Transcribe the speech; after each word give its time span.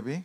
29. 0.00 0.24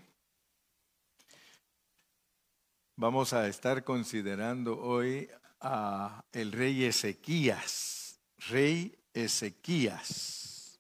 Vamos 2.96 3.34
a 3.34 3.48
estar 3.48 3.84
considerando 3.84 4.80
hoy 4.80 5.30
a 5.60 6.24
el 6.34 6.52
rey 6.52 6.84
Ezequías, 6.84 8.20
rey 8.50 8.98
Ezequías. 9.14 10.80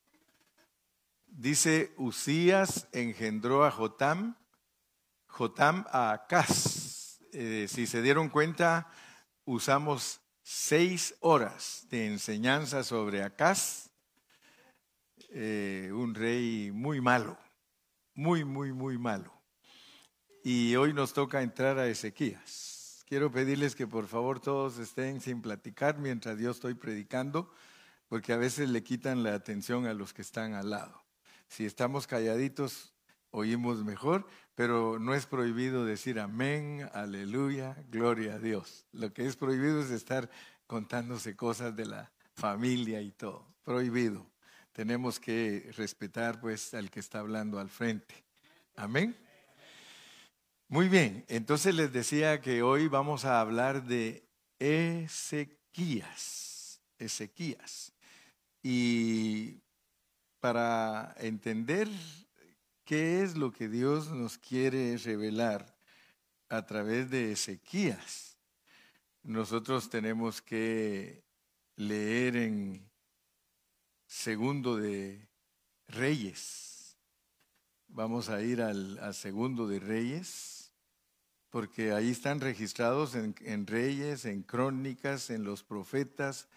Dice, 1.26 1.94
Usías 1.98 2.88
engendró 2.92 3.64
a 3.64 3.72
Jotam, 3.72 4.36
Jotam 5.28 5.86
a 5.90 6.12
Acaz. 6.12 7.20
Eh, 7.32 7.68
si 7.70 7.88
se 7.88 8.02
dieron 8.02 8.30
cuenta, 8.30 8.92
usamos 9.46 10.20
seis 10.44 11.16
horas 11.22 11.88
de 11.90 12.08
enseñanza 12.08 12.84
sobre 12.84 13.24
Acaz, 13.24 13.90
eh, 15.30 15.90
un 15.94 16.14
rey 16.14 16.72
muy 16.74 17.00
malo, 17.00 17.38
muy, 18.22 18.46
muy, 18.46 18.72
muy 18.72 19.00
malo. 19.00 19.34
Y 20.44 20.76
hoy 20.76 20.94
nos 20.94 21.12
toca 21.12 21.42
entrar 21.42 21.80
a 21.80 21.88
Ezequías. 21.88 23.04
Quiero 23.08 23.32
pedirles 23.32 23.76
que 23.76 23.88
por 23.88 24.06
favor 24.06 24.40
todos 24.40 24.78
estén 24.78 25.22
sin 25.22 25.42
platicar 25.42 25.98
mientras 25.98 26.38
yo 26.38 26.52
estoy 26.52 26.76
predicando, 26.76 27.52
porque 28.10 28.32
a 28.32 28.38
veces 28.38 28.70
le 28.70 28.84
quitan 28.84 29.24
la 29.24 29.34
atención 29.34 29.88
a 29.88 29.96
los 29.96 30.14
que 30.14 30.22
están 30.22 30.54
al 30.54 30.70
lado. 30.70 31.04
Si 31.48 31.66
estamos 31.66 32.06
calladitos, 32.06 32.94
oímos 33.32 33.84
mejor, 33.84 34.28
pero 34.54 35.00
no 35.00 35.16
es 35.16 35.26
prohibido 35.26 35.84
decir 35.84 36.20
amén, 36.20 36.88
aleluya, 36.94 37.76
gloria 37.90 38.36
a 38.36 38.40
Dios. 38.40 38.86
Lo 38.92 39.12
que 39.14 39.26
es 39.26 39.36
prohibido 39.36 39.82
es 39.82 39.90
estar 39.90 40.30
contándose 40.68 41.36
cosas 41.36 41.76
de 41.76 41.88
la 41.88 42.12
familia 42.36 43.02
y 43.02 43.12
todo. 43.12 43.48
Prohibido. 43.64 44.31
Tenemos 44.72 45.20
que 45.20 45.72
respetar 45.76 46.40
pues 46.40 46.74
al 46.74 46.90
que 46.90 47.00
está 47.00 47.20
hablando 47.20 47.60
al 47.60 47.70
frente. 47.70 48.24
Amén. 48.76 49.16
Muy 50.68 50.88
bien, 50.88 51.26
entonces 51.28 51.76
les 51.76 51.92
decía 51.92 52.40
que 52.40 52.64
hoy 52.64 52.88
vamos 52.88 53.26
a 53.26 53.42
hablar 53.42 53.84
de 53.84 54.24
Ezequías. 54.60 56.32
Ezequías. 56.98 57.92
Y 58.64 59.60
para 60.40 61.14
entender 61.18 61.90
qué 62.86 63.22
es 63.22 63.36
lo 63.36 63.52
que 63.52 63.68
Dios 63.68 64.12
nos 64.12 64.38
quiere 64.38 64.96
revelar 64.98 65.76
a 66.48 66.66
través 66.66 67.10
de 67.10 67.34
Ezequías, 67.34 68.38
nosotros 69.24 69.90
tenemos 69.90 70.42
que 70.42 71.24
leer 71.76 72.38
en 72.38 72.91
segundo 74.12 74.76
de 74.76 75.26
Reyes. 75.88 76.98
Vamos 77.88 78.28
a 78.28 78.42
ir 78.42 78.62
al, 78.62 79.00
segundo 79.14 79.70
de 79.70 79.80
Reyes, 79.80 80.74
porque 81.50 81.94
ahí 81.94 82.12
están 82.12 82.42
registrados 82.42 83.16
en, 83.16 83.34
en 83.40 83.66
Reyes, 83.66 84.26
en 84.26 84.44
Crónicas, 84.44 85.30
en 85.30 85.46
los 85.46 85.64
profetas. 85.64 86.50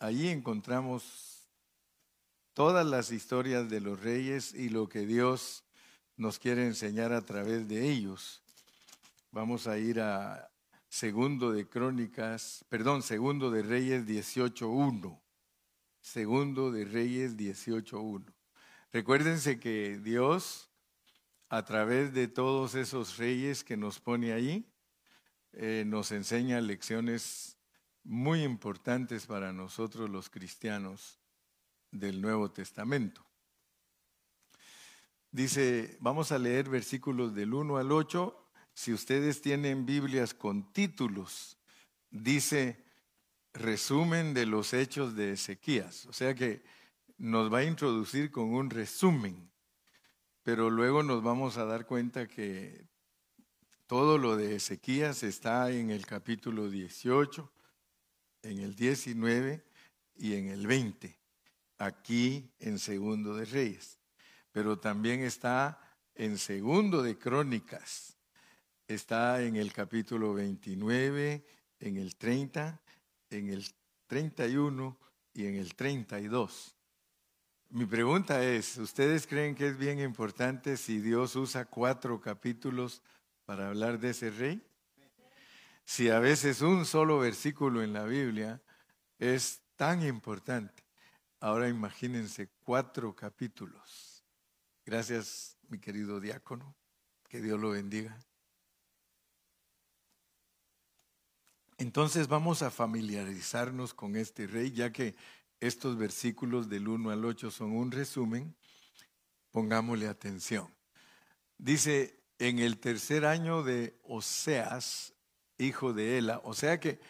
Allí 0.00 0.28
encontramos 0.28 1.48
todas 2.52 2.84
las 2.84 3.12
historias 3.12 3.70
de 3.70 3.80
los 3.80 4.00
reyes 4.00 4.52
y 4.52 4.68
lo 4.68 4.88
que 4.88 5.06
Dios 5.06 5.64
nos 6.16 6.40
quiere 6.40 6.66
enseñar 6.66 7.12
a 7.12 7.22
través 7.22 7.68
de 7.68 7.90
ellos. 7.90 8.42
Vamos 9.30 9.68
a 9.68 9.78
ir 9.78 10.00
a 10.00 10.50
segundo 10.88 11.52
de 11.52 11.68
Crónicas, 11.68 12.64
perdón, 12.68 13.02
segundo 13.02 13.52
de 13.52 13.62
Reyes 13.62 14.04
18.1. 14.04 15.21
Segundo 16.02 16.72
de 16.72 16.84
Reyes 16.84 17.36
18.1. 17.36 18.24
Recuérdense 18.92 19.60
que 19.60 19.98
Dios, 19.98 20.68
a 21.48 21.64
través 21.64 22.12
de 22.12 22.26
todos 22.26 22.74
esos 22.74 23.16
reyes 23.18 23.62
que 23.62 23.76
nos 23.76 24.00
pone 24.00 24.32
ahí, 24.32 24.68
eh, 25.52 25.84
nos 25.86 26.10
enseña 26.10 26.60
lecciones 26.60 27.56
muy 28.02 28.42
importantes 28.42 29.26
para 29.26 29.52
nosotros 29.52 30.10
los 30.10 30.28
cristianos 30.28 31.20
del 31.92 32.20
Nuevo 32.20 32.50
Testamento. 32.50 33.24
Dice, 35.30 35.96
vamos 36.00 36.32
a 36.32 36.38
leer 36.38 36.68
versículos 36.68 37.32
del 37.32 37.54
1 37.54 37.76
al 37.76 37.92
8. 37.92 38.50
Si 38.74 38.92
ustedes 38.92 39.40
tienen 39.40 39.86
Biblias 39.86 40.34
con 40.34 40.72
títulos, 40.72 41.56
dice 42.10 42.81
resumen 43.52 44.34
de 44.34 44.46
los 44.46 44.72
hechos 44.72 45.14
de 45.14 45.32
Ezequías. 45.32 46.06
O 46.06 46.12
sea 46.12 46.34
que 46.34 46.62
nos 47.18 47.52
va 47.52 47.58
a 47.58 47.64
introducir 47.64 48.30
con 48.30 48.54
un 48.54 48.70
resumen, 48.70 49.50
pero 50.42 50.70
luego 50.70 51.02
nos 51.02 51.22
vamos 51.22 51.56
a 51.56 51.64
dar 51.64 51.86
cuenta 51.86 52.26
que 52.26 52.88
todo 53.86 54.18
lo 54.18 54.36
de 54.36 54.56
Ezequías 54.56 55.22
está 55.22 55.70
en 55.70 55.90
el 55.90 56.06
capítulo 56.06 56.70
18, 56.70 57.52
en 58.42 58.58
el 58.58 58.74
19 58.74 59.64
y 60.16 60.34
en 60.34 60.48
el 60.48 60.66
20 60.66 61.22
aquí 61.82 62.54
en 62.60 62.78
Segundo 62.78 63.34
de 63.34 63.44
Reyes, 63.44 63.98
pero 64.52 64.78
también 64.78 65.20
está 65.20 65.80
en 66.14 66.38
Segundo 66.38 67.02
de 67.02 67.18
Crónicas, 67.18 68.16
está 68.86 69.42
en 69.42 69.56
el 69.56 69.72
capítulo 69.72 70.32
29, 70.32 71.44
en 71.80 71.96
el 71.96 72.14
30, 72.16 72.80
en 73.32 73.48
el 73.50 73.64
31 74.06 74.98
y 75.34 75.46
en 75.46 75.56
el 75.56 75.74
32. 75.74 76.76
Mi 77.70 77.86
pregunta 77.86 78.44
es, 78.44 78.76
¿ustedes 78.76 79.26
creen 79.26 79.54
que 79.54 79.68
es 79.68 79.78
bien 79.78 79.98
importante 79.98 80.76
si 80.76 81.00
Dios 81.00 81.36
usa 81.36 81.64
cuatro 81.64 82.20
capítulos 82.20 83.02
para 83.46 83.68
hablar 83.68 83.98
de 83.98 84.10
ese 84.10 84.30
rey? 84.30 84.62
Si 85.84 86.10
a 86.10 86.18
veces 86.18 86.60
un 86.60 86.84
solo 86.84 87.18
versículo 87.18 87.82
en 87.82 87.92
la 87.92 88.04
Biblia 88.04 88.60
es 89.18 89.62
tan 89.76 90.02
importante. 90.02 90.84
Ahora 91.40 91.68
imagínense 91.68 92.50
cuatro 92.62 93.16
capítulos. 93.16 94.24
Gracias, 94.84 95.56
mi 95.68 95.78
querido 95.78 96.20
diácono. 96.20 96.76
Que 97.28 97.40
Dios 97.40 97.58
lo 97.58 97.70
bendiga. 97.70 98.18
Entonces 101.82 102.28
vamos 102.28 102.62
a 102.62 102.70
familiarizarnos 102.70 103.92
con 103.92 104.14
este 104.14 104.46
rey, 104.46 104.70
ya 104.70 104.92
que 104.92 105.16
estos 105.58 105.98
versículos 105.98 106.68
del 106.68 106.86
1 106.86 107.10
al 107.10 107.24
8 107.24 107.50
son 107.50 107.72
un 107.72 107.90
resumen. 107.90 108.54
Pongámosle 109.50 110.06
atención. 110.06 110.72
Dice, 111.58 112.22
en 112.38 112.60
el 112.60 112.78
tercer 112.78 113.26
año 113.26 113.64
de 113.64 113.98
Oseas, 114.04 115.14
hijo 115.58 115.92
de 115.92 116.18
Ela, 116.18 116.40
o 116.44 116.54
sea 116.54 116.78
que 116.78 117.00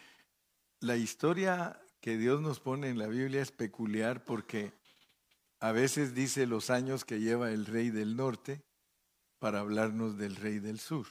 la 0.79 0.97
historia 0.97 1.79
que 2.01 2.17
Dios 2.17 2.41
nos 2.41 2.59
pone 2.59 2.89
en 2.89 2.97
la 2.97 3.05
Biblia 3.05 3.43
es 3.43 3.51
peculiar 3.51 4.25
porque 4.25 4.73
a 5.59 5.71
veces 5.71 6.15
dice 6.15 6.47
los 6.47 6.71
años 6.71 7.05
que 7.05 7.19
lleva 7.19 7.51
el 7.51 7.67
rey 7.67 7.91
del 7.91 8.15
norte 8.15 8.63
para 9.37 9.59
hablarnos 9.59 10.17
del 10.17 10.35
rey 10.35 10.57
del 10.57 10.79
sur. 10.79 11.05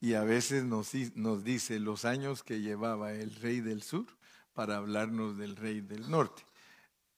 Y 0.00 0.14
a 0.14 0.22
veces 0.22 0.64
nos, 0.64 0.92
dice 1.44 1.80
los 1.80 2.04
años 2.04 2.42
que 2.42 2.60
llevaba 2.60 3.12
el 3.12 3.34
rey 3.34 3.60
del 3.60 3.82
sur 3.82 4.06
para 4.52 4.76
hablarnos 4.76 5.36
del 5.36 5.56
rey 5.56 5.80
del 5.80 6.08
norte. 6.10 6.42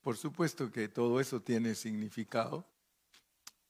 Por 0.01 0.17
supuesto 0.17 0.71
que 0.71 0.89
todo 0.89 1.21
eso 1.21 1.43
tiene 1.43 1.75
significado, 1.75 2.67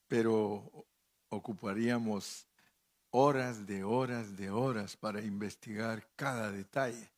pero 0.06 0.86
ocuparíamos 1.28 2.46
horas 3.10 3.66
de 3.66 3.82
horas 3.82 4.36
de 4.36 4.50
horas 4.50 4.96
para 4.96 5.20
investigar 5.20 6.06
cada 6.14 6.52
detalle. 6.52 7.10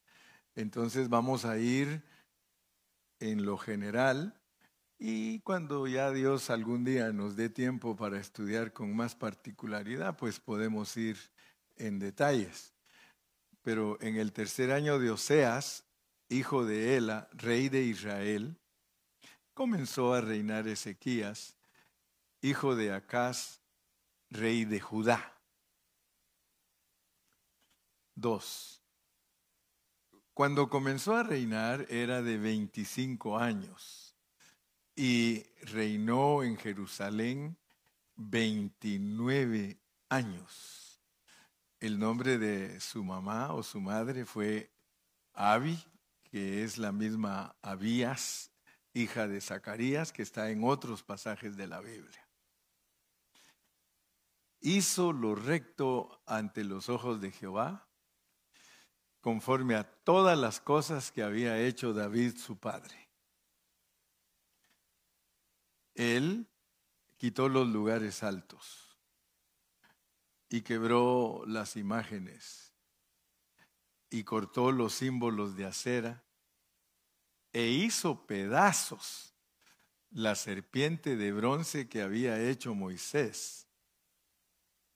Entonces 0.54 1.08
vamos 1.08 1.44
a 1.44 1.58
ir 1.58 2.02
en 3.20 3.44
lo 3.44 3.58
general 3.58 4.38
y 4.98 5.40
cuando 5.40 5.86
ya 5.86 6.10
Dios 6.10 6.48
algún 6.48 6.84
día 6.84 7.12
nos 7.12 7.36
dé 7.36 7.48
tiempo 7.48 7.96
para 7.96 8.18
estudiar 8.20 8.72
con 8.72 8.94
más 8.94 9.14
particularidad, 9.14 10.16
pues 10.16 10.38
podemos 10.38 10.96
ir 10.96 11.18
en 11.82 11.98
detalles. 11.98 12.72
Pero 13.62 13.98
en 14.00 14.16
el 14.16 14.32
tercer 14.32 14.72
año 14.72 14.98
de 14.98 15.10
Oseas, 15.10 15.84
hijo 16.28 16.64
de 16.64 16.96
Ela, 16.96 17.28
rey 17.32 17.68
de 17.68 17.82
Israel, 17.82 18.56
comenzó 19.54 20.14
a 20.14 20.20
reinar 20.20 20.66
Ezequías, 20.66 21.56
hijo 22.40 22.74
de 22.74 22.92
Acaz, 22.92 23.60
rey 24.30 24.64
de 24.64 24.80
Judá. 24.80 25.38
Dos. 28.14 28.82
Cuando 30.34 30.68
comenzó 30.68 31.16
a 31.16 31.22
reinar 31.22 31.86
era 31.90 32.22
de 32.22 32.38
25 32.38 33.38
años 33.38 34.16
y 34.96 35.44
reinó 35.62 36.42
en 36.42 36.56
Jerusalén 36.56 37.58
29 38.16 39.78
años. 40.08 40.81
El 41.82 41.98
nombre 41.98 42.38
de 42.38 42.78
su 42.78 43.02
mamá 43.02 43.52
o 43.52 43.64
su 43.64 43.80
madre 43.80 44.24
fue 44.24 44.72
Abi, 45.32 45.76
que 46.22 46.62
es 46.62 46.78
la 46.78 46.92
misma 46.92 47.56
Abías, 47.60 48.52
hija 48.94 49.26
de 49.26 49.40
Zacarías, 49.40 50.12
que 50.12 50.22
está 50.22 50.50
en 50.50 50.62
otros 50.62 51.02
pasajes 51.02 51.56
de 51.56 51.66
la 51.66 51.80
Biblia. 51.80 52.24
hizo 54.60 55.12
lo 55.12 55.34
recto 55.34 56.22
ante 56.24 56.62
los 56.62 56.88
ojos 56.88 57.20
de 57.20 57.32
Jehová, 57.32 57.88
conforme 59.20 59.74
a 59.74 59.82
todas 59.82 60.38
las 60.38 60.60
cosas 60.60 61.10
que 61.10 61.24
había 61.24 61.58
hecho 61.58 61.92
David 61.92 62.36
su 62.36 62.60
padre. 62.60 63.10
Él 65.96 66.48
quitó 67.16 67.48
los 67.48 67.66
lugares 67.66 68.22
altos 68.22 68.81
y 70.52 70.60
quebró 70.60 71.44
las 71.46 71.76
imágenes 71.76 72.74
y 74.10 74.22
cortó 74.22 74.70
los 74.70 74.92
símbolos 74.92 75.56
de 75.56 75.64
acera 75.64 76.22
e 77.54 77.68
hizo 77.68 78.26
pedazos 78.26 79.34
la 80.10 80.34
serpiente 80.34 81.16
de 81.16 81.32
bronce 81.32 81.88
que 81.88 82.02
había 82.02 82.38
hecho 82.38 82.74
Moisés. 82.74 83.66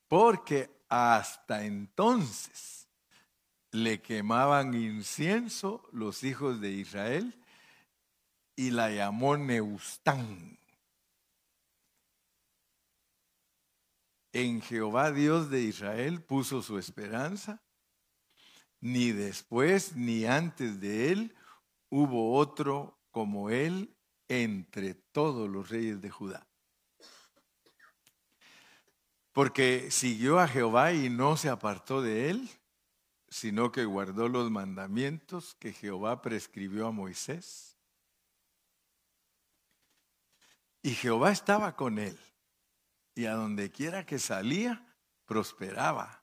Porque 0.08 0.70
hasta 0.90 1.64
entonces 1.64 2.86
le 3.70 4.02
quemaban 4.02 4.74
incienso 4.74 5.88
los 5.90 6.22
hijos 6.22 6.60
de 6.60 6.72
Israel 6.72 7.42
y 8.56 8.72
la 8.72 8.90
llamó 8.90 9.38
Neustán. 9.38 10.58
En 14.38 14.60
Jehová 14.60 15.12
Dios 15.12 15.48
de 15.48 15.62
Israel 15.62 16.22
puso 16.22 16.60
su 16.60 16.78
esperanza, 16.78 17.62
ni 18.82 19.10
después 19.10 19.96
ni 19.96 20.26
antes 20.26 20.78
de 20.78 21.10
él 21.10 21.34
hubo 21.88 22.36
otro 22.36 23.00
como 23.10 23.48
él 23.48 23.96
entre 24.28 24.92
todos 24.92 25.48
los 25.48 25.70
reyes 25.70 26.02
de 26.02 26.10
Judá. 26.10 26.46
Porque 29.32 29.90
siguió 29.90 30.38
a 30.38 30.48
Jehová 30.48 30.92
y 30.92 31.08
no 31.08 31.38
se 31.38 31.48
apartó 31.48 32.02
de 32.02 32.28
él, 32.28 32.50
sino 33.30 33.72
que 33.72 33.86
guardó 33.86 34.28
los 34.28 34.50
mandamientos 34.50 35.54
que 35.54 35.72
Jehová 35.72 36.20
prescribió 36.20 36.88
a 36.88 36.92
Moisés. 36.92 37.78
Y 40.82 40.90
Jehová 40.90 41.32
estaba 41.32 41.74
con 41.74 41.98
él, 41.98 42.18
y 43.16 43.24
a 43.24 43.32
donde 43.32 43.70
quiera 43.70 44.04
que 44.04 44.18
salía, 44.18 44.86
prosperaba. 45.24 46.22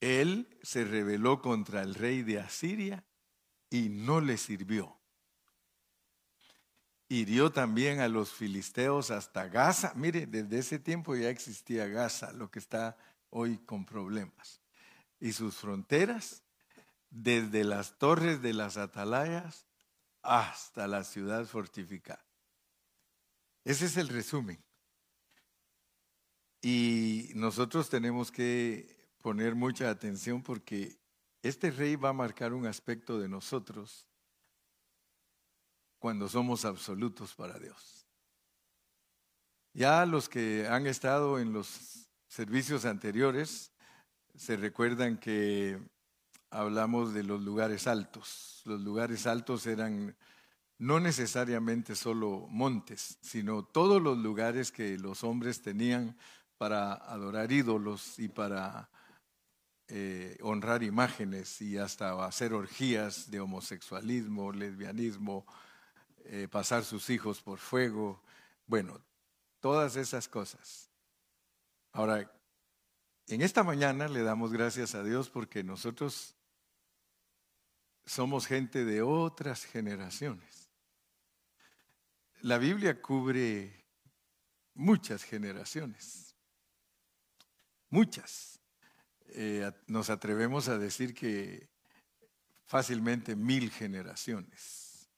Él 0.00 0.58
se 0.62 0.84
rebeló 0.84 1.42
contra 1.42 1.82
el 1.82 1.94
rey 1.94 2.22
de 2.22 2.40
Asiria 2.40 3.04
y 3.68 3.90
no 3.90 4.22
le 4.22 4.38
sirvió. 4.38 4.98
Hirió 7.08 7.52
también 7.52 8.00
a 8.00 8.08
los 8.08 8.32
filisteos 8.32 9.10
hasta 9.10 9.46
Gaza. 9.48 9.92
Mire, 9.94 10.26
desde 10.26 10.58
ese 10.58 10.78
tiempo 10.78 11.14
ya 11.14 11.28
existía 11.28 11.86
Gaza, 11.86 12.32
lo 12.32 12.50
que 12.50 12.58
está 12.58 12.96
hoy 13.28 13.58
con 13.58 13.84
problemas. 13.84 14.62
Y 15.20 15.32
sus 15.32 15.56
fronteras, 15.56 16.42
desde 17.10 17.62
las 17.62 17.98
torres 17.98 18.40
de 18.40 18.54
las 18.54 18.78
atalayas 18.78 19.66
hasta 20.22 20.88
la 20.88 21.04
ciudad 21.04 21.44
fortificada. 21.44 22.24
Ese 23.64 23.84
es 23.84 23.98
el 23.98 24.08
resumen. 24.08 24.65
Y 26.68 27.30
nosotros 27.36 27.88
tenemos 27.88 28.32
que 28.32 28.92
poner 29.22 29.54
mucha 29.54 29.88
atención 29.88 30.42
porque 30.42 30.98
este 31.40 31.70
rey 31.70 31.94
va 31.94 32.08
a 32.08 32.12
marcar 32.12 32.52
un 32.52 32.66
aspecto 32.66 33.20
de 33.20 33.28
nosotros 33.28 34.04
cuando 36.00 36.28
somos 36.28 36.64
absolutos 36.64 37.36
para 37.36 37.56
Dios. 37.60 38.08
Ya 39.74 40.04
los 40.06 40.28
que 40.28 40.66
han 40.66 40.88
estado 40.88 41.38
en 41.38 41.52
los 41.52 42.08
servicios 42.26 42.84
anteriores 42.84 43.70
se 44.34 44.56
recuerdan 44.56 45.18
que 45.18 45.78
hablamos 46.50 47.14
de 47.14 47.22
los 47.22 47.42
lugares 47.42 47.86
altos. 47.86 48.62
Los 48.64 48.80
lugares 48.80 49.28
altos 49.28 49.68
eran 49.68 50.16
no 50.78 50.98
necesariamente 50.98 51.94
solo 51.94 52.48
montes, 52.48 53.18
sino 53.20 53.64
todos 53.64 54.02
los 54.02 54.18
lugares 54.18 54.72
que 54.72 54.98
los 54.98 55.22
hombres 55.22 55.62
tenían 55.62 56.16
para 56.58 56.94
adorar 56.94 57.52
ídolos 57.52 58.18
y 58.18 58.28
para 58.28 58.88
eh, 59.88 60.36
honrar 60.42 60.82
imágenes 60.82 61.60
y 61.62 61.78
hasta 61.78 62.24
hacer 62.24 62.52
orgías 62.52 63.30
de 63.30 63.40
homosexualismo, 63.40 64.52
lesbianismo, 64.52 65.46
eh, 66.24 66.48
pasar 66.50 66.84
sus 66.84 67.08
hijos 67.10 67.40
por 67.40 67.58
fuego, 67.58 68.22
bueno, 68.66 69.00
todas 69.60 69.94
esas 69.96 70.26
cosas. 70.26 70.90
Ahora, 71.92 72.30
en 73.28 73.42
esta 73.42 73.62
mañana 73.62 74.08
le 74.08 74.22
damos 74.22 74.52
gracias 74.52 74.94
a 74.94 75.04
Dios 75.04 75.30
porque 75.30 75.62
nosotros 75.62 76.36
somos 78.04 78.46
gente 78.46 78.84
de 78.84 79.02
otras 79.02 79.64
generaciones. 79.64 80.70
La 82.40 82.58
Biblia 82.58 83.00
cubre 83.00 83.84
muchas 84.74 85.24
generaciones, 85.24 86.25
muchas. 87.90 88.60
Eh, 89.28 89.70
nos 89.86 90.10
atrevemos 90.10 90.68
a 90.68 90.78
decir 90.78 91.14
que 91.14 91.68
fácilmente 92.64 93.36
mil 93.36 93.70
generaciones. 93.70 95.08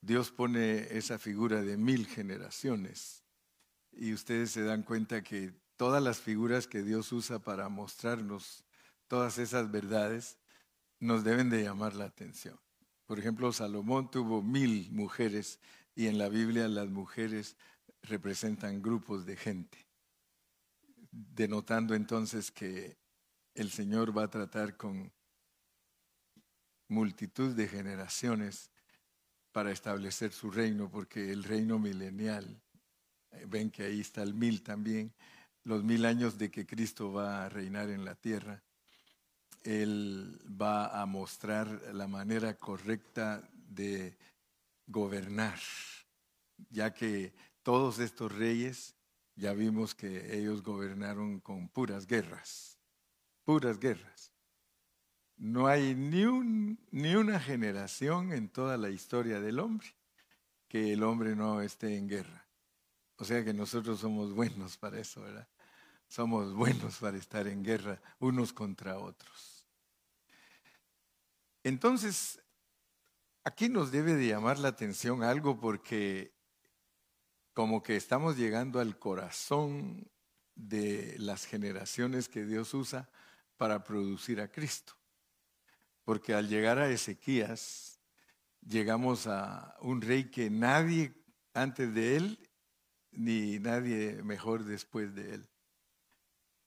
Dios 0.00 0.30
pone 0.30 0.96
esa 0.96 1.18
figura 1.18 1.62
de 1.62 1.76
mil 1.76 2.06
generaciones 2.06 3.22
y 3.92 4.12
ustedes 4.12 4.50
se 4.50 4.62
dan 4.62 4.82
cuenta 4.82 5.22
que 5.22 5.52
todas 5.76 6.02
las 6.02 6.20
figuras 6.20 6.66
que 6.66 6.82
Dios 6.82 7.12
usa 7.12 7.38
para 7.38 7.68
mostrarnos 7.68 8.64
todas 9.08 9.38
esas 9.38 9.70
verdades 9.70 10.38
nos 11.00 11.24
deben 11.24 11.50
de 11.50 11.62
llamar 11.64 11.94
la 11.94 12.04
atención. 12.04 12.58
Por 13.06 13.18
ejemplo, 13.18 13.52
Salomón 13.52 14.10
tuvo 14.10 14.40
mil 14.42 14.90
mujeres 14.92 15.58
y 15.94 16.06
en 16.06 16.16
la 16.16 16.28
Biblia 16.28 16.68
las 16.68 16.88
mujeres 16.88 17.56
representan 18.02 18.80
grupos 18.80 19.26
de 19.26 19.36
gente, 19.36 19.86
denotando 21.10 21.94
entonces 21.94 22.50
que 22.50 22.96
el 23.54 23.70
Señor 23.70 24.16
va 24.16 24.24
a 24.24 24.30
tratar 24.30 24.76
con 24.76 25.12
multitud 26.88 27.54
de 27.54 27.68
generaciones 27.68 28.70
para 29.52 29.72
establecer 29.72 30.32
su 30.32 30.50
reino, 30.50 30.90
porque 30.90 31.32
el 31.32 31.44
reino 31.44 31.78
milenial, 31.78 32.60
eh, 33.32 33.44
ven 33.48 33.70
que 33.70 33.84
ahí 33.84 34.00
está 34.00 34.22
el 34.22 34.34
mil 34.34 34.62
también, 34.62 35.12
los 35.64 35.82
mil 35.82 36.04
años 36.04 36.38
de 36.38 36.50
que 36.50 36.66
Cristo 36.66 37.12
va 37.12 37.44
a 37.44 37.48
reinar 37.48 37.90
en 37.90 38.04
la 38.04 38.14
tierra, 38.14 38.62
Él 39.62 40.40
va 40.60 41.00
a 41.00 41.06
mostrar 41.06 41.68
la 41.92 42.06
manera 42.06 42.56
correcta 42.56 43.48
de 43.52 44.16
gobernar, 44.86 45.58
ya 46.70 46.92
que 46.92 47.32
todos 47.62 47.98
estos 47.98 48.32
reyes, 48.32 48.94
ya 49.40 49.54
vimos 49.54 49.94
que 49.94 50.36
ellos 50.36 50.62
gobernaron 50.62 51.40
con 51.40 51.68
puras 51.70 52.06
guerras, 52.06 52.78
puras 53.42 53.80
guerras. 53.80 54.30
No 55.38 55.66
hay 55.66 55.94
ni, 55.94 56.24
un, 56.24 56.78
ni 56.90 57.14
una 57.16 57.40
generación 57.40 58.34
en 58.34 58.50
toda 58.50 58.76
la 58.76 58.90
historia 58.90 59.40
del 59.40 59.58
hombre 59.58 59.88
que 60.68 60.92
el 60.92 61.02
hombre 61.02 61.34
no 61.34 61.62
esté 61.62 61.96
en 61.96 62.06
guerra. 62.06 62.46
O 63.16 63.24
sea 63.24 63.42
que 63.42 63.54
nosotros 63.54 64.00
somos 64.00 64.34
buenos 64.34 64.76
para 64.76 65.00
eso, 65.00 65.22
¿verdad? 65.22 65.48
Somos 66.06 66.52
buenos 66.52 66.98
para 66.98 67.16
estar 67.16 67.46
en 67.48 67.64
guerra 67.64 68.00
unos 68.18 68.52
contra 68.52 68.98
otros. 68.98 69.66
Entonces, 71.64 72.42
aquí 73.42 73.70
nos 73.70 73.90
debe 73.90 74.14
de 74.14 74.28
llamar 74.28 74.58
la 74.58 74.68
atención 74.68 75.22
algo 75.22 75.58
porque 75.58 76.38
como 77.52 77.82
que 77.82 77.96
estamos 77.96 78.36
llegando 78.36 78.80
al 78.80 78.98
corazón 78.98 80.10
de 80.54 81.16
las 81.18 81.46
generaciones 81.46 82.28
que 82.28 82.44
Dios 82.44 82.74
usa 82.74 83.08
para 83.56 83.84
producir 83.84 84.40
a 84.40 84.50
Cristo. 84.50 84.94
Porque 86.04 86.34
al 86.34 86.48
llegar 86.48 86.78
a 86.78 86.90
Ezequías, 86.90 88.00
llegamos 88.66 89.26
a 89.26 89.76
un 89.80 90.00
rey 90.00 90.30
que 90.30 90.50
nadie 90.50 91.14
antes 91.54 91.92
de 91.94 92.16
él, 92.16 92.50
ni 93.10 93.58
nadie 93.58 94.22
mejor 94.22 94.64
después 94.64 95.14
de 95.14 95.34
él. 95.34 95.48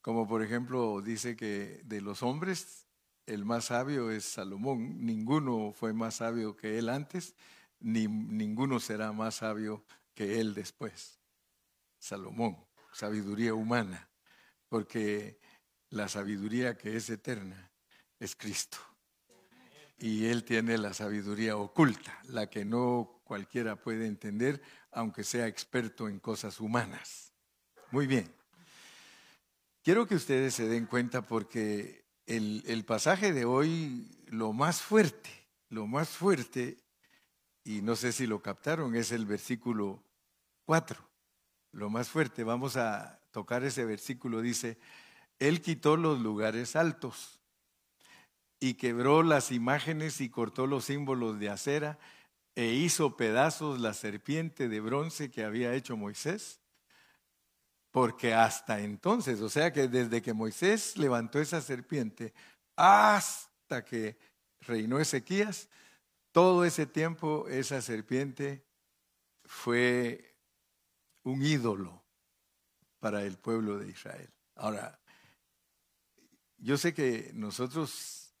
Como 0.00 0.28
por 0.28 0.42
ejemplo 0.42 1.00
dice 1.00 1.34
que 1.36 1.80
de 1.84 2.00
los 2.00 2.22
hombres, 2.22 2.86
el 3.26 3.44
más 3.44 3.66
sabio 3.66 4.10
es 4.10 4.24
Salomón. 4.24 5.04
Ninguno 5.04 5.72
fue 5.72 5.94
más 5.94 6.16
sabio 6.16 6.56
que 6.56 6.78
él 6.78 6.90
antes, 6.90 7.34
ni 7.80 8.06
ninguno 8.06 8.80
será 8.80 9.12
más 9.12 9.36
sabio 9.36 9.82
que 10.14 10.40
él 10.40 10.54
después. 10.54 11.20
Salomón, 11.98 12.56
sabiduría 12.92 13.54
humana, 13.54 14.08
porque 14.68 15.40
la 15.90 16.08
sabiduría 16.08 16.76
que 16.76 16.96
es 16.96 17.10
eterna 17.10 17.70
es 18.18 18.36
Cristo 18.36 18.78
y 19.98 20.26
Él 20.26 20.44
tiene 20.44 20.76
la 20.78 20.92
sabiduría 20.92 21.56
oculta, 21.56 22.18
la 22.24 22.50
que 22.50 22.64
no 22.64 23.22
cualquiera 23.24 23.76
puede 23.76 24.06
entender, 24.06 24.60
aunque 24.90 25.24
sea 25.24 25.46
experto 25.46 26.08
en 26.08 26.18
cosas 26.18 26.60
humanas. 26.60 27.32
Muy 27.90 28.06
bien. 28.06 28.30
quiero 29.82 30.06
que 30.06 30.16
ustedes 30.16 30.54
se 30.54 30.68
den 30.68 30.86
cuenta 30.86 31.22
porque 31.22 32.04
el, 32.26 32.62
el 32.66 32.84
pasaje 32.84 33.32
de 33.32 33.44
hoy, 33.44 34.10
lo 34.26 34.52
más 34.52 34.82
fuerte, 34.82 35.30
lo 35.68 35.86
más 35.86 36.10
fuerte, 36.10 36.76
y 37.64 37.80
no 37.80 37.96
sé 37.96 38.12
si 38.12 38.26
lo 38.26 38.42
captaron, 38.42 38.94
es 38.94 39.10
el 39.10 39.24
versículo 39.24 40.03
4. 40.64 41.08
Lo 41.72 41.90
más 41.90 42.08
fuerte, 42.08 42.44
vamos 42.44 42.76
a 42.76 43.20
tocar 43.30 43.64
ese 43.64 43.84
versículo, 43.84 44.40
dice, 44.40 44.78
Él 45.38 45.60
quitó 45.60 45.96
los 45.96 46.20
lugares 46.20 46.76
altos 46.76 47.40
y 48.60 48.74
quebró 48.74 49.22
las 49.22 49.50
imágenes 49.50 50.20
y 50.20 50.30
cortó 50.30 50.66
los 50.66 50.86
símbolos 50.86 51.38
de 51.38 51.50
acera 51.50 51.98
e 52.54 52.66
hizo 52.66 53.16
pedazos 53.16 53.80
la 53.80 53.92
serpiente 53.92 54.68
de 54.68 54.80
bronce 54.80 55.30
que 55.30 55.44
había 55.44 55.74
hecho 55.74 55.96
Moisés. 55.96 56.60
Porque 57.90 58.34
hasta 58.34 58.80
entonces, 58.80 59.40
o 59.40 59.48
sea 59.48 59.72
que 59.72 59.88
desde 59.88 60.22
que 60.22 60.32
Moisés 60.32 60.96
levantó 60.96 61.40
esa 61.40 61.60
serpiente 61.60 62.32
hasta 62.76 63.84
que 63.84 64.16
reinó 64.60 64.98
Ezequías, 64.98 65.68
todo 66.32 66.64
ese 66.64 66.86
tiempo 66.86 67.46
esa 67.48 67.80
serpiente 67.82 68.64
fue 69.44 70.33
un 71.24 71.44
ídolo 71.44 72.04
para 73.00 73.24
el 73.24 73.36
pueblo 73.36 73.78
de 73.78 73.90
Israel. 73.90 74.32
Ahora, 74.54 74.98
yo 76.58 76.78
sé 76.78 76.94
que 76.94 77.30
nosotros, 77.34 78.34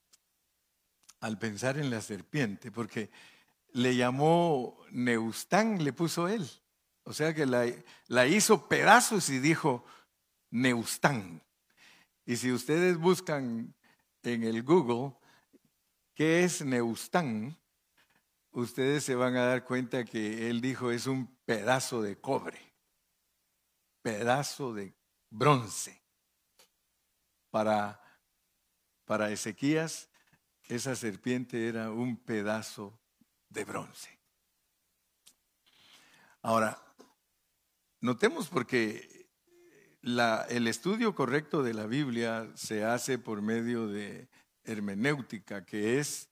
al 1.20 1.38
pensar 1.38 1.76
en 1.76 1.90
la 1.90 2.00
serpiente, 2.00 2.70
porque 2.70 3.10
le 3.72 3.96
llamó 3.96 4.78
Neustán, 4.90 5.82
le 5.82 5.92
puso 5.92 6.28
él. 6.28 6.48
O 7.02 7.12
sea 7.12 7.34
que 7.34 7.44
la, 7.44 8.26
hizo 8.26 8.68
pedazos 8.68 9.28
y 9.28 9.38
dijo 9.38 9.84
Neustán. 10.50 11.42
Y 12.24 12.36
si 12.36 12.50
ustedes 12.52 12.96
buscan 12.96 13.74
en 14.22 14.44
el 14.44 14.62
Google 14.62 15.14
qué 16.14 16.44
es 16.44 16.64
Neustán, 16.64 17.58
ustedes 18.52 19.04
se 19.04 19.14
van 19.14 19.36
a 19.36 19.44
dar 19.44 19.64
cuenta 19.64 20.04
que 20.04 20.48
él 20.48 20.62
dijo 20.62 20.90
es 20.90 21.06
un 21.06 21.36
pedazo 21.44 22.00
de 22.00 22.18
cobre, 22.18 22.73
pedazo 24.04 24.74
de 24.74 24.94
bronce. 25.30 25.98
Para, 27.50 27.98
para 29.06 29.30
Ezequías, 29.30 30.10
esa 30.68 30.94
serpiente 30.94 31.68
era 31.68 31.90
un 31.90 32.18
pedazo 32.18 33.00
de 33.48 33.64
bronce. 33.64 34.20
Ahora, 36.42 36.78
notemos 38.00 38.48
porque 38.48 39.26
el 40.02 40.68
estudio 40.68 41.14
correcto 41.14 41.62
de 41.62 41.72
la 41.72 41.86
Biblia 41.86 42.52
se 42.56 42.84
hace 42.84 43.18
por 43.18 43.40
medio 43.40 43.88
de 43.88 44.28
hermenéutica, 44.64 45.64
que 45.64 45.98
es 45.98 46.28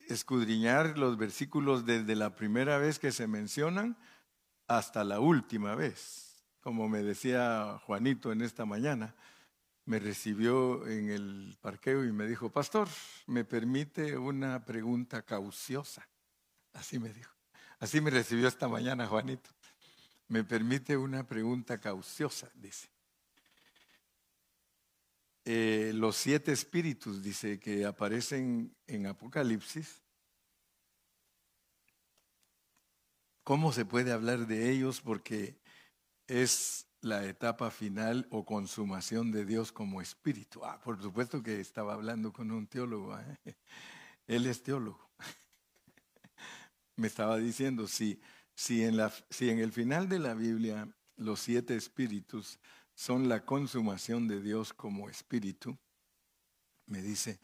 escudriñar 0.00 0.98
los 0.98 1.16
versículos 1.16 1.86
desde 1.86 2.14
la 2.14 2.36
primera 2.36 2.76
vez 2.76 2.98
que 2.98 3.10
se 3.10 3.26
mencionan 3.26 3.96
hasta 4.66 5.02
la 5.02 5.20
última 5.20 5.74
vez. 5.74 6.25
Como 6.66 6.88
me 6.88 7.00
decía 7.00 7.80
Juanito 7.86 8.32
en 8.32 8.42
esta 8.42 8.64
mañana, 8.64 9.14
me 9.84 10.00
recibió 10.00 10.84
en 10.88 11.10
el 11.10 11.56
parqueo 11.60 12.04
y 12.04 12.10
me 12.10 12.26
dijo, 12.26 12.50
pastor, 12.50 12.88
¿me 13.28 13.44
permite 13.44 14.18
una 14.18 14.64
pregunta 14.64 15.22
cauciosa? 15.22 16.08
Así 16.72 16.98
me 16.98 17.12
dijo. 17.12 17.32
Así 17.78 18.00
me 18.00 18.10
recibió 18.10 18.48
esta 18.48 18.66
mañana 18.66 19.06
Juanito. 19.06 19.48
Me 20.26 20.42
permite 20.42 20.96
una 20.96 21.24
pregunta 21.24 21.78
cauciosa, 21.78 22.50
dice. 22.56 22.88
Eh, 25.44 25.92
los 25.94 26.16
siete 26.16 26.50
espíritus, 26.50 27.22
dice, 27.22 27.60
que 27.60 27.84
aparecen 27.84 28.74
en 28.88 29.06
Apocalipsis, 29.06 30.02
¿cómo 33.44 33.72
se 33.72 33.84
puede 33.84 34.10
hablar 34.10 34.48
de 34.48 34.68
ellos? 34.68 35.00
Porque 35.00 35.64
es 36.26 36.86
la 37.00 37.24
etapa 37.24 37.70
final 37.70 38.26
o 38.30 38.44
consumación 38.44 39.30
de 39.30 39.44
Dios 39.44 39.72
como 39.72 40.00
espíritu. 40.00 40.64
Ah, 40.64 40.80
por 40.80 41.00
supuesto 41.00 41.42
que 41.42 41.60
estaba 41.60 41.94
hablando 41.94 42.32
con 42.32 42.50
un 42.50 42.66
teólogo. 42.66 43.18
¿eh? 43.18 43.38
Él 44.26 44.46
es 44.46 44.62
teólogo. 44.62 45.10
Me 46.96 47.06
estaba 47.06 47.36
diciendo, 47.38 47.86
si, 47.86 48.20
si, 48.54 48.84
en 48.84 48.96
la, 48.96 49.12
si 49.30 49.50
en 49.50 49.60
el 49.60 49.72
final 49.72 50.08
de 50.08 50.18
la 50.18 50.34
Biblia 50.34 50.88
los 51.16 51.40
siete 51.40 51.76
espíritus 51.76 52.58
son 52.94 53.28
la 53.28 53.44
consumación 53.44 54.26
de 54.26 54.40
Dios 54.40 54.72
como 54.72 55.08
espíritu, 55.08 55.78
me 56.86 57.02
dice, 57.02 57.40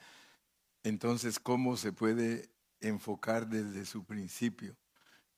entonces, 0.83 1.39
¿cómo 1.39 1.77
se 1.77 1.93
puede 1.93 2.51
enfocar 2.81 3.49
desde 3.49 3.85
su 3.85 4.05
principio? 4.05 4.77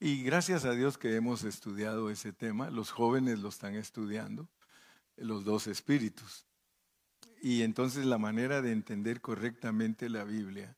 Y 0.01 0.23
gracias 0.23 0.65
a 0.65 0.73
Dios 0.73 0.99
que 0.99 1.15
hemos 1.15 1.45
estudiado 1.45 2.11
ese 2.11 2.33
tema, 2.33 2.71
los 2.71 2.91
jóvenes 2.91 3.39
lo 3.39 3.49
están 3.49 3.75
estudiando, 3.75 4.49
los 5.17 5.45
dos 5.45 5.67
espíritus. 5.67 6.47
Y 7.41 7.63
entonces 7.63 8.05
la 8.05 8.19
manera 8.19 8.61
de 8.61 8.73
entender 8.73 9.21
correctamente 9.21 10.09
la 10.09 10.25
Biblia 10.25 10.77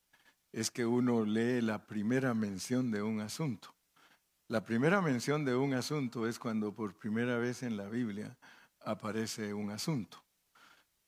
es 0.52 0.70
que 0.70 0.86
uno 0.86 1.24
lee 1.24 1.60
la 1.60 1.86
primera 1.86 2.34
mención 2.34 2.90
de 2.90 3.02
un 3.02 3.20
asunto. 3.20 3.74
La 4.48 4.64
primera 4.64 5.00
mención 5.00 5.44
de 5.44 5.56
un 5.56 5.74
asunto 5.74 6.28
es 6.28 6.38
cuando 6.38 6.74
por 6.74 6.96
primera 6.96 7.38
vez 7.38 7.62
en 7.62 7.76
la 7.76 7.88
Biblia 7.88 8.38
aparece 8.80 9.54
un 9.54 9.70
asunto. 9.70 10.22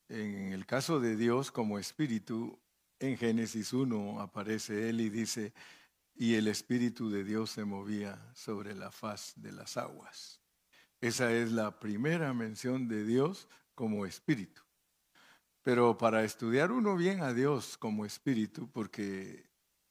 En 0.09 0.53
el 0.53 0.67
caso 0.67 0.99
de 0.99 1.17
Dios 1.17 1.53
como 1.53 1.79
espíritu, 1.79 2.59
en 2.99 3.17
Génesis 3.17 3.73
1 3.73 4.21
aparece 4.21 4.89
Él 4.89 5.01
y 5.01 5.11
dice, 5.11 5.53
y 6.21 6.35
el 6.35 6.49
Espíritu 6.49 7.11
de 7.11 7.23
Dios 7.23 7.51
se 7.51 7.65
movía 7.65 8.21
sobre 8.35 8.75
la 8.75 8.91
faz 8.91 9.35
de 9.37 9.53
las 9.53 9.77
aguas. 9.77 10.41
Esa 11.01 11.33
es 11.33 11.53
la 11.53 11.79
primera 11.79 12.35
mención 12.35 12.89
de 12.89 13.05
Dios 13.05 13.47
como 13.77 14.05
Espíritu. 14.05 14.63
Pero 15.63 15.97
para 15.97 16.25
estudiar 16.25 16.73
uno 16.73 16.97
bien 16.97 17.23
a 17.23 17.33
Dios 17.33 17.79
como 17.79 18.05
Espíritu, 18.05 18.69
porque 18.69 19.49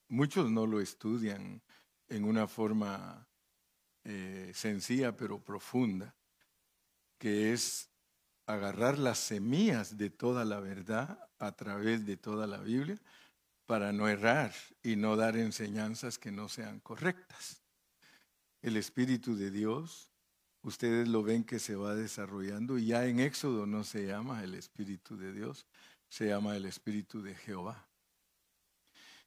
muchos 0.09 0.51
no 0.51 0.67
lo 0.67 0.81
estudian 0.81 1.61
en 2.09 2.25
una 2.25 2.45
forma 2.45 3.25
eh, 4.03 4.51
sencilla 4.53 5.15
pero 5.15 5.41
profunda, 5.41 6.13
que 7.17 7.53
es 7.53 7.89
agarrar 8.47 8.99
las 8.99 9.17
semillas 9.17 9.97
de 9.97 10.09
toda 10.09 10.43
la 10.43 10.59
verdad 10.59 11.29
a 11.39 11.53
través 11.53 12.05
de 12.05 12.17
toda 12.17 12.47
la 12.47 12.57
Biblia 12.57 12.99
para 13.67 13.91
no 13.91 14.07
errar 14.07 14.53
y 14.81 14.95
no 14.95 15.17
dar 15.17 15.37
enseñanzas 15.37 16.17
que 16.17 16.31
no 16.31 16.49
sean 16.49 16.79
correctas. 16.79 17.61
El 18.61 18.77
Espíritu 18.77 19.35
de 19.35 19.51
Dios, 19.51 20.09
ustedes 20.63 21.07
lo 21.07 21.21
ven 21.21 21.43
que 21.43 21.59
se 21.59 21.75
va 21.75 21.93
desarrollando 21.93 22.79
y 22.79 22.87
ya 22.87 23.05
en 23.05 23.19
Éxodo 23.19 23.67
no 23.67 23.83
se 23.83 24.07
llama 24.07 24.43
el 24.43 24.55
Espíritu 24.55 25.17
de 25.17 25.33
Dios, 25.33 25.67
se 26.07 26.27
llama 26.29 26.55
el 26.55 26.65
Espíritu 26.65 27.21
de 27.21 27.35
Jehová. 27.35 27.87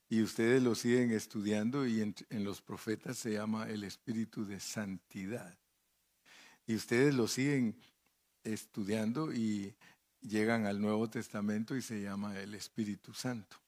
Y 0.09 0.23
ustedes 0.23 0.62
lo 0.62 0.75
siguen 0.75 1.12
estudiando 1.12 1.87
y 1.87 2.00
en, 2.00 2.14
en 2.30 2.42
los 2.42 2.62
profetas 2.62 3.18
se 3.18 3.35
llama 3.35 3.68
el 3.68 3.85
Espíritu 3.85 4.44
de 4.44 4.59
Santidad. 4.59 5.56
Y 6.66 6.75
ustedes 6.75 7.14
lo 7.14 7.28
siguen 7.28 7.78
estudiando 8.42 9.32
y 9.32 9.76
llegan 10.23 10.66
al 10.66 10.80
Nuevo 10.80 11.11
Testamento 11.11 11.76
y 11.76 11.82
se 11.82 12.00
llama 12.00 12.38
el 12.40 12.54
Espíritu 12.54 13.12
Santo. 13.12 13.60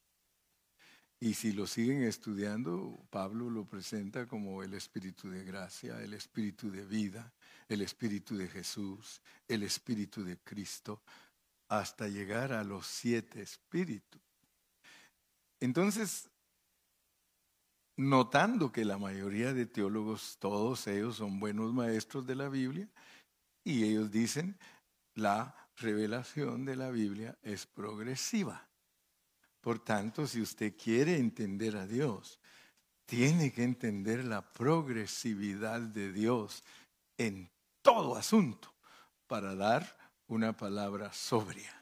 Y 1.23 1.35
si 1.35 1.53
lo 1.53 1.69
siguen 1.69 2.03
estudiando, 2.03 2.99
Pablo 3.09 3.49
lo 3.49 3.65
presenta 3.65 4.27
como 4.27 4.65
el 4.65 4.75
espíritu 4.75 5.31
de 5.31 5.45
gracia, 5.45 6.03
el 6.03 6.15
espíritu 6.15 6.69
de 6.69 6.85
vida, 6.85 7.33
el 7.69 7.81
espíritu 7.83 8.37
de 8.37 8.49
Jesús, 8.49 9.23
el 9.47 9.63
espíritu 9.63 10.25
de 10.25 10.37
Cristo, 10.39 11.01
hasta 11.69 12.09
llegar 12.09 12.53
a 12.53 12.65
los 12.65 12.89
siete 12.89 13.41
espíritus. 13.41 14.21
Entonces, 15.61 16.29
notando 17.97 18.73
que 18.73 18.85
la 18.85 18.99
mayoría 18.99 19.55
de 19.55 19.67
teólogos, 19.67 20.39
todos 20.41 20.89
ellos 20.89 21.19
son 21.19 21.39
buenos 21.39 21.73
maestros 21.73 22.27
de 22.27 22.35
la 22.35 22.49
Biblia, 22.49 22.89
y 23.63 23.85
ellos 23.85 24.11
dicen, 24.11 24.59
la 25.15 25.55
revelación 25.77 26.65
de 26.65 26.75
la 26.75 26.91
Biblia 26.91 27.39
es 27.43 27.65
progresiva. 27.65 28.72
Por 29.63 29.79
tanto, 29.79 30.27
si 30.27 30.43
usted 30.43 30.77
quiere 30.77 31.17
entender 31.17 31.77
a 31.77 31.87
Dios, 31.87 32.41
tiene 33.07 33.53
que 33.53 33.63
entender 33.63 34.25
la 34.25 34.43
progresividad 34.53 35.81
de 35.81 36.13
Dios 36.13 36.65
en 37.17 37.49
todo 37.81 38.17
asunto 38.17 38.75
para 39.29 39.55
dar 39.55 39.97
una 40.27 40.57
palabra 40.57 41.13
sobria. 41.13 41.73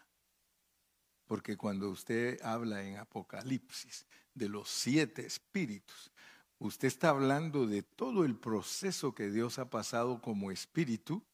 Porque 1.25 1.57
cuando 1.57 1.89
usted 1.89 2.39
habla 2.43 2.83
en 2.85 2.99
Apocalipsis 2.99 4.07
de 4.35 4.51
los 4.51 4.69
siete 4.69 5.25
espíritus, 5.25 6.13
usted 6.59 6.89
está 6.89 7.09
hablando 7.09 7.67
de 7.67 7.83
todo 7.83 8.27
el 8.27 8.37
proceso 8.37 9.15
que 9.15 9.31
Dios 9.31 9.59
ha 9.59 9.71
pasado 9.71 10.21
como 10.21 10.51
espíritu 10.51 11.25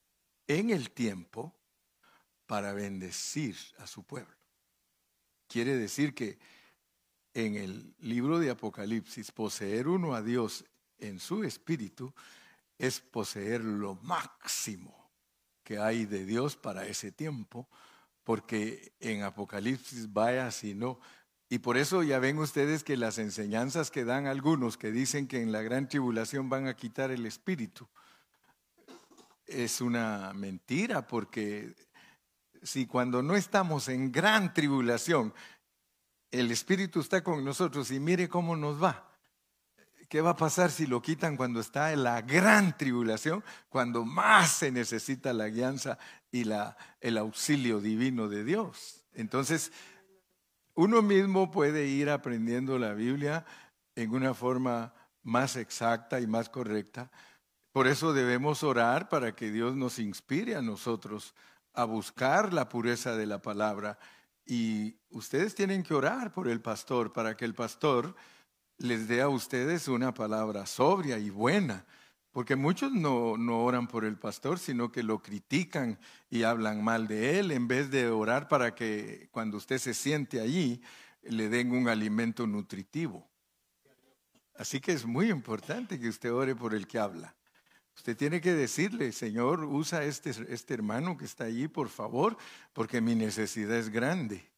en 0.46 0.70
el 0.70 0.92
tiempo 0.92 1.52
para 2.46 2.72
bendecir 2.72 3.56
a 3.78 3.88
su 3.88 4.04
pueblo. 4.04 4.35
Quiere 5.48 5.76
decir 5.76 6.14
que 6.14 6.38
en 7.34 7.56
el 7.56 7.94
libro 8.00 8.38
de 8.38 8.50
Apocalipsis, 8.50 9.30
poseer 9.30 9.88
uno 9.88 10.14
a 10.14 10.22
Dios 10.22 10.64
en 10.98 11.20
su 11.20 11.44
espíritu 11.44 12.12
es 12.78 13.00
poseer 13.00 13.62
lo 13.62 13.94
máximo 13.96 15.10
que 15.62 15.78
hay 15.78 16.06
de 16.06 16.24
Dios 16.24 16.56
para 16.56 16.86
ese 16.86 17.12
tiempo, 17.12 17.68
porque 18.24 18.92
en 19.00 19.22
Apocalipsis 19.22 20.12
vaya 20.12 20.50
si 20.50 20.74
no. 20.74 20.98
Y 21.48 21.58
por 21.58 21.76
eso 21.76 22.02
ya 22.02 22.18
ven 22.18 22.38
ustedes 22.38 22.82
que 22.84 22.96
las 22.96 23.18
enseñanzas 23.18 23.90
que 23.90 24.04
dan 24.04 24.26
algunos 24.26 24.76
que 24.76 24.90
dicen 24.90 25.28
que 25.28 25.42
en 25.42 25.52
la 25.52 25.62
gran 25.62 25.88
tribulación 25.88 26.48
van 26.48 26.66
a 26.66 26.74
quitar 26.74 27.10
el 27.10 27.26
espíritu, 27.26 27.86
es 29.46 29.80
una 29.80 30.32
mentira, 30.34 31.06
porque 31.06 31.74
si 32.62 32.86
cuando 32.86 33.22
no 33.22 33.36
estamos 33.36 33.88
en 33.88 34.12
gran 34.12 34.52
tribulación, 34.54 35.32
el 36.30 36.50
espíritu 36.50 37.00
está 37.00 37.22
con 37.22 37.44
nosotros 37.44 37.90
y 37.90 38.00
mire 38.00 38.28
cómo 38.28 38.56
nos 38.56 38.82
va. 38.82 39.10
¿Qué 40.08 40.20
va 40.20 40.30
a 40.30 40.36
pasar 40.36 40.70
si 40.70 40.86
lo 40.86 41.02
quitan 41.02 41.36
cuando 41.36 41.58
está 41.60 41.92
en 41.92 42.04
la 42.04 42.22
gran 42.22 42.76
tribulación, 42.76 43.42
cuando 43.68 44.04
más 44.04 44.50
se 44.52 44.70
necesita 44.70 45.32
la 45.32 45.48
guianza 45.48 45.98
y 46.30 46.44
el 47.00 47.18
auxilio 47.18 47.80
divino 47.80 48.28
de 48.28 48.44
Dios? 48.44 49.04
Entonces, 49.12 49.72
uno 50.74 51.02
mismo 51.02 51.50
puede 51.50 51.86
ir 51.86 52.10
aprendiendo 52.10 52.78
la 52.78 52.92
Biblia 52.92 53.44
en 53.96 54.14
una 54.14 54.34
forma 54.34 54.94
más 55.22 55.56
exacta 55.56 56.20
y 56.20 56.26
más 56.26 56.48
correcta. 56.48 57.10
Por 57.72 57.88
eso 57.88 58.12
debemos 58.12 58.62
orar 58.62 59.08
para 59.08 59.34
que 59.34 59.50
Dios 59.50 59.74
nos 59.74 59.98
inspire 59.98 60.54
a 60.54 60.62
nosotros 60.62 61.34
a 61.76 61.84
buscar 61.84 62.52
la 62.52 62.68
pureza 62.68 63.16
de 63.16 63.26
la 63.26 63.40
palabra. 63.40 63.98
Y 64.44 64.96
ustedes 65.10 65.54
tienen 65.54 65.82
que 65.82 65.94
orar 65.94 66.32
por 66.32 66.48
el 66.48 66.60
pastor 66.60 67.12
para 67.12 67.36
que 67.36 67.44
el 67.44 67.54
pastor 67.54 68.16
les 68.78 69.08
dé 69.08 69.22
a 69.22 69.28
ustedes 69.28 69.88
una 69.88 70.12
palabra 70.12 70.66
sobria 70.66 71.18
y 71.18 71.30
buena, 71.30 71.86
porque 72.30 72.56
muchos 72.56 72.92
no, 72.92 73.36
no, 73.38 73.64
oran 73.64 73.86
por 73.86 74.04
el 74.04 74.18
pastor, 74.18 74.58
sino 74.58 74.92
que 74.92 75.02
lo 75.02 75.22
critican 75.22 75.98
y 76.28 76.42
hablan 76.42 76.84
mal 76.84 77.06
de 77.08 77.38
él, 77.38 77.50
en 77.50 77.66
vez 77.68 77.90
de 77.90 78.08
orar 78.08 78.48
para 78.48 78.74
que 78.74 79.28
cuando 79.30 79.56
usted 79.56 79.78
se 79.78 79.94
siente 79.94 80.40
allí 80.40 80.82
le 81.22 81.48
den 81.48 81.72
un 81.72 81.88
alimento 81.88 82.46
nutritivo. 82.46 83.28
Así 84.54 84.80
que 84.80 84.92
es 84.92 85.04
muy 85.04 85.30
importante 85.30 85.98
que 85.98 86.08
usted 86.08 86.32
ore 86.32 86.54
por 86.54 86.74
el 86.74 86.86
que 86.86 86.98
habla. 86.98 87.34
Usted 87.96 88.16
tiene 88.16 88.40
que 88.40 88.52
decirle, 88.52 89.10
Señor, 89.10 89.64
usa 89.64 90.04
este, 90.04 90.30
este 90.48 90.74
hermano 90.74 91.16
que 91.16 91.24
está 91.24 91.44
allí, 91.44 91.66
por 91.66 91.88
favor, 91.88 92.36
porque 92.72 93.00
mi 93.00 93.14
necesidad 93.14 93.76
es 93.76 93.88
grande. 93.88 94.48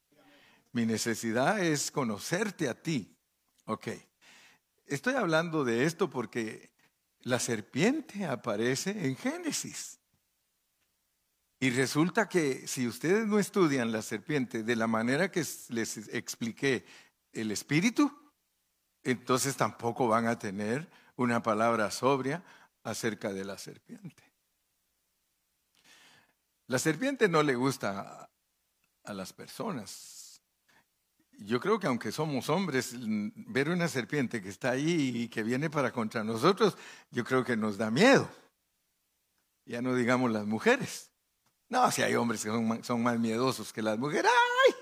Mi 0.71 0.85
necesidad 0.85 1.63
es 1.63 1.89
conocerte 1.89 2.69
a 2.69 2.75
ti. 2.75 3.15
Ok. 3.65 3.87
Estoy 4.85 5.15
hablando 5.15 5.63
de 5.63 5.85
esto 5.85 6.09
porque 6.09 6.69
la 7.21 7.39
serpiente 7.39 8.25
aparece 8.25 9.07
en 9.07 9.15
Génesis. 9.15 9.99
Y 11.59 11.71
resulta 11.71 12.29
que 12.29 12.67
si 12.67 12.87
ustedes 12.87 13.25
no 13.25 13.39
estudian 13.39 13.91
la 13.91 14.01
serpiente 14.01 14.63
de 14.63 14.75
la 14.75 14.87
manera 14.87 15.31
que 15.31 15.45
les 15.69 15.97
expliqué 16.09 16.85
el 17.33 17.51
espíritu, 17.51 18.11
entonces 19.03 19.55
tampoco 19.55 20.07
van 20.07 20.27
a 20.27 20.39
tener 20.39 20.89
una 21.15 21.43
palabra 21.43 21.91
sobria 21.91 22.43
acerca 22.83 23.33
de 23.33 23.45
la 23.45 23.57
serpiente. 23.57 24.23
La 26.67 26.79
serpiente 26.79 27.27
no 27.27 27.43
le 27.43 27.55
gusta 27.55 28.29
a 29.03 29.13
las 29.13 29.33
personas, 29.33 30.19
yo 31.41 31.59
creo 31.59 31.79
que 31.79 31.87
aunque 31.87 32.11
somos 32.11 32.49
hombres, 32.49 32.93
ver 32.97 33.69
una 33.69 33.87
serpiente 33.87 34.41
que 34.41 34.49
está 34.49 34.71
ahí 34.71 35.11
y 35.15 35.27
que 35.29 35.41
viene 35.41 35.69
para 35.69 35.91
contra 35.91 36.23
nosotros, 36.23 36.77
yo 37.11 37.23
creo 37.23 37.45
que 37.45 37.55
nos 37.55 37.77
da 37.77 37.89
miedo. 37.89 38.29
Ya 39.65 39.81
no 39.81 39.95
digamos 39.95 40.31
las 40.31 40.45
mujeres. 40.45 41.11
No, 41.69 41.89
si 41.91 42.01
hay 42.01 42.15
hombres 42.15 42.43
que 42.43 42.49
son, 42.83 43.03
más 43.03 43.19
miedosos 43.19 43.71
que 43.71 43.81
las 43.81 43.97
mujeres. 43.97 44.29
¡Ay! 44.29 44.75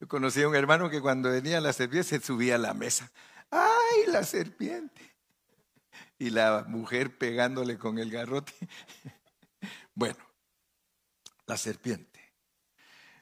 Yo 0.00 0.08
conocí 0.08 0.42
a 0.42 0.48
un 0.48 0.56
hermano 0.56 0.90
que 0.90 1.00
cuando 1.00 1.30
venía 1.30 1.60
la 1.60 1.72
serpiente 1.72 2.08
se 2.08 2.20
subía 2.20 2.56
a 2.56 2.58
la 2.58 2.74
mesa. 2.74 3.12
¡Ay, 3.50 4.06
la 4.08 4.24
serpiente! 4.24 5.09
Y 6.20 6.30
la 6.30 6.64
mujer 6.68 7.18
pegándole 7.18 7.76
con 7.76 7.98
el 7.98 8.10
garrote. 8.10 8.52
Bueno, 9.92 10.18
la 11.46 11.58
serpiente. 11.58 12.32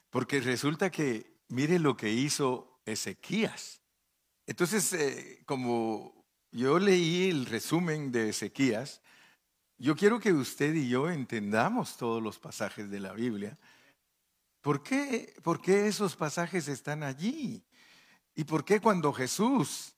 Porque 0.09 0.39
resulta 0.39 0.89
que, 0.89 1.41
mire 1.49 1.77
lo 1.77 1.97
que 1.97 2.09
hizo 2.09 2.79
Ezequías. 2.85 3.81
Entonces, 4.47 4.93
eh, 4.93 5.43
como 5.45 6.25
yo 6.51 6.79
leí 6.79 7.29
el 7.29 7.47
resumen 7.47 8.13
de 8.13 8.29
Ezequías, 8.29 9.01
yo 9.77 9.95
quiero 9.95 10.19
que 10.19 10.31
usted 10.31 10.73
y 10.73 10.87
yo 10.87 11.09
entendamos 11.09 11.97
todos 11.97 12.23
los 12.23 12.39
pasajes 12.39 12.89
de 12.89 12.99
la 13.01 13.11
Biblia. 13.11 13.57
¿Por 14.61 14.81
qué, 14.83 15.33
¿Por 15.43 15.61
qué 15.61 15.87
esos 15.87 16.15
pasajes 16.15 16.69
están 16.69 17.03
allí? 17.03 17.63
¿Y 18.35 18.45
por 18.45 18.63
qué 18.63 18.79
cuando 18.79 19.11
Jesús 19.11 19.95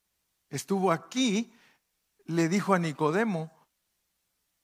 estuvo 0.50 0.92
aquí, 0.92 1.54
le 2.32 2.50
dijo 2.50 2.74
a 2.74 2.80
Nicodemo, 2.80 3.52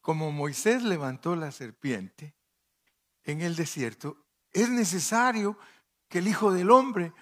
como 0.01 0.31
Moisés 0.31 0.83
levantó 0.83 1.35
la 1.35 1.51
serpiente 1.51 2.35
en 3.23 3.41
el 3.41 3.55
desierto, 3.55 4.25
es 4.51 4.69
necesario 4.69 5.57
que 6.07 6.19
el 6.19 6.27
Hijo 6.27 6.51
del 6.51 6.71
Hombre 6.71 7.13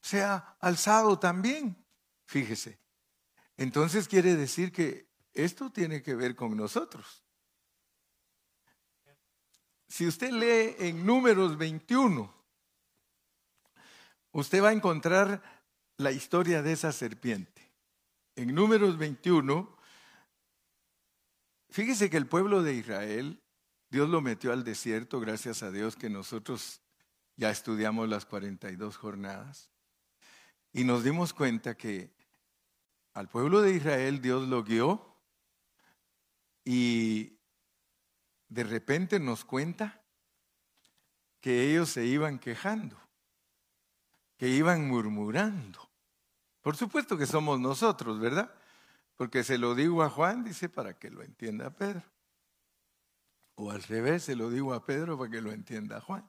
sea 0.00 0.56
alzado 0.60 1.18
también. 1.18 1.76
Fíjese. 2.26 2.78
Entonces 3.56 4.08
quiere 4.08 4.36
decir 4.36 4.72
que 4.72 5.08
esto 5.32 5.70
tiene 5.70 6.02
que 6.02 6.14
ver 6.14 6.34
con 6.34 6.56
nosotros. 6.56 7.22
Si 9.86 10.06
usted 10.06 10.30
lee 10.30 10.74
en 10.88 11.06
números 11.06 11.56
21, 11.56 12.34
usted 14.32 14.62
va 14.62 14.70
a 14.70 14.72
encontrar 14.72 15.42
la 15.98 16.10
historia 16.10 16.62
de 16.62 16.72
esa 16.72 16.90
serpiente. 16.90 17.72
En 18.34 18.54
números 18.54 18.98
21, 18.98 19.73
fíjese 21.74 22.08
que 22.08 22.16
el 22.16 22.28
pueblo 22.28 22.62
de 22.62 22.72
Israel, 22.74 23.42
Dios 23.90 24.08
lo 24.08 24.20
metió 24.20 24.52
al 24.52 24.62
desierto, 24.62 25.18
gracias 25.18 25.64
a 25.64 25.72
Dios 25.72 25.96
que 25.96 26.08
nosotros 26.08 26.80
ya 27.34 27.50
estudiamos 27.50 28.08
las 28.08 28.26
42 28.26 28.96
jornadas. 28.96 29.72
Y 30.72 30.84
nos 30.84 31.02
dimos 31.02 31.34
cuenta 31.34 31.76
que 31.76 32.14
al 33.12 33.28
pueblo 33.28 33.60
de 33.60 33.74
Israel 33.74 34.22
Dios 34.22 34.46
lo 34.46 34.62
guió 34.62 35.18
y 36.64 37.40
de 38.48 38.62
repente 38.62 39.18
nos 39.18 39.44
cuenta 39.44 40.00
que 41.40 41.68
ellos 41.68 41.88
se 41.88 42.06
iban 42.06 42.38
quejando, 42.38 42.96
que 44.36 44.48
iban 44.48 44.86
murmurando. 44.86 45.90
Por 46.60 46.76
supuesto 46.76 47.18
que 47.18 47.26
somos 47.26 47.58
nosotros, 47.58 48.20
¿verdad? 48.20 48.54
Porque 49.16 49.44
se 49.44 49.58
lo 49.58 49.74
digo 49.74 50.02
a 50.02 50.10
Juan, 50.10 50.44
dice, 50.44 50.68
para 50.68 50.98
que 50.98 51.10
lo 51.10 51.22
entienda 51.22 51.70
Pedro. 51.70 52.02
O 53.54 53.70
al 53.70 53.82
revés, 53.82 54.24
se 54.24 54.34
lo 54.34 54.50
digo 54.50 54.74
a 54.74 54.84
Pedro 54.84 55.16
para 55.16 55.30
que 55.30 55.40
lo 55.40 55.52
entienda 55.52 56.00
Juan. 56.00 56.28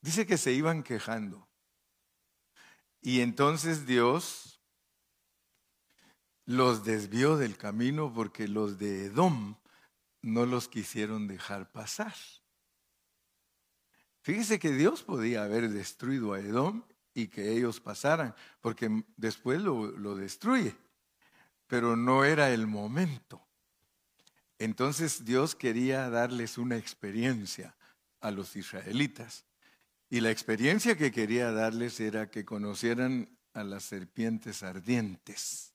Dice 0.00 0.26
que 0.26 0.38
se 0.38 0.52
iban 0.52 0.82
quejando. 0.82 1.46
Y 3.00 3.20
entonces 3.20 3.86
Dios 3.86 4.60
los 6.46 6.84
desvió 6.84 7.36
del 7.36 7.56
camino 7.58 8.12
porque 8.12 8.48
los 8.48 8.78
de 8.78 9.06
Edom 9.06 9.56
no 10.22 10.46
los 10.46 10.68
quisieron 10.68 11.26
dejar 11.26 11.70
pasar. 11.70 12.14
Fíjese 14.22 14.58
que 14.58 14.72
Dios 14.72 15.02
podía 15.02 15.44
haber 15.44 15.68
destruido 15.70 16.32
a 16.32 16.40
Edom 16.40 16.84
y 17.14 17.28
que 17.28 17.52
ellos 17.52 17.80
pasaran, 17.80 18.34
porque 18.60 19.04
después 19.16 19.60
lo, 19.60 19.86
lo 19.90 20.14
destruye, 20.14 20.74
pero 21.68 21.96
no 21.96 22.24
era 22.24 22.50
el 22.50 22.66
momento. 22.66 23.46
Entonces 24.58 25.24
Dios 25.24 25.54
quería 25.54 26.10
darles 26.10 26.58
una 26.58 26.76
experiencia 26.76 27.76
a 28.20 28.30
los 28.32 28.56
israelitas. 28.56 29.44
Y 30.10 30.20
la 30.20 30.30
experiencia 30.30 30.96
que 30.96 31.12
quería 31.12 31.52
darles 31.52 32.00
era 32.00 32.30
que 32.30 32.44
conocieran 32.44 33.38
a 33.52 33.62
las 33.62 33.84
serpientes 33.84 34.62
ardientes. 34.62 35.74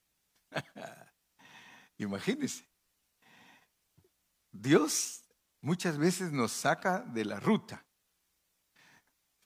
Imagínense. 1.98 2.66
Dios 4.50 5.22
muchas 5.60 5.96
veces 5.96 6.32
nos 6.32 6.52
saca 6.52 7.00
de 7.00 7.24
la 7.24 7.38
ruta. 7.38 7.84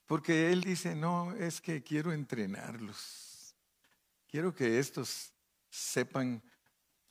Porque 0.06 0.50
Él 0.50 0.62
dice, 0.62 0.94
no, 0.94 1.34
es 1.34 1.61
que 1.61 1.82
quiero 1.82 2.12
entrenarlos. 2.12 3.54
Quiero 4.26 4.54
que 4.54 4.78
estos 4.78 5.32
sepan, 5.79 6.43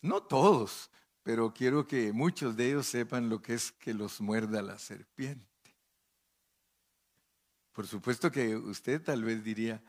no 0.01 0.23
todos, 0.23 0.91
pero 1.23 1.53
quiero 1.53 1.87
que 1.87 2.13
muchos 2.13 2.55
de 2.55 2.69
ellos 2.69 2.87
sepan 2.87 3.29
lo 3.29 3.41
que 3.41 3.53
es 3.53 3.71
que 3.71 3.93
los 3.93 4.21
muerda 4.21 4.61
la 4.61 4.77
serpiente. 4.79 5.45
Por 7.73 7.85
supuesto 7.85 8.31
que 8.31 8.55
usted 8.55 9.03
tal 9.03 9.23
vez 9.23 9.43
diría, 9.43 9.83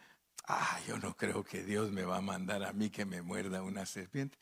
ah, 0.47 0.79
yo 0.87 0.99
no 0.99 1.17
creo 1.17 1.45
que 1.45 1.65
Dios 1.65 1.91
me 1.91 2.05
va 2.05 2.19
a 2.19 2.21
mandar 2.21 2.63
a 2.65 2.73
mí 2.73 2.91
que 2.91 3.05
me 3.05 3.23
muerda 3.23 3.63
una 3.63 3.87
serpiente. 3.87 4.37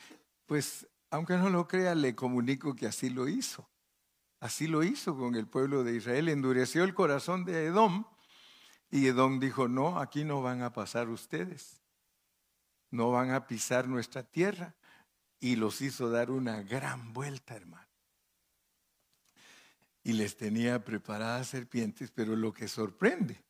Pues, 0.46 0.87
aunque 1.11 1.37
no 1.37 1.51
lo 1.51 1.68
crea, 1.68 1.94
le 1.94 2.14
comunico 2.14 2.75
que 2.75 2.87
así 2.87 3.11
lo 3.11 3.29
hizo. 3.29 3.68
Así 4.40 4.66
lo 4.66 4.83
hizo 4.83 5.16
con 5.16 5.35
el 5.35 5.46
pueblo 5.46 5.85
de 5.85 5.96
Israel. 5.96 6.29
Endureció 6.29 6.85
el 6.85 6.94
corazón 6.94 7.44
de 7.44 7.66
Edom 7.66 8.05
y 8.90 9.07
Edom 9.07 9.38
dijo, 9.40 9.68
no, 9.68 10.01
aquí 10.01 10.25
no 10.25 10.42
van 10.42 10.62
a 10.62 10.72
pasar 10.72 11.09
ustedes. 11.09 11.83
No 12.90 13.11
van 13.11 13.31
a 13.31 13.46
pisar 13.46 13.88
nuestra 13.88 14.22
tierra. 14.22 14.75
Y 15.40 15.57
los 15.57 15.81
hizo 15.83 16.11
dar 16.11 16.31
una 16.31 16.62
gran 16.62 17.12
vuelta, 17.12 17.55
hermano 17.55 17.87
y 20.07 20.12
les 20.12 20.37
tenía 20.37 20.85
preparadas 20.85 21.49
serpientes, 21.49 22.12
pero 22.12 22.37
lo 22.37 22.53
que 22.53 22.68
sorprende 22.68 23.42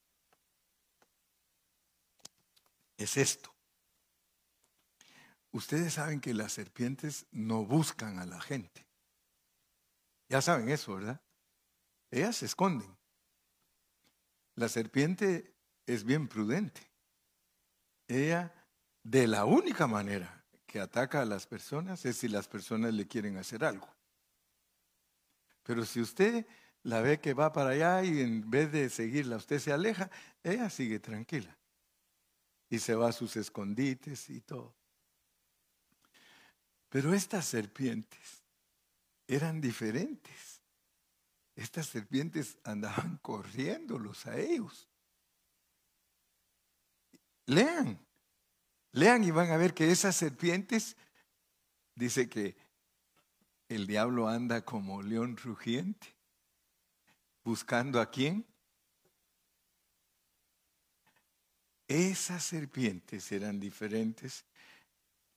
es 2.97 3.19
esto. 3.19 3.55
Ustedes 5.53 5.93
saben 5.93 6.19
que 6.19 6.33
las 6.33 6.55
serpientes 6.55 7.27
no 7.31 7.67
buscan 7.67 8.19
a 8.19 8.25
la 8.25 8.41
gente. 8.41 8.87
Ya 10.31 10.41
saben 10.41 10.71
eso, 10.71 10.95
¿verdad? 10.95 11.21
Ellas 12.11 12.37
se 12.37 12.47
esconden. 12.47 12.97
La 14.55 14.71
serpiente 14.71 15.55
es 15.85 16.05
bien 16.05 16.27
prudente. 16.27 16.81
Ella, 18.09 18.51
de 19.09 19.29
la 19.29 19.45
única 19.45 19.87
manera 19.87 20.45
que 20.67 20.81
ataca 20.81 21.23
a 21.23 21.25
las 21.25 21.47
personas 21.47 22.05
es 22.05 22.17
si 22.17 22.27
las 22.27 22.49
personas 22.49 22.93
le 22.93 23.07
quieren 23.07 23.37
hacer 23.37 23.65
algo. 23.65 23.89
Pero 25.63 25.85
si 25.85 26.01
usted 26.01 26.45
la 26.83 27.01
ve 27.01 27.21
que 27.21 27.33
va 27.33 27.53
para 27.53 27.71
allá 27.71 28.03
y 28.03 28.21
en 28.21 28.51
vez 28.51 28.73
de 28.73 28.91
seguirla 28.91 29.37
usted 29.37 29.61
se 29.61 29.73
aleja, 29.73 30.11
ella 30.43 30.69
sigue 30.71 30.99
tranquila. 30.99 31.57
Y 32.69 32.81
se 32.81 32.97
va 32.97 33.11
a 33.11 33.13
sus 33.13 33.37
escondites 33.37 34.29
y 34.29 34.41
todo. 34.41 34.75
Pero 36.89 37.15
estas 37.15 37.47
serpientes 37.47 38.43
eran 39.29 39.61
diferentes. 39.61 40.61
Estas 41.55 41.87
serpientes 41.87 42.59
andaban 42.65 43.19
corriéndolos 43.23 44.27
a 44.27 44.37
ellos. 44.37 44.89
Lean, 47.47 48.05
lean 48.97 49.25
y 49.25 49.31
van 49.31 49.51
a 49.51 49.59
ver 49.59 49.75
que 49.75 49.91
esas 49.91 50.17
serpientes, 50.17 50.97
dice 51.95 52.29
que 52.31 52.57
el 53.69 53.87
diablo 53.87 54.27
anda 54.27 54.65
como 54.65 55.03
león 55.03 55.37
rugiente, 55.37 56.17
buscando 57.45 58.01
a 58.01 58.11
quién. 58.11 58.47
Esas 61.87 62.43
serpientes 62.43 63.31
eran 63.31 63.61
diferentes. 63.61 64.47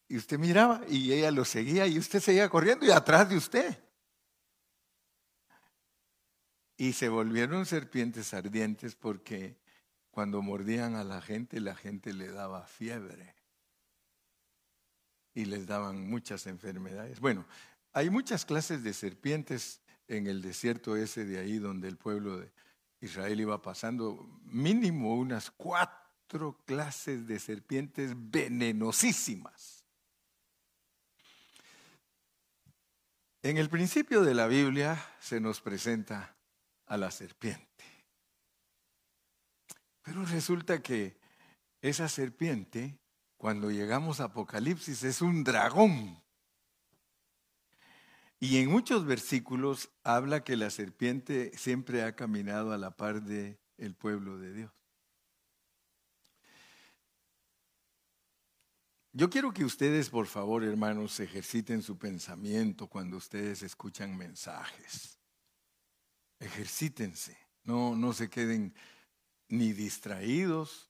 Y 0.07 0.15
usted 0.15 0.39
miraba 0.39 0.81
y 0.87 1.11
ella 1.11 1.29
lo 1.29 1.43
seguía 1.43 1.85
y 1.85 1.99
usted 1.99 2.21
seguía 2.21 2.49
corriendo 2.49 2.85
y 2.85 2.91
atrás 2.91 3.27
de 3.29 3.35
usted. 3.35 3.83
Y 6.77 6.93
se 6.93 7.09
volvieron 7.09 7.65
serpientes 7.65 8.33
ardientes 8.33 8.95
porque 8.95 9.57
cuando 10.11 10.41
mordían 10.41 10.95
a 10.95 11.03
la 11.03 11.21
gente, 11.21 11.59
la 11.59 11.75
gente 11.75 12.13
le 12.13 12.29
daba 12.31 12.65
fiebre 12.65 13.38
y 15.39 15.45
les 15.45 15.65
daban 15.65 16.07
muchas 16.09 16.47
enfermedades. 16.47 17.19
Bueno, 17.19 17.45
hay 17.93 18.09
muchas 18.09 18.45
clases 18.45 18.83
de 18.83 18.93
serpientes 18.93 19.81
en 20.07 20.27
el 20.27 20.41
desierto 20.41 20.95
ese 20.95 21.25
de 21.25 21.39
ahí 21.39 21.59
donde 21.59 21.87
el 21.87 21.97
pueblo 21.97 22.39
de 22.39 22.51
Israel 23.01 23.39
iba 23.39 23.61
pasando, 23.61 24.27
mínimo 24.43 25.15
unas 25.15 25.49
cuatro 25.51 26.61
clases 26.65 27.25
de 27.25 27.39
serpientes 27.39 28.13
venenosísimas. 28.15 29.85
En 33.41 33.57
el 33.57 33.69
principio 33.69 34.21
de 34.21 34.33
la 34.33 34.47
Biblia 34.47 35.01
se 35.19 35.39
nos 35.39 35.61
presenta 35.61 36.35
a 36.87 36.97
la 36.97 37.09
serpiente. 37.09 37.85
Pero 40.01 40.25
resulta 40.25 40.81
que 40.81 41.17
esa 41.81 42.09
serpiente, 42.09 42.99
cuando 43.39 43.71
llegamos 43.71 44.19
a 44.19 44.25
Apocalipsis, 44.25 45.01
es 45.03 45.21
un 45.21 45.45
dragón. 45.45 46.21
Y 48.37 48.57
en 48.57 48.69
muchos 48.69 49.05
versículos 49.05 49.89
habla 50.03 50.43
que 50.43 50.57
la 50.57 50.69
serpiente 50.69 51.57
siempre 51.57 52.03
ha 52.03 52.17
caminado 52.17 52.73
a 52.73 52.77
la 52.77 52.97
par 52.97 53.23
del 53.23 53.57
el 53.77 53.95
pueblo 53.95 54.37
de 54.37 54.53
Dios. 54.53 54.71
Yo 59.13 59.29
quiero 59.29 59.53
que 59.53 59.63
ustedes, 59.63 60.09
por 60.09 60.27
favor, 60.27 60.65
hermanos, 60.65 61.17
ejerciten 61.21 61.81
su 61.81 61.97
pensamiento 61.97 62.87
cuando 62.87 63.15
ustedes 63.15 63.63
escuchan 63.63 64.17
mensajes. 64.17 65.17
Ejercítense, 66.39 67.37
no, 67.63 67.95
no 67.95 68.11
se 68.11 68.29
queden 68.29 68.73
ni 69.47 69.71
distraídos, 69.71 70.89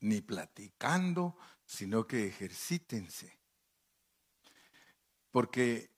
ni 0.00 0.22
platicando, 0.22 1.36
sino 1.70 2.04
que 2.04 2.26
ejercítense. 2.26 3.38
Porque 5.30 5.88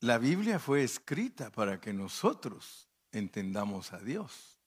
la 0.00 0.18
Biblia 0.18 0.58
fue 0.58 0.84
escrita 0.84 1.50
para 1.50 1.80
que 1.80 1.94
nosotros 1.94 2.86
entendamos 3.10 3.94
a 3.94 4.00
Dios. 4.00 4.60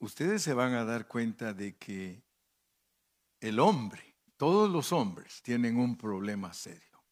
Ustedes 0.00 0.42
se 0.42 0.54
van 0.54 0.74
a 0.74 0.84
dar 0.84 1.06
cuenta 1.06 1.54
de 1.54 1.76
que 1.76 2.24
el 3.38 3.60
hombre, 3.60 4.16
todos 4.36 4.68
los 4.68 4.90
hombres, 4.90 5.40
tienen 5.42 5.76
un 5.76 5.96
problema 5.96 6.52
serio. 6.52 7.04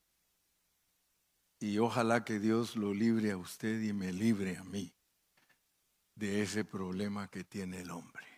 Y 1.60 1.78
ojalá 1.78 2.24
que 2.24 2.40
Dios 2.40 2.74
lo 2.74 2.92
libre 2.92 3.30
a 3.30 3.36
usted 3.36 3.80
y 3.82 3.92
me 3.92 4.12
libre 4.12 4.56
a 4.56 4.64
mí 4.64 4.92
de 6.16 6.42
ese 6.42 6.64
problema 6.64 7.30
que 7.30 7.44
tiene 7.44 7.82
el 7.82 7.92
hombre. 7.92 8.37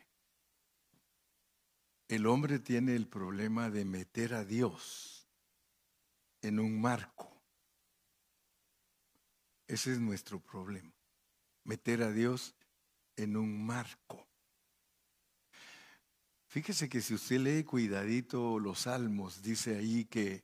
El 2.10 2.26
hombre 2.26 2.58
tiene 2.58 2.94
el 2.94 3.06
problema 3.06 3.70
de 3.70 3.84
meter 3.84 4.34
a 4.34 4.44
Dios 4.44 5.26
en 6.42 6.60
un 6.60 6.80
marco 6.80 7.30
ese 9.70 9.92
es 9.92 10.00
nuestro 10.00 10.40
problema. 10.40 10.92
Meter 11.62 12.02
a 12.02 12.10
Dios 12.10 12.56
en 13.14 13.36
un 13.36 13.64
marco. 13.64 14.26
Fíjese 16.48 16.88
que 16.88 17.00
si 17.00 17.14
usted 17.14 17.38
lee 17.38 17.62
cuidadito 17.62 18.58
los 18.58 18.80
salmos, 18.80 19.42
dice 19.42 19.76
ahí 19.76 20.06
que 20.06 20.42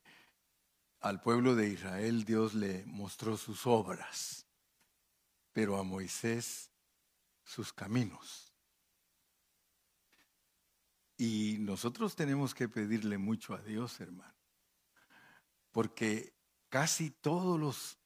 al 1.00 1.20
pueblo 1.20 1.56
de 1.56 1.68
Israel 1.70 2.24
Dios 2.24 2.54
le 2.54 2.84
mostró 2.86 3.36
sus 3.36 3.66
obras, 3.66 4.46
pero 5.52 5.76
a 5.76 5.82
Moisés 5.82 6.70
sus 7.42 7.72
caminos. 7.72 8.45
Y 11.16 11.56
nosotros 11.60 12.14
tenemos 12.14 12.54
que 12.54 12.68
pedirle 12.68 13.16
mucho 13.18 13.54
a 13.54 13.62
Dios, 13.62 14.00
hermano, 14.00 14.34
porque 15.70 16.34
casi 16.68 17.10
todos 17.10 17.58
los 17.58 17.98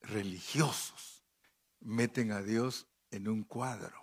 religiosos 0.00 1.22
meten 1.80 2.32
a 2.32 2.40
Dios 2.42 2.86
en 3.10 3.28
un 3.28 3.44
cuadro 3.44 4.00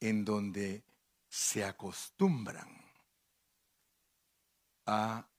en 0.00 0.24
donde 0.24 0.84
se 1.28 1.64
acostumbran 1.64 2.68
a 4.86 5.30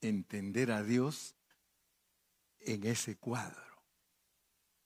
entender 0.00 0.70
a 0.70 0.82
Dios 0.82 1.36
en 2.60 2.86
ese 2.86 3.18
cuadro. 3.18 3.60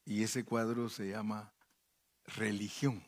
Y 0.05 0.23
ese 0.23 0.45
cuadro 0.45 0.89
se 0.89 1.09
llama 1.11 1.55
religión. 2.25 3.07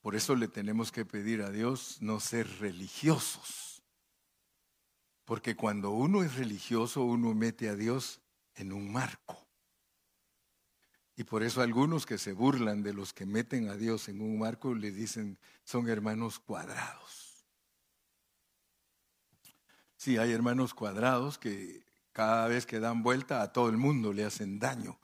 Por 0.00 0.14
eso 0.14 0.34
le 0.34 0.48
tenemos 0.48 0.92
que 0.92 1.04
pedir 1.04 1.42
a 1.42 1.50
Dios 1.50 1.98
no 2.00 2.20
ser 2.20 2.48
religiosos 2.58 3.68
porque 5.28 5.54
cuando 5.54 5.90
uno 5.90 6.22
es 6.22 6.36
religioso, 6.36 7.04
uno 7.04 7.34
mete 7.34 7.68
a 7.68 7.76
Dios 7.76 8.22
en 8.54 8.72
un 8.72 8.90
marco. 8.90 9.46
Y 11.16 11.24
por 11.24 11.42
eso 11.42 11.60
algunos 11.60 12.06
que 12.06 12.16
se 12.16 12.32
burlan 12.32 12.82
de 12.82 12.94
los 12.94 13.12
que 13.12 13.26
meten 13.26 13.68
a 13.68 13.76
Dios 13.76 14.08
en 14.08 14.22
un 14.22 14.38
marco 14.38 14.74
le 14.74 14.90
dicen 14.90 15.38
son 15.64 15.86
hermanos 15.90 16.38
cuadrados. 16.38 17.44
Sí, 19.98 20.16
hay 20.16 20.32
hermanos 20.32 20.72
cuadrados 20.72 21.36
que 21.36 21.84
cada 22.12 22.48
vez 22.48 22.64
que 22.64 22.80
dan 22.80 23.02
vuelta 23.02 23.42
a 23.42 23.52
todo 23.52 23.68
el 23.68 23.76
mundo 23.76 24.14
le 24.14 24.24
hacen 24.24 24.58
daño. 24.58 24.98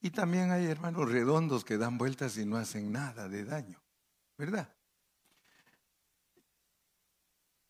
Y 0.00 0.10
también 0.10 0.52
hay 0.52 0.66
hermanos 0.66 1.10
redondos 1.10 1.64
que 1.64 1.78
dan 1.78 1.98
vueltas 1.98 2.38
y 2.38 2.46
no 2.46 2.58
hacen 2.58 2.92
nada 2.92 3.28
de 3.28 3.44
daño, 3.44 3.82
¿verdad? 4.36 4.72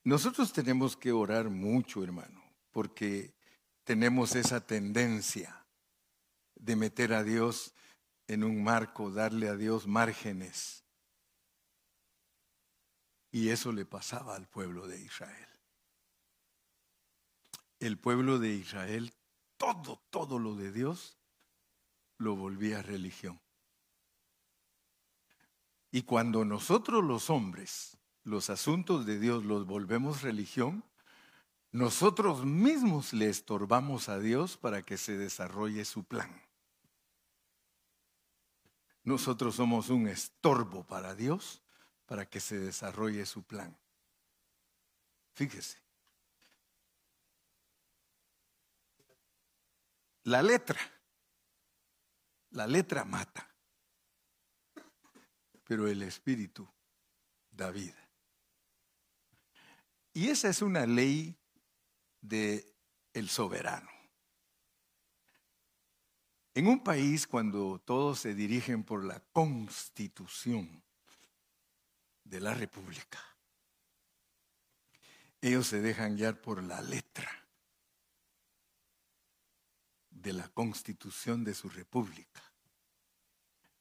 Nosotros 0.05 0.53
tenemos 0.53 0.97
que 0.97 1.13
orar 1.13 1.51
mucho, 1.51 2.05
hermano, 2.05 2.43
porque 2.71 3.35
tenemos 3.85 4.35
esa 4.37 4.65
tendencia 4.65 5.67
de 6.55 6.77
meter 6.77 7.13
a 7.13 7.23
Dios 7.23 7.75
en 8.29 8.45
un 8.45 8.63
marco, 8.63 9.11
darle 9.11 9.49
a 9.49 9.57
Dios 9.57 9.87
márgenes. 9.87 10.85
Y 13.31 13.51
eso 13.51 13.73
le 13.73 13.85
pasaba 13.85 14.37
al 14.37 14.49
pueblo 14.49 14.87
de 14.87 15.01
Israel. 15.01 15.49
El 17.79 17.99
pueblo 17.99 18.39
de 18.39 18.51
Israel, 18.51 19.13
todo, 19.57 20.03
todo 20.11 20.39
lo 20.39 20.55
de 20.55 20.73
Dios, 20.73 21.19
lo 22.19 22.35
volvía 22.35 22.83
religión. 22.83 23.41
Y 25.97 26.03
cuando 26.03 26.45
nosotros 26.45 27.03
los 27.03 27.31
hombres, 27.31 27.97
los 28.23 28.51
asuntos 28.51 29.07
de 29.07 29.19
Dios 29.19 29.47
los 29.47 29.65
volvemos 29.65 30.21
religión, 30.21 30.85
nosotros 31.73 32.45
mismos 32.45 33.15
le 33.15 33.31
estorbamos 33.31 34.11
a 34.11 34.19
Dios 34.19 34.59
para 34.59 34.83
que 34.83 34.99
se 34.99 35.17
desarrolle 35.17 35.87
su 35.87 36.05
plan. 36.05 36.43
Nosotros 39.05 39.55
somos 39.55 39.89
un 39.89 40.07
estorbo 40.07 40.85
para 40.85 41.15
Dios 41.15 41.63
para 42.05 42.29
que 42.29 42.41
se 42.41 42.59
desarrolle 42.59 43.25
su 43.25 43.43
plan. 43.45 43.75
Fíjese. 45.33 45.79
La 50.25 50.43
letra, 50.43 50.79
la 52.51 52.67
letra 52.67 53.07
mata, 53.07 53.49
pero 55.67 55.89
el 55.89 56.03
espíritu 56.03 56.67
da 57.51 57.71
vida. 57.71 58.09
Y 60.13 60.29
esa 60.29 60.49
es 60.49 60.63
una 60.63 60.87
ley 60.87 61.37
de 62.21 62.73
el 63.13 63.29
soberano. 63.29 63.91
En 66.55 66.69
un 66.69 66.83
país 66.83 67.27
cuando 67.27 67.79
todos 67.81 68.21
se 68.21 68.35
dirigen 68.35 68.85
por 68.85 69.05
la 69.05 69.21
constitución 69.33 70.83
de 72.25 72.41
la 72.41 72.55
república, 72.55 73.21
ellos 75.41 75.67
se 75.67 75.81
dejan 75.83 76.17
guiar 76.17 76.41
por 76.41 76.63
la 76.63 76.81
letra 76.81 77.31
de 80.11 80.33
la 80.33 80.49
constitución 80.49 81.45
de 81.45 81.55
su 81.55 81.69
república. 81.69 82.46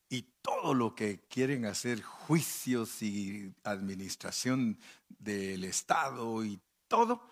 Y 0.10 0.22
todo 0.42 0.74
lo 0.74 0.94
que 0.94 1.22
quieren 1.28 1.66
hacer, 1.66 2.02
juicios 2.02 3.02
y 3.02 3.54
administración 3.64 4.80
del 5.08 5.64
Estado 5.64 6.46
y 6.46 6.62
todo, 6.88 7.30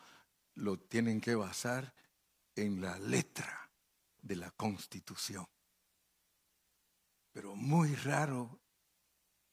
lo 0.56 0.80
tienen 0.80 1.22
que 1.22 1.36
basar 1.36 1.94
en 2.56 2.82
la 2.82 2.98
letra 3.00 3.72
de 4.22 4.36
la 4.36 4.52
constitución. 4.52 5.48
Pero 7.32 7.56
muy 7.56 7.96
raro 7.96 8.62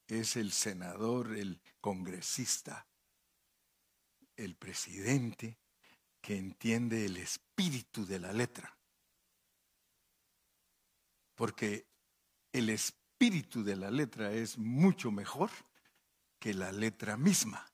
es 0.07 0.37
el 0.37 0.53
senador, 0.53 1.37
el 1.37 1.61
congresista, 1.81 2.87
el 4.37 4.57
presidente 4.57 5.59
que 6.21 6.37
entiende 6.37 7.07
el 7.07 7.17
espíritu 7.17 8.05
de 8.05 8.19
la 8.19 8.33
letra. 8.33 8.77
Porque 11.35 11.87
el 12.53 12.69
espíritu 12.69 13.00
de 13.21 13.77
la 13.77 13.91
letra 13.91 14.33
es 14.33 14.57
mucho 14.57 15.11
mejor 15.11 15.51
que 16.39 16.55
la 16.55 16.73
letra 16.73 17.19
misma. 17.19 17.71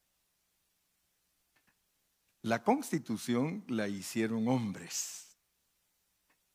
La 2.42 2.64
constitución 2.64 3.64
la 3.68 3.86
hicieron 3.86 4.48
hombres 4.48 5.38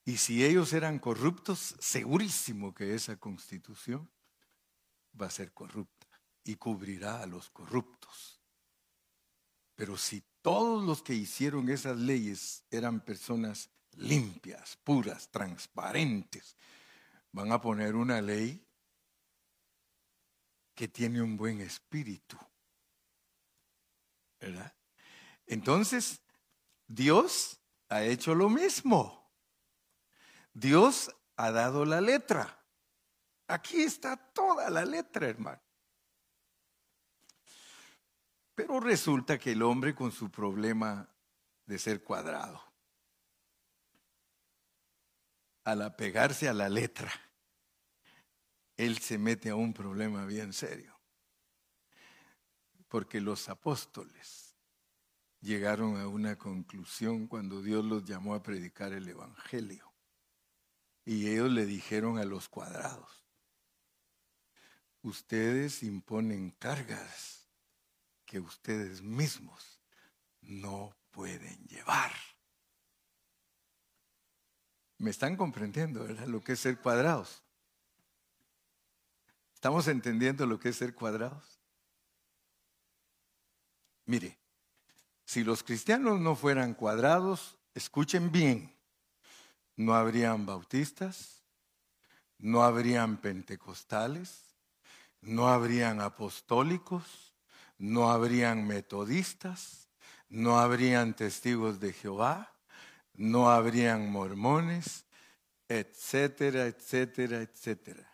y 0.03 0.17
si 0.17 0.43
ellos 0.43 0.73
eran 0.73 0.99
corruptos, 0.99 1.75
segurísimo 1.79 2.73
que 2.73 2.93
esa 2.93 3.15
constitución 3.15 4.11
va 5.19 5.27
a 5.27 5.31
ser 5.31 5.53
corrupta 5.53 6.07
y 6.43 6.55
cubrirá 6.55 7.21
a 7.21 7.27
los 7.27 7.49
corruptos. 7.49 8.41
Pero 9.75 9.95
si 9.95 10.21
todos 10.41 10.83
los 10.83 11.01
que 11.01 11.13
hicieron 11.13 11.69
esas 11.69 11.97
leyes 11.97 12.65
eran 12.69 12.99
personas 12.99 13.69
limpias, 13.93 14.77
puras, 14.83 15.31
transparentes, 15.31 16.57
van 17.31 17.53
a 17.53 17.61
poner 17.61 17.95
una 17.95 18.19
ley 18.19 18.67
que 20.81 20.87
tiene 20.87 21.21
un 21.21 21.37
buen 21.37 21.61
espíritu. 21.61 22.35
¿Verdad? 24.39 24.73
Entonces, 25.45 26.19
Dios 26.87 27.59
ha 27.87 28.01
hecho 28.01 28.33
lo 28.33 28.49
mismo. 28.49 29.31
Dios 30.51 31.15
ha 31.35 31.51
dado 31.51 31.85
la 31.85 32.01
letra. 32.01 32.65
Aquí 33.45 33.83
está 33.83 34.17
toda 34.17 34.71
la 34.71 34.83
letra, 34.83 35.27
hermano. 35.27 35.61
Pero 38.55 38.79
resulta 38.79 39.37
que 39.37 39.51
el 39.51 39.61
hombre 39.61 39.93
con 39.93 40.11
su 40.11 40.31
problema 40.31 41.07
de 41.67 41.77
ser 41.77 42.03
cuadrado, 42.03 42.59
al 45.63 45.83
apegarse 45.83 46.49
a 46.49 46.53
la 46.55 46.69
letra, 46.69 47.11
él 48.81 48.97
se 48.97 49.19
mete 49.19 49.51
a 49.51 49.55
un 49.55 49.73
problema 49.73 50.25
bien 50.25 50.53
serio. 50.53 50.99
Porque 52.87 53.21
los 53.21 53.47
apóstoles 53.47 54.55
llegaron 55.39 55.97
a 55.97 56.07
una 56.07 56.35
conclusión 56.35 57.27
cuando 57.27 57.61
Dios 57.61 57.85
los 57.85 58.05
llamó 58.05 58.33
a 58.33 58.41
predicar 58.41 58.91
el 58.93 59.07
Evangelio. 59.07 59.93
Y 61.05 61.29
ellos 61.29 61.51
le 61.51 61.67
dijeron 61.67 62.17
a 62.17 62.25
los 62.25 62.49
cuadrados, 62.49 63.23
ustedes 65.03 65.83
imponen 65.83 66.49
cargas 66.49 67.47
que 68.25 68.39
ustedes 68.39 69.03
mismos 69.03 69.79
no 70.41 70.97
pueden 71.11 71.67
llevar. 71.67 72.13
¿Me 74.97 75.11
están 75.11 75.37
comprendiendo, 75.37 76.03
verdad? 76.03 76.25
Lo 76.25 76.43
que 76.43 76.53
es 76.53 76.59
ser 76.59 76.79
cuadrados. 76.79 77.43
¿Estamos 79.61 79.87
entendiendo 79.87 80.47
lo 80.47 80.59
que 80.59 80.69
es 80.69 80.77
ser 80.77 80.95
cuadrados? 80.95 81.59
Mire, 84.07 84.39
si 85.23 85.43
los 85.43 85.61
cristianos 85.61 86.19
no 86.19 86.35
fueran 86.35 86.73
cuadrados, 86.73 87.59
escuchen 87.75 88.31
bien, 88.31 88.75
no 89.75 89.93
habrían 89.93 90.47
bautistas, 90.47 91.43
no 92.39 92.63
habrían 92.63 93.17
pentecostales, 93.21 94.55
no 95.21 95.47
habrían 95.47 96.01
apostólicos, 96.01 97.35
no 97.77 98.09
habrían 98.09 98.65
metodistas, 98.65 99.89
no 100.27 100.59
habrían 100.59 101.15
testigos 101.15 101.79
de 101.79 101.93
Jehová, 101.93 102.51
no 103.13 103.51
habrían 103.51 104.11
mormones, 104.11 105.05
etcétera, 105.67 106.65
etcétera, 106.65 107.43
etcétera, 107.43 108.10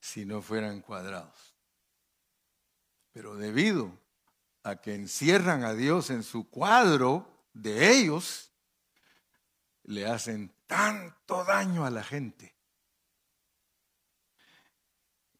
si 0.00 0.24
no 0.24 0.42
fueran 0.42 0.80
cuadrados. 0.80 1.54
Pero 3.12 3.36
debido 3.36 3.92
a 4.62 4.76
que 4.76 4.94
encierran 4.94 5.62
a 5.62 5.74
Dios 5.74 6.10
en 6.10 6.22
su 6.22 6.48
cuadro 6.48 7.46
de 7.52 7.90
ellos, 7.92 8.52
le 9.84 10.06
hacen 10.06 10.52
tanto 10.66 11.44
daño 11.44 11.84
a 11.84 11.90
la 11.90 12.02
gente. 12.02 12.54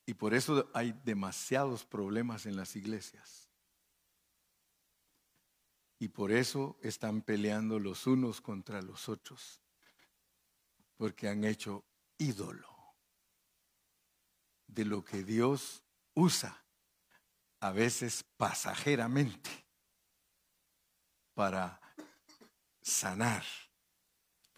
Y 0.06 0.14
por 0.14 0.34
eso 0.34 0.68
hay 0.74 0.92
demasiados 1.04 1.84
problemas 1.84 2.46
en 2.46 2.56
las 2.56 2.74
iglesias. 2.74 3.48
Y 6.00 6.08
por 6.08 6.32
eso 6.32 6.78
están 6.82 7.22
peleando 7.22 7.78
los 7.78 8.06
unos 8.06 8.40
contra 8.40 8.82
los 8.82 9.08
otros. 9.08 9.60
Porque 10.96 11.28
han 11.28 11.44
hecho 11.44 11.84
ídolo 12.18 12.69
de 14.74 14.84
lo 14.84 15.04
que 15.04 15.22
Dios 15.22 15.82
usa, 16.14 16.64
a 17.60 17.72
veces 17.72 18.24
pasajeramente, 18.36 19.50
para 21.34 21.80
sanar 22.82 23.44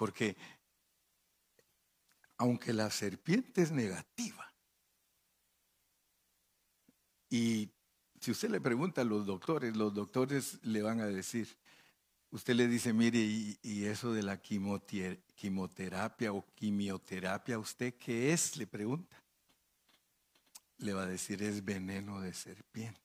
porque 0.03 0.37
aunque 2.39 2.73
la 2.73 2.91
serpiente 2.91 3.63
es 3.63 3.71
negativa, 3.71 4.53
y 7.31 7.71
si 8.21 8.33
usted 8.33 8.51
le 8.51 8.61
pregunta 8.61 9.03
a 9.03 9.05
los 9.05 9.27
doctores, 9.27 9.77
los 9.77 9.95
doctores 9.95 10.59
le 10.65 10.83
van 10.83 11.01
a 11.01 11.07
decir, 11.07 11.57
usted 12.33 12.57
le 12.57 12.67
dice, 12.67 12.93
mire, 12.93 13.21
y, 13.21 13.85
eso 13.85 14.13
de 14.13 14.25
la 14.25 14.43
quimioterapia 14.43 16.33
o 16.33 16.45
quimioterapia, 16.57 17.61
¿usted 17.61 17.95
qué 17.95 18.33
es? 18.33 18.57
Le 18.57 18.67
pregunta. 18.67 19.22
Le 20.83 20.93
va 20.93 21.03
a 21.03 21.07
decir, 21.07 21.43
es 21.43 21.65
veneno 21.65 22.21
de 22.21 22.35
serpiente. 22.35 23.01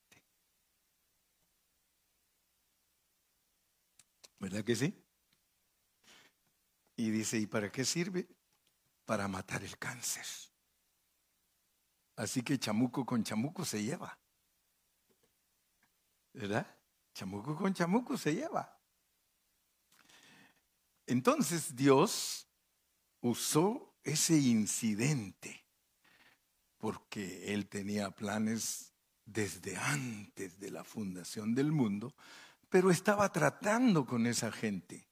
¿Verdad 4.40 4.64
que 4.64 4.76
sí? 4.76 5.04
Y 6.96 7.10
dice, 7.10 7.38
¿y 7.38 7.48
para 7.48 7.72
qué 7.72 7.86
sirve? 7.86 8.28
para 9.08 9.30
matar 9.30 9.64
el 9.64 9.78
cáncer. 9.80 10.26
Así 12.18 12.44
que 12.44 12.60
chamuco 12.60 13.06
con 13.06 13.24
chamuco 13.24 13.64
se 13.64 13.82
lleva. 13.82 14.20
¿Verdad? 16.34 16.68
Chamuco 17.14 17.56
con 17.56 17.74
chamuco 17.74 18.18
se 18.18 18.36
lleva. 18.36 18.78
Entonces 21.06 21.74
Dios 21.74 22.50
usó 23.22 23.96
ese 24.04 24.38
incidente 24.38 25.66
porque 26.78 27.54
Él 27.54 27.68
tenía 27.68 28.12
planes 28.12 28.94
desde 29.26 29.76
antes 29.78 30.60
de 30.60 30.72
la 30.72 30.84
fundación 30.84 31.54
del 31.54 31.72
mundo, 31.72 32.16
pero 32.70 32.92
estaba 32.92 33.32
tratando 33.32 34.06
con 34.06 34.26
esa 34.26 34.52
gente. 34.52 35.08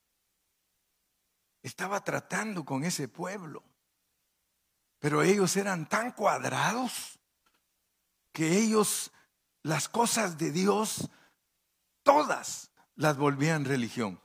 Estaba 1.62 2.02
tratando 2.02 2.64
con 2.64 2.84
ese 2.84 3.08
pueblo. 3.08 3.62
Pero 4.98 5.22
ellos 5.22 5.56
eran 5.56 5.88
tan 5.88 6.12
cuadrados 6.12 7.18
que 8.32 8.58
ellos 8.58 9.12
las 9.62 9.88
cosas 9.88 10.38
de 10.38 10.52
Dios, 10.52 11.10
todas 12.02 12.70
las 12.94 13.16
volvían 13.16 13.64
religión. 13.64 14.20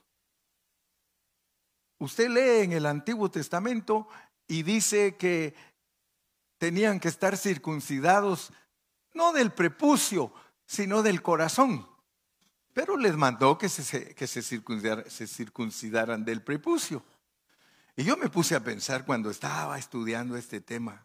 Usted 1.98 2.28
lee 2.28 2.64
en 2.64 2.72
el 2.72 2.86
Antiguo 2.86 3.30
Testamento 3.30 4.08
y 4.46 4.62
dice 4.62 5.16
que 5.16 5.54
tenían 6.62 7.00
que 7.00 7.08
estar 7.08 7.36
circuncidados 7.36 8.52
no 9.14 9.32
del 9.32 9.50
prepucio, 9.50 10.32
sino 10.64 11.02
del 11.02 11.20
corazón. 11.20 11.88
Pero 12.72 12.96
les 12.96 13.16
mandó 13.16 13.58
que 13.58 13.68
se, 13.68 14.14
que 14.14 14.28
se, 14.28 14.42
se 14.42 15.26
circuncidaran 15.26 16.24
del 16.24 16.40
prepucio. 16.40 17.04
Y 17.96 18.04
yo 18.04 18.16
me 18.16 18.28
puse 18.28 18.54
a 18.54 18.62
pensar 18.62 19.04
cuando 19.04 19.28
estaba 19.28 19.76
estudiando 19.76 20.36
este 20.36 20.60
tema. 20.60 21.04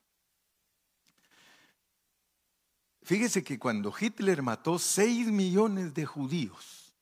Fíjese 3.01 3.43
que 3.43 3.57
cuando 3.57 3.91
Hitler 3.99 4.43
mató 4.43 4.77
6 4.77 5.25
millones 5.29 5.91
de 5.95 6.05
judíos, 6.05 6.93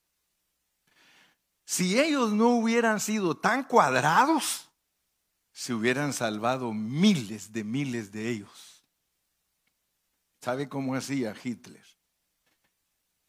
si 1.65 1.99
ellos 1.99 2.31
no 2.31 2.51
hubieran 2.51 3.01
sido 3.01 3.35
tan 3.35 3.65
cuadrados, 3.65 4.69
se 5.55 5.73
hubieran 5.73 6.11
salvado 6.11 6.73
miles 6.73 7.53
de 7.53 7.63
miles 7.63 8.11
de 8.11 8.29
ellos. 8.29 8.85
¿Sabe 10.41 10.67
cómo 10.67 10.95
hacía 10.95 11.33
Hitler? 11.41 11.83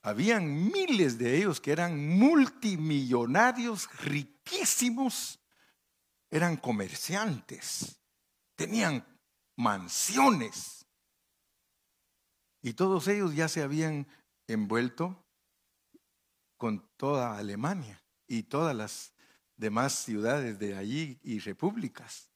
Habían 0.02 0.72
miles 0.72 1.18
de 1.18 1.36
ellos 1.36 1.60
que 1.60 1.70
eran 1.70 2.18
multimillonarios, 2.18 3.88
riquísimos, 4.00 5.38
eran 6.28 6.56
comerciantes, 6.56 8.02
tenían 8.56 9.06
mansiones. 9.54 10.84
Y 12.60 12.72
todos 12.72 13.06
ellos 13.06 13.36
ya 13.36 13.46
se 13.46 13.62
habían 13.62 14.08
envuelto 14.48 15.24
con 16.56 16.90
toda 16.96 17.38
Alemania 17.38 18.02
y 18.26 18.42
todas 18.42 18.74
las 18.74 19.15
demás 19.56 19.94
ciudades 19.94 20.58
de 20.58 20.76
allí 20.76 21.18
y 21.22 21.38
repúblicas. 21.40 22.30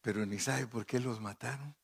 Pero 0.00 0.26
ni 0.26 0.38
sabe 0.38 0.66
por 0.66 0.84
qué 0.84 1.00
los 1.00 1.20
mataron. 1.20 1.74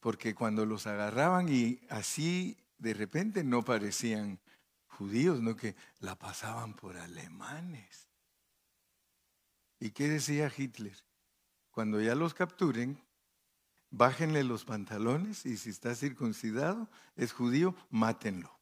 Porque 0.00 0.34
cuando 0.34 0.66
los 0.66 0.86
agarraban 0.86 1.48
y 1.48 1.80
así 1.88 2.58
de 2.78 2.94
repente 2.94 3.44
no 3.44 3.64
parecían 3.64 4.40
judíos, 4.86 5.40
no 5.40 5.56
que 5.56 5.76
la 6.00 6.18
pasaban 6.18 6.74
por 6.74 6.96
alemanes. 6.96 8.08
¿Y 9.78 9.90
qué 9.90 10.08
decía 10.08 10.52
Hitler? 10.54 10.96
Cuando 11.70 12.00
ya 12.00 12.14
los 12.14 12.34
capturen, 12.34 13.02
bájenle 13.90 14.44
los 14.44 14.64
pantalones 14.64 15.46
y 15.46 15.56
si 15.56 15.70
está 15.70 15.94
circuncidado, 15.94 16.90
es 17.16 17.32
judío, 17.32 17.74
mátenlo. 17.88 18.58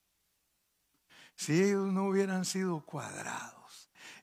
Si 1.35 1.63
ellos 1.63 1.93
no 1.93 2.05
hubieran 2.05 2.45
sido 2.45 2.81
cuadrados 2.85 3.60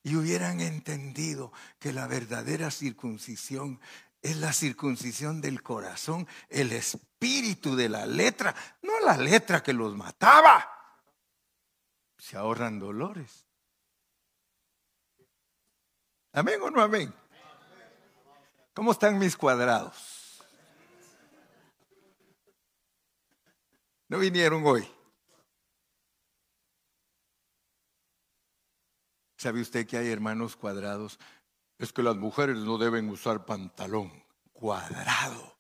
y 0.08 0.16
hubieran 0.16 0.62
entendido 0.62 1.52
que 1.80 1.92
la 1.92 2.08
verdadera 2.08 2.72
circuncisión 2.72 3.82
es 4.22 4.38
la 4.38 4.54
circuncisión 4.54 5.42
del 5.42 5.62
corazón, 5.62 6.26
el 6.48 6.72
espíritu 6.72 7.76
de 7.76 7.90
la 7.90 8.06
letra, 8.06 8.56
no 8.84 9.02
la 9.02 9.18
letra 9.18 9.62
que 9.62 9.74
los 9.74 9.98
mataba, 9.98 10.66
se 12.18 12.38
ahorran 12.38 12.80
dolores. 12.80 13.46
Amén 16.32 16.62
o 16.62 16.72
no 16.72 16.82
amén. 16.82 17.14
¿Cómo 18.74 18.94
están 18.94 19.20
mis 19.20 19.36
cuadrados? 19.36 20.42
No 24.08 24.20
vinieron 24.20 24.66
hoy. 24.66 24.90
¿Sabe 29.38 29.62
usted 29.62 29.88
que 29.88 29.98
hay 29.98 30.10
hermanos 30.10 30.56
cuadrados? 30.56 31.20
Es 31.78 31.94
que 31.94 32.04
las 32.04 32.16
mujeres 32.16 32.58
no 32.58 32.78
deben 32.78 33.10
usar 33.10 33.46
pantalón 33.46 34.12
cuadrado. 34.52 35.56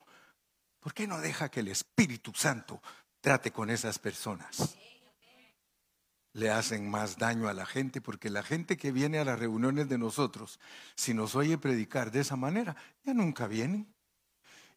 ¿Por 0.79 0.93
qué 0.93 1.07
no 1.07 1.19
deja 1.19 1.49
que 1.49 1.59
el 1.59 1.67
Espíritu 1.67 2.33
Santo 2.33 2.81
trate 3.21 3.51
con 3.51 3.69
esas 3.69 3.99
personas? 3.99 4.77
le 6.37 6.51
hacen 6.51 6.87
más 6.87 7.17
daño 7.17 7.47
a 7.47 7.53
la 7.53 7.65
gente, 7.65 7.99
porque 7.99 8.29
la 8.29 8.43
gente 8.43 8.77
que 8.77 8.91
viene 8.91 9.17
a 9.17 9.25
las 9.25 9.39
reuniones 9.39 9.89
de 9.89 9.97
nosotros, 9.97 10.59
si 10.95 11.15
nos 11.15 11.33
oye 11.33 11.57
predicar 11.57 12.11
de 12.11 12.19
esa 12.19 12.35
manera, 12.35 12.75
ya 13.03 13.15
nunca 13.15 13.47
vienen. 13.47 13.91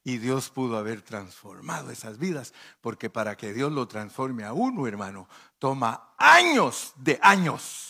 Y 0.02 0.16
Dios 0.16 0.48
pudo 0.48 0.78
haber 0.78 1.02
transformado 1.02 1.90
esas 1.90 2.18
vidas, 2.18 2.54
porque 2.80 3.10
para 3.10 3.36
que 3.36 3.52
Dios 3.52 3.70
lo 3.72 3.86
transforme 3.86 4.44
a 4.44 4.54
uno, 4.54 4.86
hermano, 4.86 5.28
toma 5.58 6.14
años 6.16 6.94
de 6.96 7.18
años. 7.20 7.89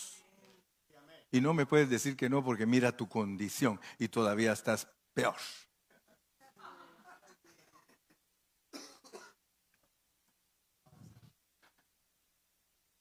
Y 1.33 1.41
no 1.41 1.55
me 1.55 1.67
puedes 1.67 1.89
decir 1.89 2.17
que 2.17 2.29
no, 2.29 2.45
porque 2.45 2.67
mira 2.67 2.97
tu 2.97 3.09
condición 3.09 3.81
y 3.99 4.09
todavía 4.09 4.53
estás 4.53 4.89
peor. 5.15 5.37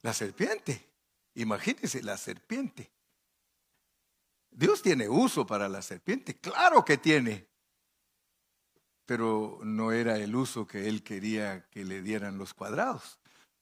La 0.02 0.14
serpiente. 0.14 0.88
Imagínense 1.36 2.02
la 2.04 2.18
serpiente. 2.18 2.92
Dios 4.52 4.82
tiene 4.82 5.08
uso 5.08 5.46
para 5.46 5.70
la 5.70 5.82
serpiente, 5.82 6.36
claro 6.38 6.84
que 6.84 6.98
tiene. 6.98 7.48
Pero 9.06 9.60
no 9.64 9.92
era 9.92 10.18
el 10.18 10.36
uso 10.36 10.68
que 10.68 10.88
él 10.88 11.04
quería 11.04 11.68
que 11.70 11.84
le 11.84 12.02
dieran 12.02 12.38
los 12.38 12.54
cuadrados. 12.54 13.20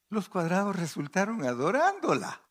Los 0.10 0.30
cuadrados 0.30 0.76
resultaron 0.76 1.44
adorándola. 1.44 2.47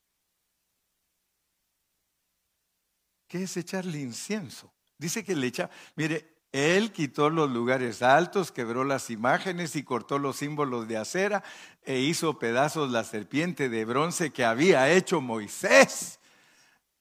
¿Qué 3.29 3.43
es 3.43 3.57
echarle 3.57 3.99
incienso? 4.01 4.73
Dice 4.99 5.25
que 5.25 5.35
le 5.35 5.47
echa, 5.47 5.71
mire, 5.95 6.37
él 6.53 6.93
quitó 6.93 7.29
los 7.29 7.51
lugares 7.51 8.03
altos, 8.03 8.53
quebró 8.53 8.85
las 8.85 9.11
imágenes 9.11 9.77
y 9.77 9.83
cortó 9.83 10.19
los 10.19 10.37
símbolos 10.37 10.89
de 10.89 10.97
acera 10.97 11.43
e 11.83 11.99
hizo 11.99 12.39
pedazos 12.39 12.91
la 12.91 13.05
serpiente 13.05 13.69
de 13.69 13.85
bronce 13.85 14.31
que 14.31 14.45
había 14.45 14.91
hecho 14.91 15.21
Moisés. 15.21 16.19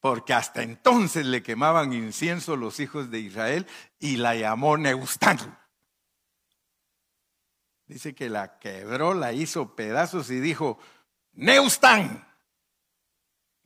Porque 0.02 0.34
hasta 0.34 0.62
entonces 0.62 1.26
le 1.26 1.42
quemaban 1.42 1.94
incienso 1.94 2.58
los 2.58 2.80
hijos 2.80 3.10
de 3.10 3.20
Israel 3.20 3.66
y 4.00 4.18
la 4.18 4.36
llamó 4.36 4.78
Neustán. 4.78 5.58
Dice 7.88 8.14
que 8.14 8.30
la 8.30 8.60
quebró, 8.60 9.14
la 9.14 9.32
hizo 9.32 9.76
pedazos 9.76 10.30
y 10.32 10.40
dijo, 10.40 10.80
Neustán. 11.34 12.28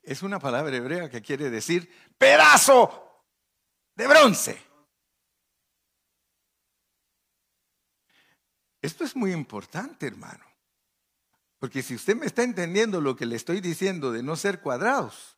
Es 0.04 0.24
una 0.24 0.40
palabra 0.40 0.76
hebrea 0.76 1.10
que 1.10 1.22
quiere 1.22 1.50
decir 1.50 1.90
pedazo 2.20 3.26
de 3.96 4.08
bronce. 4.08 4.62
Esto 8.82 9.04
es 9.04 9.16
muy 9.16 9.32
importante, 9.34 10.06
hermano. 10.06 10.46
Porque 11.58 11.82
si 11.82 11.96
usted 11.96 12.16
me 12.16 12.26
está 12.26 12.44
entendiendo 12.44 13.02
lo 13.02 13.16
que 13.16 13.26
le 13.26 13.36
estoy 13.36 13.60
diciendo 13.60 14.12
de 14.12 14.24
no 14.24 14.36
ser 14.36 14.62
cuadrados, 14.62 15.38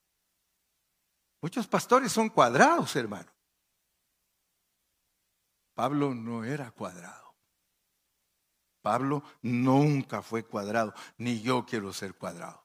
muchos 1.41 1.67
pastores 1.67 2.11
son 2.11 2.29
cuadrados, 2.29 2.95
hermano. 2.95 3.31
Pablo 5.73 6.13
no 6.13 6.43
era 6.43 6.69
cuadrado. 6.71 7.35
Pablo 8.81 9.23
nunca 9.41 10.21
fue 10.21 10.43
cuadrado, 10.43 10.93
ni 11.17 11.41
yo 11.41 11.65
quiero 11.65 11.93
ser 11.93 12.15
cuadrado. 12.15 12.60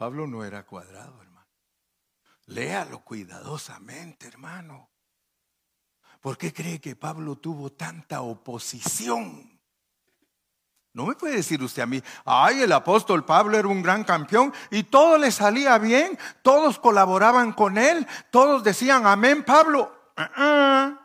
Pablo 0.00 0.26
no 0.26 0.42
era 0.42 0.64
cuadrado, 0.64 1.20
hermano. 1.20 1.46
Léalo 2.46 3.00
cuidadosamente, 3.00 4.28
hermano. 4.28 4.88
¿Por 6.22 6.38
qué 6.38 6.54
cree 6.54 6.80
que 6.80 6.96
Pablo 6.96 7.36
tuvo 7.36 7.72
tanta 7.72 8.22
oposición? 8.22 9.60
No 10.94 11.04
me 11.04 11.16
puede 11.16 11.36
decir 11.36 11.62
usted 11.62 11.82
a 11.82 11.86
mí, 11.86 12.02
ay, 12.24 12.62
el 12.62 12.72
apóstol 12.72 13.26
Pablo 13.26 13.58
era 13.58 13.68
un 13.68 13.82
gran 13.82 14.02
campeón 14.02 14.54
y 14.70 14.84
todo 14.84 15.18
le 15.18 15.30
salía 15.30 15.76
bien, 15.76 16.18
todos 16.40 16.78
colaboraban 16.78 17.52
con 17.52 17.76
él, 17.76 18.06
todos 18.30 18.64
decían, 18.64 19.06
amén, 19.06 19.44
Pablo. 19.44 19.94
Uh-uh. 20.16 20.99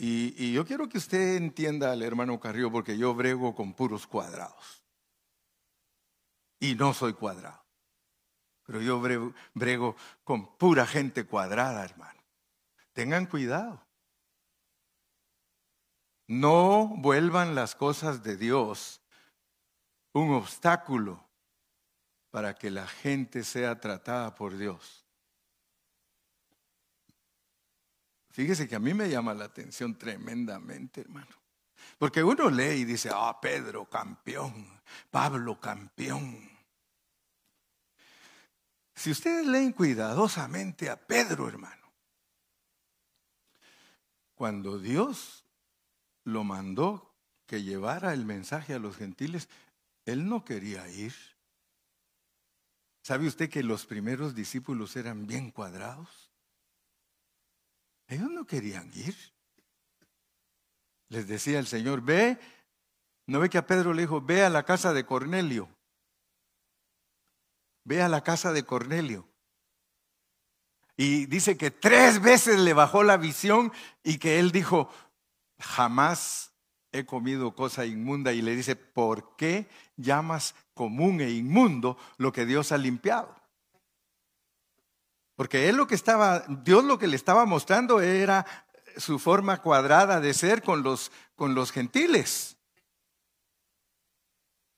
Y, 0.00 0.52
yo 0.52 0.64
quiero 0.64 0.88
que 0.88 0.98
usted 0.98 1.36
entienda 1.36 1.90
al 1.90 2.02
hermano 2.02 2.38
Carrillo, 2.38 2.70
porque 2.70 2.96
yo 2.96 3.14
brego 3.14 3.54
con 3.54 3.74
puros 3.74 4.06
cuadrados. 4.06 4.84
Y 6.60 6.76
no 6.76 6.94
soy 6.94 7.14
cuadrado. 7.14 7.64
Pero 8.64 8.80
yo 8.80 9.00
brego, 9.00 9.34
brego 9.54 9.96
con 10.22 10.56
pura 10.56 10.86
gente 10.86 11.26
cuadrada, 11.26 11.84
hermano. 11.84 12.22
Tengan 12.92 13.26
cuidado. 13.26 13.84
No 16.28 16.94
vuelvan 16.98 17.56
las 17.56 17.74
cosas 17.74 18.22
de 18.22 18.36
Dios 18.36 19.00
un 20.12 20.32
obstáculo 20.32 21.28
para 22.30 22.54
que 22.54 22.70
la 22.70 22.86
gente 22.86 23.42
sea 23.42 23.80
tratada 23.80 24.34
por 24.34 24.56
Dios. 24.56 25.07
Fíjese 28.38 28.68
que 28.68 28.76
a 28.76 28.78
mí 28.78 28.94
me 28.94 29.10
llama 29.10 29.34
la 29.34 29.46
atención 29.46 29.98
tremendamente, 29.98 31.00
hermano. 31.00 31.34
Porque 31.98 32.22
uno 32.22 32.48
lee 32.48 32.82
y 32.82 32.84
dice, 32.84 33.10
ah, 33.12 33.36
Pedro 33.42 33.86
campeón, 33.86 34.80
Pablo 35.10 35.58
campeón. 35.58 36.48
Si 38.94 39.10
ustedes 39.10 39.44
leen 39.44 39.72
cuidadosamente 39.72 40.88
a 40.88 41.04
Pedro, 41.04 41.48
hermano, 41.48 41.92
cuando 44.36 44.78
Dios 44.78 45.44
lo 46.22 46.44
mandó 46.44 47.12
que 47.44 47.64
llevara 47.64 48.12
el 48.12 48.24
mensaje 48.24 48.72
a 48.72 48.78
los 48.78 48.96
gentiles, 48.96 49.48
él 50.04 50.28
no 50.28 50.44
quería 50.44 50.88
ir. 50.88 51.12
¿Sabe 53.02 53.26
usted 53.26 53.50
que 53.50 53.64
los 53.64 53.84
primeros 53.84 54.36
discípulos 54.36 54.94
eran 54.94 55.26
bien 55.26 55.50
cuadrados? 55.50 56.27
Ellos 58.08 58.30
no 58.30 58.46
querían 58.46 58.90
ir. 58.94 59.14
Les 61.10 61.28
decía 61.28 61.58
el 61.58 61.66
Señor, 61.66 62.00
ve, 62.00 62.38
no 63.26 63.40
ve 63.40 63.50
que 63.50 63.58
a 63.58 63.66
Pedro 63.66 63.92
le 63.92 64.02
dijo, 64.02 64.20
ve 64.20 64.42
a 64.42 64.50
la 64.50 64.64
casa 64.64 64.92
de 64.92 65.04
Cornelio. 65.04 65.68
Ve 67.84 68.02
a 68.02 68.08
la 68.08 68.22
casa 68.22 68.52
de 68.52 68.64
Cornelio. 68.64 69.28
Y 70.96 71.26
dice 71.26 71.56
que 71.56 71.70
tres 71.70 72.20
veces 72.20 72.58
le 72.58 72.72
bajó 72.72 73.04
la 73.04 73.16
visión 73.16 73.72
y 74.02 74.18
que 74.18 74.40
él 74.40 74.50
dijo, 74.50 74.90
jamás 75.58 76.52
he 76.92 77.04
comido 77.04 77.54
cosa 77.54 77.86
inmunda 77.86 78.32
y 78.32 78.42
le 78.42 78.56
dice, 78.56 78.74
¿por 78.74 79.36
qué 79.36 79.68
llamas 79.96 80.54
común 80.74 81.20
e 81.20 81.30
inmundo 81.30 81.96
lo 82.16 82.32
que 82.32 82.46
Dios 82.46 82.72
ha 82.72 82.78
limpiado? 82.78 83.34
Porque 85.38 85.68
él 85.68 85.76
lo 85.76 85.86
que 85.86 85.94
estaba, 85.94 86.40
Dios 86.48 86.82
lo 86.82 86.98
que 86.98 87.06
le 87.06 87.14
estaba 87.14 87.46
mostrando 87.46 88.00
era 88.00 88.44
su 88.96 89.20
forma 89.20 89.62
cuadrada 89.62 90.18
de 90.18 90.34
ser 90.34 90.64
con 90.64 90.82
los, 90.82 91.12
con 91.36 91.54
los 91.54 91.70
gentiles. 91.70 92.56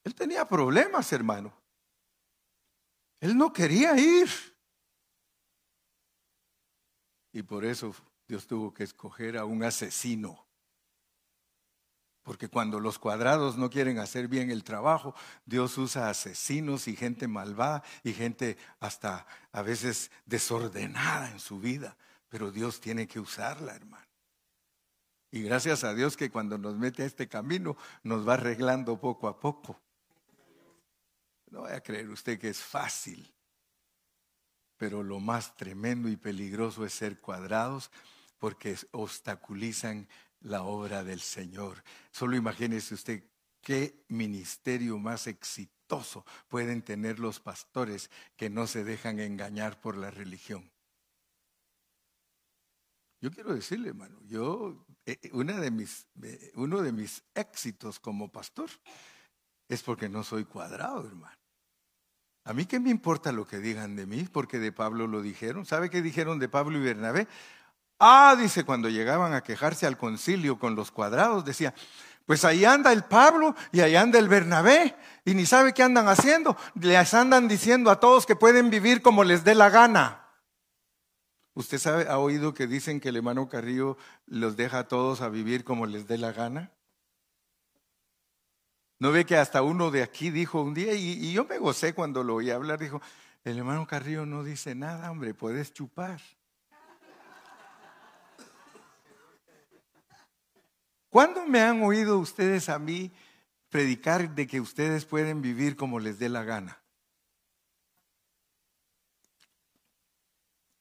Él 0.05 0.15
tenía 0.15 0.47
problemas, 0.47 1.15
hermano. 1.15 1.51
Él 3.21 3.39
no 3.39 3.55
quería 3.55 3.97
ir. 3.97 4.29
Y 7.33 7.43
por 7.43 7.65
eso 7.65 7.95
Dios 8.29 8.47
tuvo 8.47 8.75
que 8.75 8.85
escoger 8.85 9.39
a 9.39 9.47
un 9.47 9.65
asesino 9.65 10.47
porque 12.23 12.49
cuando 12.49 12.81
los 12.81 12.99
cuadrados 12.99 13.57
no 13.57 13.71
quieren 13.71 13.99
hacer 13.99 14.29
bien 14.29 14.51
el 14.51 14.63
trabajo, 14.63 15.15
Dios 15.47 15.79
usa 15.79 16.11
asesinos 16.11 16.87
y 16.87 16.95
gente 16.95 17.29
malvada 17.29 17.83
y 18.05 18.13
gente 18.13 18.59
hasta 18.79 19.27
a 19.53 19.63
veces 19.63 20.11
desordenada 20.27 21.31
en 21.31 21.41
su 21.41 21.61
vida. 21.61 21.97
Pero 22.29 22.51
Dios 22.51 22.81
tiene 22.81 23.07
que 23.07 23.21
usarla, 23.21 23.75
hermano. 23.75 24.07
Y 25.33 25.43
gracias 25.43 25.85
a 25.85 25.95
Dios 25.95 26.17
que 26.17 26.31
cuando 26.31 26.59
nos 26.59 26.77
mete 26.77 27.03
a 27.03 27.07
este 27.07 27.29
camino 27.29 27.77
nos 28.03 28.29
va 28.29 28.35
arreglando 28.35 29.01
poco 29.01 29.29
a 29.29 29.39
poco. 29.39 29.81
No 31.51 31.63
vaya 31.63 31.77
a 31.77 31.83
creer 31.83 32.09
usted 32.11 32.39
que 32.39 32.51
es 32.51 32.63
fácil. 32.63 33.33
Pero 34.77 35.03
lo 35.03 35.21
más 35.21 35.57
tremendo 35.57 36.09
y 36.09 36.17
peligroso 36.17 36.85
es 36.85 36.93
ser 36.95 37.19
cuadrados 37.21 37.91
porque 38.39 38.77
obstaculizan 38.93 40.09
la 40.41 40.63
obra 40.63 41.05
del 41.05 41.21
Señor. 41.21 41.83
Solo 42.11 42.37
imagínese 42.37 42.95
usted 42.95 43.25
qué 43.61 44.05
ministerio 44.09 44.99
más 44.99 45.27
exitoso 45.27 46.25
pueden 46.49 46.83
tener 46.83 47.19
los 47.19 47.41
pastores 47.41 48.11
que 48.37 48.51
no 48.51 48.67
se 48.67 48.85
dejan 48.85 49.21
engañar 49.21 49.81
por 49.81 49.97
la 49.97 50.11
religión. 50.11 50.71
Yo 53.21 53.31
quiero 53.31 53.55
decirle, 53.55 53.91
hermano, 53.91 54.19
yo, 54.27 54.87
eh, 55.05 55.19
eh, 55.23 55.31
de 55.33 55.71
mis, 55.71 56.07
eh, 56.23 56.53
uno 56.55 56.81
de 56.81 56.93
mis 56.93 57.23
éxitos 57.35 58.01
como 58.01 58.33
pastor 58.33 58.71
es 59.69 59.83
porque 59.83 60.09
no 60.09 60.25
soy 60.25 60.45
cuadrado, 60.47 61.07
hermano. 61.07 61.37
A 62.45 62.55
mí 62.55 62.65
qué 62.65 62.81
me 62.81 62.89
importa 62.89 63.31
lo 63.33 63.47
que 63.47 63.59
digan 63.59 63.95
de 63.95 64.07
mí, 64.07 64.27
porque 64.33 64.59
de 64.59 64.73
Pablo 64.73 65.07
lo 65.07 65.21
dijeron. 65.21 65.67
¿Sabe 65.67 65.91
qué 65.91 66.01
dijeron 66.01 66.39
de 66.39 66.49
Pablo 66.49 66.79
y 66.79 66.81
Bernabé? 66.81 67.29
Ah, 68.01 68.35
dice, 68.37 68.65
cuando 68.65 68.89
llegaban 68.89 69.35
a 69.35 69.43
quejarse 69.43 69.87
al 69.87 69.99
concilio 69.99 70.59
con 70.59 70.75
los 70.75 70.91
cuadrados, 70.91 71.45
decía, 71.45 71.75
pues 72.25 72.47
ahí 72.47 72.65
anda 72.65 72.93
el 72.93 73.05
Pablo 73.05 73.55
y 73.73 73.81
ahí 73.81 73.95
anda 73.95 74.19
el 74.19 74.29
Bernabé 74.29 74.97
y 75.25 75.35
ni 75.35 75.45
sabe 75.45 75.75
qué 75.75 75.83
andan 75.83 76.09
haciendo. 76.09 76.57
Les 76.81 77.13
andan 77.13 77.47
diciendo 77.47 77.91
a 77.91 78.01
todos 78.01 78.25
que 78.25 78.37
pueden 78.37 78.71
vivir 78.71 79.03
como 79.03 79.23
les 79.23 79.45
dé 79.45 79.55
la 79.55 79.69
gana. 79.69 80.27
¿Usted 81.53 81.79
sabe, 81.79 82.09
ha 82.09 82.19
oído 82.19 82.55
que 82.55 82.67
dicen 82.67 83.01
que 83.01 83.11
el 83.11 83.17
hermano 83.17 83.49
Carrillo 83.49 83.99
los 84.27 84.57
deja 84.57 84.79
a 84.79 84.89
todos 84.89 85.21
a 85.21 85.29
vivir 85.29 85.63
como 85.63 85.85
les 85.85 86.07
dé 86.07 86.17
la 86.17 86.33
gana? 86.33 86.71
¿No 88.99 89.13
ve 89.13 89.27
que 89.27 89.37
hasta 89.37 89.61
uno 89.61 89.91
de 89.91 90.03
aquí 90.03 90.31
dijo 90.31 90.63
un 90.63 90.73
día, 90.73 90.95
y, 90.95 91.33
yo 91.33 91.45
me 91.45 91.59
gocé 91.59 91.95
cuando 91.95 92.23
lo 92.23 92.37
oí 92.37 92.51
hablar, 92.51 92.79
dijo, 92.79 93.03
el 93.45 93.59
hermano 93.59 93.87
Carrillo 93.87 94.25
no 94.25 94.45
dice 94.45 94.75
nada, 94.75 95.11
hombre, 95.11 95.35
puedes 95.35 95.73
chupar. 95.73 96.21
¿Cuándo 101.11 101.45
me 101.45 101.61
han 101.61 101.83
oído 101.83 102.21
ustedes 102.21 102.69
a 102.69 102.79
mí 102.79 103.13
predicar 103.69 104.33
de 104.33 104.47
que 104.47 104.61
ustedes 104.61 105.05
pueden 105.05 105.43
vivir 105.43 105.77
como 105.77 105.99
les 105.99 106.21
dé 106.21 106.29
la 106.29 106.45
gana? 106.45 106.81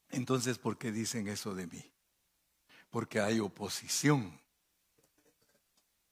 Entonces, 0.09 0.59
¿por 0.59 0.77
qué 0.77 0.91
dicen 0.91 1.27
eso 1.27 1.55
de 1.55 1.65
mí? 1.65 1.91
Porque 2.91 3.19
hay 3.19 3.39
oposición. 3.39 4.39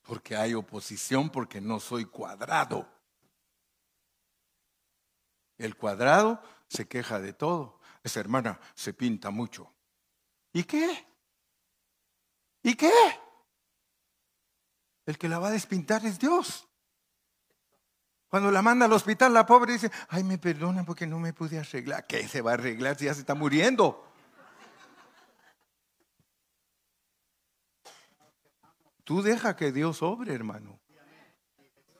Porque 0.01 0.36
hay 0.36 0.55
oposición 0.55 1.30
porque 1.30 1.61
no 1.61 1.80
soy 1.80 2.05
cuadrado. 2.05 2.91
El 5.59 5.76
cuadrado 5.76 6.41
se 6.68 6.88
queja 6.88 7.20
de 7.20 7.34
todo. 7.34 7.80
Esa 8.03 8.20
hermana 8.20 8.59
se 8.74 8.93
pinta 8.93 9.30
mucho. 9.30 9.72
¿Y 10.53 10.63
qué? 10.63 11.07
¿Y 12.63 12.74
qué? 12.74 12.91
El 15.08 15.18
que 15.18 15.30
la 15.30 15.39
va 15.39 15.47
a 15.47 15.51
despintar 15.51 16.05
es 16.05 16.20
Dios. 16.20 16.68
Cuando 18.28 18.51
la 18.51 18.62
manda 18.62 18.86
al 18.86 18.91
hospital, 18.91 19.34
la 19.34 19.45
pobre 19.45 19.72
dice, 19.72 19.89
ay, 20.10 20.22
me 20.26 20.38
perdona 20.38 20.84
porque 20.84 21.08
no 21.08 21.18
me 21.18 21.32
pude 21.32 21.58
arreglar. 21.58 22.05
¿Qué 22.05 22.28
se 22.28 22.41
va 22.41 22.51
a 22.51 22.53
arreglar 22.55 22.97
si 22.97 23.05
ya 23.05 23.14
se 23.14 23.22
está 23.22 23.34
muriendo? 23.34 24.05
Tú 29.05 29.22
deja 29.22 29.55
que 29.55 29.72
Dios 29.72 30.03
obre, 30.03 30.34
hermano. 30.34 30.78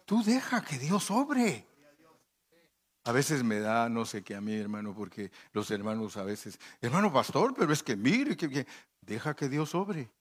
Tú 0.04 0.22
deja 0.22 0.62
que 0.62 0.78
Dios 0.78 1.10
obre. 1.10 1.66
A 3.06 3.14
veces 3.14 3.42
me 3.42 3.62
da 3.62 3.88
no 3.88 4.04
sé 4.04 4.22
qué 4.22 4.36
a 4.36 4.42
mí, 4.42 4.54
hermano, 4.54 4.94
porque 4.94 5.32
los 5.54 5.72
hermanos 5.72 6.18
a 6.18 6.24
veces, 6.24 6.60
hermano 6.82 7.14
pastor, 7.14 7.56
pero 7.58 7.72
es 7.72 7.82
que 7.82 7.96
mire, 7.96 8.36
que 8.36 8.68
deja 9.00 9.34
que 9.34 9.48
Dios 9.48 9.74
obre. 9.76 10.12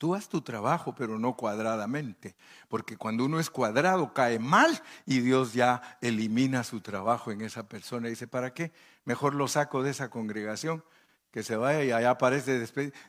Tú 0.00 0.14
haz 0.14 0.30
tu 0.30 0.40
trabajo, 0.40 0.94
pero 0.94 1.18
no 1.18 1.36
cuadradamente, 1.36 2.34
porque 2.70 2.96
cuando 2.96 3.26
uno 3.26 3.38
es 3.38 3.50
cuadrado 3.50 4.14
cae 4.14 4.38
mal 4.38 4.82
y 5.04 5.20
Dios 5.20 5.52
ya 5.52 5.98
elimina 6.00 6.64
su 6.64 6.80
trabajo 6.80 7.32
en 7.32 7.42
esa 7.42 7.68
persona 7.68 8.06
y 8.06 8.12
dice, 8.12 8.26
¿para 8.26 8.54
qué? 8.54 8.72
Mejor 9.04 9.34
lo 9.34 9.46
saco 9.46 9.82
de 9.82 9.90
esa 9.90 10.08
congregación, 10.08 10.82
que 11.30 11.42
se 11.42 11.54
vaya 11.54 11.84
y 11.84 11.92
allá 11.92 12.12
aparece 12.12 12.58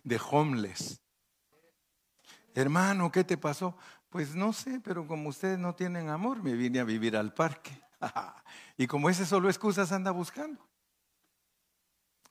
de 0.04 0.22
homeless. 0.30 1.00
Hermano, 2.54 3.10
¿qué 3.10 3.24
te 3.24 3.38
pasó? 3.38 3.78
Pues 4.10 4.36
no 4.36 4.52
sé, 4.52 4.82
pero 4.84 5.08
como 5.08 5.30
ustedes 5.30 5.58
no 5.58 5.74
tienen 5.74 6.10
amor, 6.10 6.44
me 6.44 6.56
vine 6.56 6.82
a 6.82 6.84
vivir 6.84 7.16
al 7.16 7.34
parque. 7.34 7.72
y 8.78 8.86
como 8.86 9.10
ese 9.10 9.26
solo 9.26 9.48
excusas 9.48 9.94
anda 9.94 10.12
buscando. 10.12 10.68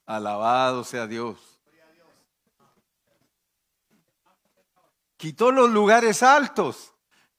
Alabado 0.05 0.85
sea 0.85 1.07
Dios. 1.07 1.50
Quitó 5.21 5.53
los 5.53 5.69
lugares 5.69 6.23
altos, 6.23 6.95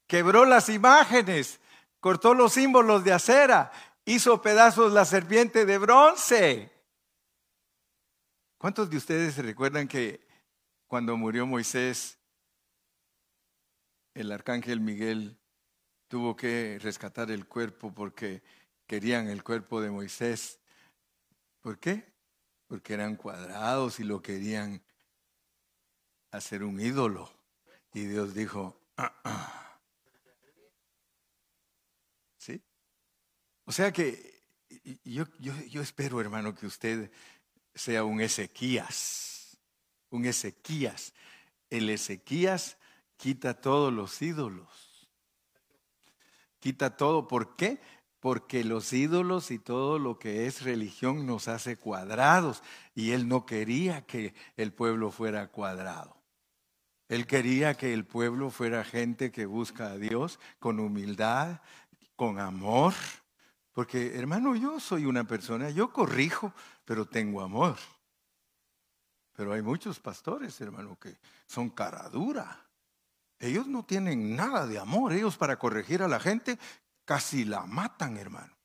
quebró 0.05 0.45
las 0.45 0.69
imágenes, 0.69 1.59
cortó 1.99 2.35
los 2.35 2.53
símbolos 2.53 3.03
de 3.03 3.11
acera, 3.11 3.71
hizo 4.05 4.39
pedazos 4.39 4.93
la 4.93 5.03
serpiente 5.03 5.65
de 5.65 5.79
bronce. 5.79 6.71
¿Cuántos 8.59 8.87
de 8.87 8.97
ustedes 8.97 9.35
recuerdan 9.37 9.87
que 9.87 10.27
cuando 10.85 11.17
murió 11.17 11.47
Moisés, 11.47 12.19
el 14.13 14.31
arcángel 14.31 14.79
Miguel 14.79 15.39
tuvo 16.07 16.35
que 16.35 16.77
rescatar 16.83 17.31
el 17.31 17.47
cuerpo 17.47 17.91
porque 17.91 18.43
querían 18.85 19.27
el 19.27 19.43
cuerpo 19.43 19.81
de 19.81 19.89
Moisés? 19.89 20.59
¿Por 21.61 21.79
qué? 21.79 22.13
Porque 22.67 22.93
eran 22.93 23.15
cuadrados 23.15 23.99
y 23.99 24.03
lo 24.03 24.21
querían 24.21 24.83
hacer 26.29 26.63
un 26.63 26.79
ídolo. 26.79 27.40
Y 27.93 28.05
Dios 28.05 28.33
dijo, 28.33 28.79
ah, 28.97 29.13
ah". 29.23 29.79
¿sí? 32.37 32.61
O 33.65 33.71
sea 33.71 33.91
que 33.91 34.41
yo, 35.03 35.25
yo, 35.39 35.53
yo 35.69 35.81
espero, 35.81 36.21
hermano, 36.21 36.55
que 36.55 36.65
usted 36.65 37.11
sea 37.75 38.03
un 38.03 38.21
Ezequías, 38.21 39.57
un 40.09 40.25
Ezequías. 40.25 41.13
El 41.69 41.89
Ezequías 41.89 42.77
quita 43.17 43.53
todos 43.53 43.93
los 43.93 44.21
ídolos. 44.21 45.09
Quita 46.59 46.95
todo. 46.95 47.27
¿Por 47.27 47.55
qué? 47.55 47.79
Porque 48.19 48.63
los 48.63 48.93
ídolos 48.93 49.51
y 49.51 49.59
todo 49.59 49.99
lo 49.99 50.19
que 50.19 50.45
es 50.45 50.61
religión 50.61 51.25
nos 51.25 51.47
hace 51.47 51.75
cuadrados 51.75 52.61
y 52.93 53.11
él 53.11 53.27
no 53.27 53.45
quería 53.45 54.05
que 54.05 54.35
el 54.57 54.71
pueblo 54.71 55.11
fuera 55.11 55.47
cuadrado. 55.47 56.20
Él 57.11 57.27
quería 57.27 57.73
que 57.73 57.93
el 57.93 58.05
pueblo 58.05 58.51
fuera 58.51 58.85
gente 58.85 59.33
que 59.33 59.45
busca 59.45 59.87
a 59.87 59.97
Dios 59.97 60.39
con 60.59 60.79
humildad, 60.79 61.59
con 62.15 62.39
amor. 62.39 62.93
Porque, 63.73 64.17
hermano, 64.17 64.55
yo 64.55 64.79
soy 64.79 65.03
una 65.03 65.25
persona, 65.25 65.71
yo 65.71 65.91
corrijo, 65.91 66.53
pero 66.85 67.05
tengo 67.05 67.41
amor. 67.41 67.75
Pero 69.33 69.51
hay 69.51 69.61
muchos 69.61 69.99
pastores, 69.99 70.61
hermano, 70.61 70.97
que 70.97 71.17
son 71.47 71.69
cara 71.69 72.07
dura. 72.07 72.65
Ellos 73.39 73.67
no 73.67 73.83
tienen 73.83 74.33
nada 74.37 74.65
de 74.65 74.79
amor. 74.79 75.11
Ellos 75.11 75.35
para 75.35 75.59
corregir 75.59 76.01
a 76.03 76.07
la 76.07 76.21
gente 76.21 76.57
casi 77.03 77.43
la 77.43 77.65
matan, 77.65 78.15
hermano. 78.15 78.55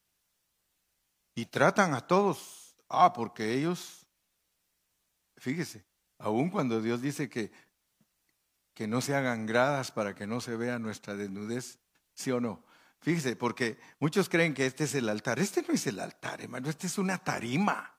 Y 1.35 1.47
tratan 1.47 1.95
a 1.95 2.07
todos. 2.07 2.77
Ah, 2.89 3.13
porque 3.13 3.55
ellos, 3.55 4.07
fíjese, 5.37 5.85
aun 6.19 6.49
cuando 6.49 6.81
Dios 6.81 7.03
dice 7.03 7.29
que 7.29 7.51
que 8.77 8.87
no 8.87 9.01
se 9.01 9.17
hagan 9.17 9.47
gradas 9.47 9.91
para 9.91 10.15
que 10.15 10.27
no 10.27 10.43
se 10.43 10.55
vea 10.55 10.79
nuestra 10.79 11.15
desnudez, 11.15 11.79
¿sí 12.13 12.31
o 12.31 12.41
no? 12.41 12.63
Fíjese, 13.01 13.35
porque 13.35 13.81
muchos 13.99 14.29
creen 14.29 14.53
que 14.53 14.67
este 14.67 14.85
es 14.85 14.95
el 14.95 15.09
altar. 15.09 15.39
Este 15.39 15.63
no 15.63 15.73
es 15.73 15.87
el 15.87 15.99
altar, 15.99 16.43
hermano, 16.43 16.69
este 16.69 16.87
es 16.87 16.99
una 16.99 17.17
tarima. 17.17 17.95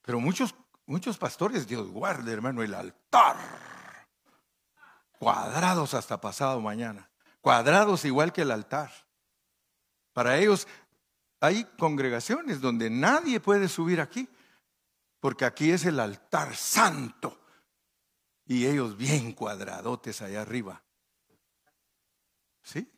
Pero 0.00 0.20
muchos, 0.20 0.54
muchos 0.86 1.18
pastores, 1.18 1.66
Dios 1.66 1.90
guarde, 1.90 2.32
hermano, 2.32 2.62
el 2.62 2.72
altar. 2.74 3.36
Cuadrados 5.18 5.94
hasta 5.94 6.20
pasado 6.20 6.60
mañana. 6.60 7.10
Cuadrados 7.40 8.04
igual 8.04 8.32
que 8.32 8.42
el 8.42 8.52
altar. 8.52 8.92
Para 10.12 10.38
ellos 10.38 10.68
hay 11.40 11.64
congregaciones 11.76 12.60
donde 12.60 12.90
nadie 12.90 13.40
puede 13.40 13.66
subir 13.66 14.00
aquí, 14.00 14.28
porque 15.18 15.44
aquí 15.44 15.72
es 15.72 15.84
el 15.84 15.98
altar 15.98 16.54
santo 16.54 17.40
y 18.46 18.66
ellos 18.66 18.96
bien 18.96 19.32
cuadradotes 19.32 20.22
allá 20.22 20.42
arriba. 20.42 20.82
¿Sí? 22.62 22.90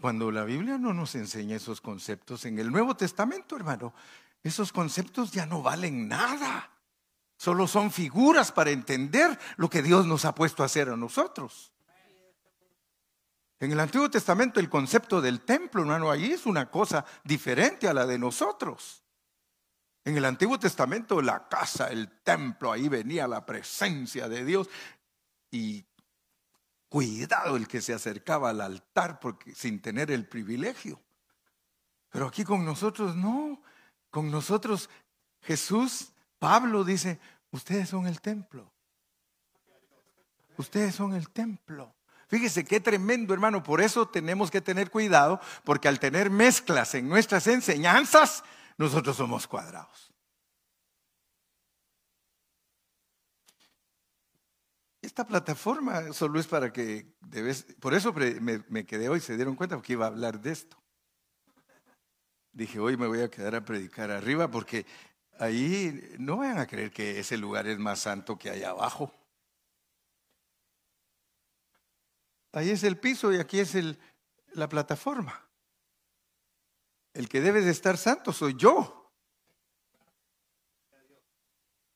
Cuando 0.00 0.30
la 0.30 0.44
Biblia 0.44 0.78
no 0.78 0.94
nos 0.94 1.14
enseña 1.16 1.56
esos 1.56 1.80
conceptos 1.80 2.44
en 2.44 2.58
el 2.58 2.70
Nuevo 2.70 2.96
Testamento, 2.96 3.56
hermano, 3.56 3.92
esos 4.42 4.72
conceptos 4.72 5.32
ya 5.32 5.46
no 5.46 5.62
valen 5.62 6.06
nada. 6.06 6.70
Solo 7.36 7.66
son 7.66 7.90
figuras 7.90 8.52
para 8.52 8.70
entender 8.70 9.38
lo 9.56 9.68
que 9.68 9.82
Dios 9.82 10.06
nos 10.06 10.24
ha 10.24 10.34
puesto 10.34 10.62
a 10.62 10.66
hacer 10.66 10.88
a 10.88 10.96
nosotros. 10.96 11.72
En 13.60 13.72
el 13.72 13.80
Antiguo 13.80 14.08
Testamento 14.08 14.60
el 14.60 14.68
concepto 14.68 15.20
del 15.20 15.40
templo, 15.40 15.82
hermano, 15.82 16.10
ahí 16.10 16.30
es 16.30 16.46
una 16.46 16.70
cosa 16.70 17.04
diferente 17.24 17.88
a 17.88 17.94
la 17.94 18.06
de 18.06 18.18
nosotros. 18.18 19.02
En 20.08 20.16
el 20.16 20.24
Antiguo 20.24 20.58
Testamento 20.58 21.20
la 21.20 21.48
casa, 21.48 21.88
el 21.88 22.08
templo, 22.22 22.72
ahí 22.72 22.88
venía 22.88 23.28
la 23.28 23.44
presencia 23.44 24.26
de 24.26 24.42
Dios 24.42 24.70
y 25.50 25.84
cuidado 26.88 27.56
el 27.58 27.68
que 27.68 27.82
se 27.82 27.92
acercaba 27.92 28.48
al 28.48 28.62
altar 28.62 29.20
porque 29.20 29.54
sin 29.54 29.82
tener 29.82 30.10
el 30.10 30.26
privilegio. 30.26 30.98
Pero 32.08 32.26
aquí 32.26 32.42
con 32.42 32.64
nosotros 32.64 33.16
no, 33.16 33.60
con 34.08 34.30
nosotros 34.30 34.88
Jesús, 35.42 36.14
Pablo 36.38 36.84
dice, 36.84 37.20
ustedes 37.50 37.90
son 37.90 38.06
el 38.06 38.22
templo. 38.22 38.72
Ustedes 40.56 40.94
son 40.94 41.12
el 41.12 41.28
templo. 41.28 41.94
Fíjese 42.28 42.64
qué 42.64 42.80
tremendo, 42.80 43.34
hermano. 43.34 43.62
Por 43.62 43.82
eso 43.82 44.08
tenemos 44.08 44.50
que 44.50 44.62
tener 44.62 44.90
cuidado, 44.90 45.38
porque 45.64 45.86
al 45.86 46.00
tener 46.00 46.30
mezclas 46.30 46.94
en 46.94 47.10
nuestras 47.10 47.46
enseñanzas, 47.46 48.42
nosotros 48.78 49.16
somos 49.16 49.46
cuadrados. 49.46 50.14
Esta 55.02 55.26
plataforma 55.26 56.12
solo 56.12 56.38
es 56.38 56.46
para 56.46 56.72
que 56.72 57.14
debes, 57.20 57.64
por 57.80 57.94
eso 57.94 58.12
me, 58.12 58.86
quedé 58.86 59.08
hoy, 59.08 59.20
se 59.20 59.36
dieron 59.36 59.56
cuenta 59.56 59.76
porque 59.76 59.94
iba 59.94 60.06
a 60.06 60.08
hablar 60.08 60.40
de 60.40 60.52
esto. 60.52 60.76
Dije, 62.52 62.78
hoy 62.78 62.96
me 62.96 63.06
voy 63.06 63.20
a 63.20 63.30
quedar 63.30 63.54
a 63.54 63.64
predicar 63.64 64.10
arriba 64.10 64.50
porque 64.50 64.86
ahí 65.38 66.14
no 66.18 66.36
vayan 66.38 66.58
a 66.58 66.66
creer 66.66 66.92
que 66.92 67.18
ese 67.18 67.36
lugar 67.36 67.66
es 67.66 67.78
más 67.78 68.00
santo 68.00 68.38
que 68.38 68.50
allá 68.50 68.70
abajo. 68.70 69.12
Ahí 72.52 72.70
es 72.70 72.82
el 72.82 72.98
piso 72.98 73.32
y 73.32 73.38
aquí 73.38 73.60
es 73.60 73.74
el, 73.74 73.98
la 74.52 74.68
plataforma. 74.68 75.47
El 77.14 77.28
que 77.28 77.40
debe 77.40 77.62
de 77.62 77.70
estar 77.70 77.96
santo 77.96 78.32
soy 78.32 78.54
yo. 78.56 79.12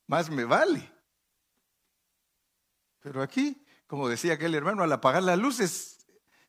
Más 0.07 0.31
me 0.31 0.45
vale. 0.45 0.93
Pero 3.01 3.23
aquí, 3.23 3.65
como 3.87 4.09
decía 4.09 4.35
aquel 4.35 4.55
hermano, 4.55 4.83
al 4.83 4.93
apagar 4.93 5.23
las 5.23 5.39
luces, 5.39 6.07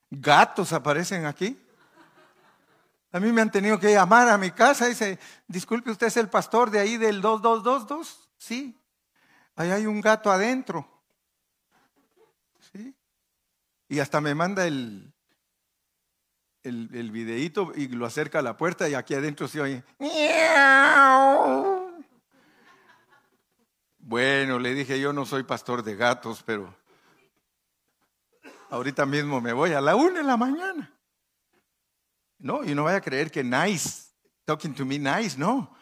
gatos 0.09 0.73
aparecen 0.73 1.25
aquí. 1.25 1.59
A 3.11 3.19
mí 3.19 3.31
me 3.31 3.41
han 3.41 3.51
tenido 3.51 3.79
que 3.79 3.93
llamar 3.93 4.27
a 4.27 4.37
mi 4.37 4.51
casa 4.51 4.87
y 4.87 4.89
dice, 4.89 5.19
disculpe, 5.47 5.91
usted 5.91 6.07
es 6.07 6.17
el 6.17 6.29
pastor 6.29 6.71
de 6.71 6.79
ahí 6.79 6.97
del 6.97 7.21
2222. 7.21 8.29
Sí, 8.37 8.81
ahí 9.55 9.69
hay 9.69 9.85
un 9.85 10.01
gato 10.01 10.31
adentro. 10.31 11.03
Sí. 12.71 12.95
Y 13.87 13.99
hasta 13.99 14.19
me 14.19 14.33
manda 14.33 14.65
el, 14.65 15.12
el, 16.63 16.89
el 16.93 17.11
videíto 17.11 17.71
y 17.75 17.87
lo 17.89 18.05
acerca 18.05 18.39
a 18.39 18.41
la 18.41 18.57
puerta 18.57 18.89
y 18.89 18.93
aquí 18.93 19.13
adentro 19.13 19.47
se 19.47 19.61
oye. 19.61 19.83
Bueno, 23.99 24.59
le 24.59 24.73
dije, 24.73 24.99
yo 24.99 25.13
no 25.13 25.25
soy 25.25 25.43
pastor 25.43 25.83
de 25.83 25.95
gatos, 25.95 26.43
pero 26.45 26.75
ahorita 28.69 29.05
mismo 29.05 29.39
me 29.39 29.53
voy 29.53 29.71
a 29.73 29.81
la 29.81 29.95
una 29.95 30.19
de 30.19 30.23
la 30.23 30.37
mañana. 30.37 30.91
No, 32.39 32.63
y 32.63 32.75
no 32.75 32.83
vaya 32.83 32.97
a 32.97 33.01
creer 33.01 33.31
que 33.31 33.43
nice, 33.43 34.09
talking 34.43 34.73
to 34.73 34.85
me 34.85 34.99
nice, 34.99 35.37
no. 35.37 35.73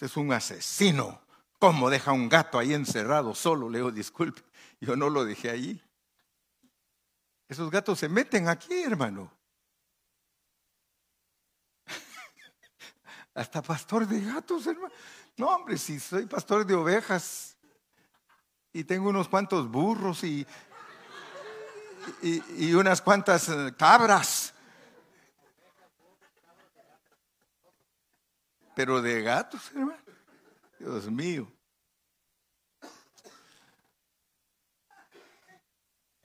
es 0.00 0.16
un 0.16 0.32
asesino. 0.32 1.20
¿Cómo 1.58 1.90
deja 1.90 2.10
un 2.10 2.28
gato 2.28 2.58
ahí 2.58 2.72
encerrado 2.72 3.34
solo? 3.34 3.68
Le 3.68 3.78
digo, 3.78 3.92
disculpe, 3.92 4.42
yo 4.80 4.96
no 4.96 5.10
lo 5.10 5.24
dejé 5.24 5.50
allí. 5.50 5.80
Esos 7.52 7.70
gatos 7.70 7.98
se 7.98 8.08
meten 8.08 8.48
aquí, 8.48 8.82
hermano. 8.82 9.30
Hasta 13.34 13.60
pastor 13.60 14.06
de 14.06 14.22
gatos, 14.22 14.66
hermano. 14.66 14.94
No, 15.36 15.48
hombre, 15.48 15.76
si 15.76 16.00
soy 16.00 16.24
pastor 16.24 16.64
de 16.64 16.72
ovejas 16.72 17.58
y 18.72 18.84
tengo 18.84 19.10
unos 19.10 19.28
cuantos 19.28 19.70
burros 19.70 20.24
y, 20.24 20.46
y, 22.22 22.72
unas 22.72 23.02
cuantas 23.02 23.50
eh, 23.50 23.74
cabras. 23.76 24.54
Pero 28.74 29.02
de 29.02 29.20
gatos, 29.20 29.70
hermano. 29.72 30.02
Dios 30.78 31.10
mío. 31.10 31.52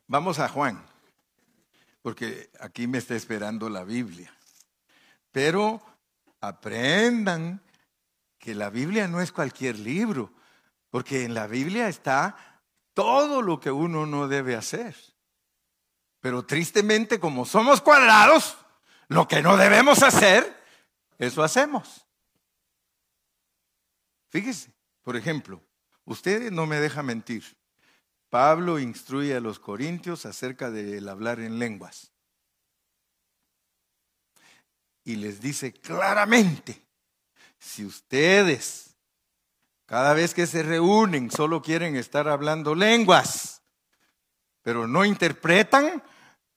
Vamos 0.07 0.39
a 0.39 0.47
Juan 0.47 0.86
porque 2.07 2.49
aquí 2.61 2.87
me 2.87 2.99
está 2.99 3.15
esperando 3.15 3.69
la 3.69 3.83
Biblia. 3.83 4.33
Pero 5.29 5.83
aprendan 6.39 7.61
que 8.39 8.55
la 8.55 8.69
Biblia 8.69 9.09
no 9.09 9.19
es 9.19 9.33
cualquier 9.33 9.77
libro. 9.77 10.31
Porque 10.89 11.25
en 11.25 11.33
la 11.33 11.47
Biblia 11.47 11.89
está 11.89 12.61
todo 12.93 13.41
lo 13.41 13.59
que 13.59 13.71
uno 13.71 14.05
no 14.05 14.29
debe 14.29 14.55
hacer. 14.55 14.95
Pero 16.21 16.45
tristemente, 16.45 17.19
como 17.19 17.43
somos 17.43 17.81
cuadrados, 17.81 18.57
lo 19.09 19.27
que 19.27 19.41
no 19.41 19.57
debemos 19.57 20.01
hacer, 20.01 20.63
eso 21.17 21.43
hacemos. 21.43 22.07
Fíjese, 24.29 24.73
por 25.03 25.17
ejemplo, 25.17 25.61
usted 26.05 26.51
no 26.53 26.67
me 26.67 26.79
deja 26.79 27.03
mentir. 27.03 27.56
Pablo 28.29 28.79
instruye 28.79 29.35
a 29.35 29.39
los 29.39 29.59
corintios 29.59 30.25
acerca 30.25 30.69
del 30.69 31.07
hablar 31.07 31.39
en 31.39 31.59
lenguas. 31.59 32.11
Y 35.03 35.15
les 35.15 35.39
dice 35.39 35.71
claramente, 35.71 36.85
si 37.57 37.85
ustedes 37.85 38.87
cada 39.85 40.13
vez 40.13 40.33
que 40.33 40.45
se 40.45 40.63
reúnen 40.63 41.31
solo 41.31 41.61
quieren 41.61 41.95
estar 41.95 42.27
hablando 42.27 42.75
lenguas, 42.75 43.61
pero 44.61 44.85
no 44.85 45.05
interpretan, 45.05 46.03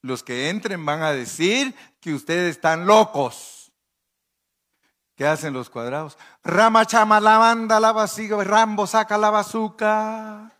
los 0.02 0.24
que 0.24 0.50
entren 0.50 0.84
van 0.84 1.02
a 1.02 1.12
decir 1.12 1.74
que 2.00 2.12
ustedes 2.12 2.56
están 2.56 2.86
locos. 2.86 3.72
¿Qué 5.14 5.26
hacen 5.26 5.52
los 5.52 5.70
cuadrados? 5.70 6.18
Rama 6.42 6.86
chama 6.86 7.20
la 7.20 7.38
banda, 7.38 7.78
la 7.78 7.92
vasiga, 7.92 8.42
Rambo 8.42 8.86
saca 8.86 9.16
la 9.16 9.30
bazuca. 9.30 10.52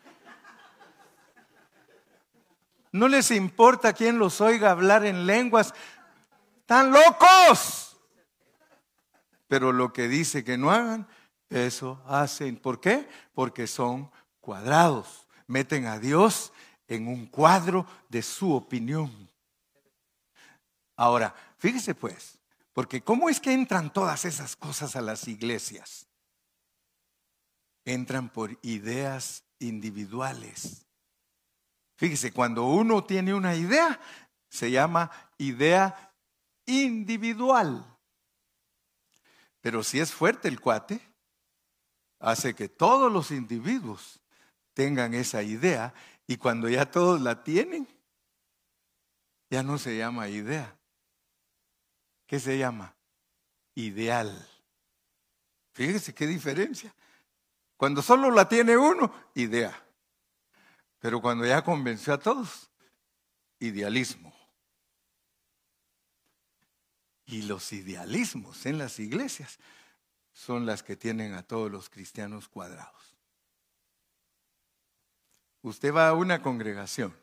No 2.93 3.09
les 3.09 3.30
importa 3.30 3.93
quién 3.93 4.18
los 4.18 4.41
oiga 4.41 4.70
hablar 4.70 5.05
en 5.05 5.26
lenguas. 5.26 5.74
¡Están 6.59 6.91
locos! 6.91 8.01
Pero 9.47 9.72
lo 9.72 9.93
que 9.93 10.09
dice 10.09 10.45
que 10.45 10.57
no 10.57 10.70
hagan, 10.70 11.09
eso 11.49 12.03
hacen. 12.07 12.57
¿Por 12.57 12.80
qué? 12.80 13.09
Porque 13.34 13.66
son 13.66 14.11
cuadrados. 14.41 15.26
Meten 15.47 15.86
a 15.86 15.99
Dios 15.99 16.53
en 16.86 17.09
un 17.09 17.26
cuadro 17.26 17.86
de 18.09 18.22
su 18.22 18.55
opinión. 18.55 19.30
Ahora, 20.97 21.34
fíjese 21.59 21.95
pues, 21.95 22.38
porque 22.72 23.03
¿cómo 23.03 23.28
es 23.28 23.41
que 23.41 23.53
entran 23.53 23.93
todas 23.93 24.24
esas 24.24 24.55
cosas 24.55 24.97
a 24.97 25.01
las 25.01 25.26
iglesias? 25.28 26.07
Entran 27.84 28.28
por 28.28 28.59
ideas 28.62 29.45
individuales. 29.59 30.86
Fíjese, 32.01 32.32
cuando 32.32 32.64
uno 32.64 33.05
tiene 33.05 33.34
una 33.34 33.55
idea, 33.55 34.01
se 34.48 34.70
llama 34.70 35.11
idea 35.36 36.14
individual. 36.64 37.84
Pero 39.61 39.82
si 39.82 40.01
es 40.01 40.11
fuerte 40.11 40.48
el 40.48 40.61
cuate, 40.62 40.98
hace 42.18 42.55
que 42.55 42.70
todos 42.70 43.12
los 43.12 43.30
individuos 43.30 44.18
tengan 44.72 45.12
esa 45.12 45.42
idea 45.42 45.92
y 46.26 46.38
cuando 46.38 46.70
ya 46.70 46.90
todos 46.90 47.20
la 47.20 47.44
tienen, 47.44 47.86
ya 49.51 49.62
no 49.62 49.76
se 49.76 49.98
llama 49.98 50.30
idea. 50.30 50.74
¿Qué 52.26 52.40
se 52.40 52.57
llama? 52.57 52.96
Ideal. 53.74 54.48
Fíjese 55.72 56.14
qué 56.14 56.26
diferencia. 56.26 56.94
Cuando 57.76 58.01
solo 58.01 58.30
la 58.30 58.48
tiene 58.48 58.74
uno, 58.78 59.12
idea. 59.34 59.78
Pero 61.01 61.20
cuando 61.20 61.46
ya 61.46 61.64
convenció 61.64 62.12
a 62.12 62.18
todos, 62.18 62.70
idealismo. 63.59 64.32
Y 67.26 67.42
los 67.42 67.72
idealismos 67.72 68.66
en 68.66 68.78
las 68.78 68.98
iglesias 68.98 69.59
son 70.32 70.66
las 70.66 70.82
que 70.82 70.96
tienen 70.96 71.34
a 71.34 71.42
todos 71.42 71.70
los 71.70 71.88
cristianos 71.88 72.48
cuadrados. 72.48 73.16
Usted 75.62 75.92
va 75.92 76.09
a 76.09 76.14
una 76.14 76.42
congregación 76.42 77.14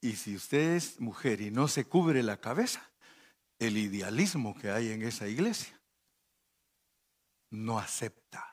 y 0.00 0.14
si 0.14 0.36
usted 0.36 0.76
es 0.76 1.00
mujer 1.00 1.40
y 1.40 1.50
no 1.50 1.66
se 1.66 1.84
cubre 1.84 2.22
la 2.22 2.40
cabeza, 2.40 2.88
el 3.58 3.76
idealismo 3.76 4.56
que 4.56 4.70
hay 4.70 4.92
en 4.92 5.02
esa 5.02 5.26
iglesia 5.26 5.78
no 7.50 7.78
acepta 7.78 8.47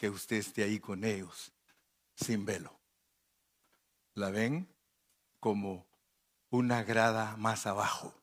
que 0.00 0.08
usted 0.08 0.36
esté 0.36 0.62
ahí 0.62 0.80
con 0.80 1.04
ellos 1.04 1.52
sin 2.16 2.46
velo. 2.46 2.74
La 4.14 4.30
ven 4.30 4.66
como 5.38 5.86
una 6.48 6.82
grada 6.82 7.36
más 7.36 7.66
abajo 7.66 8.14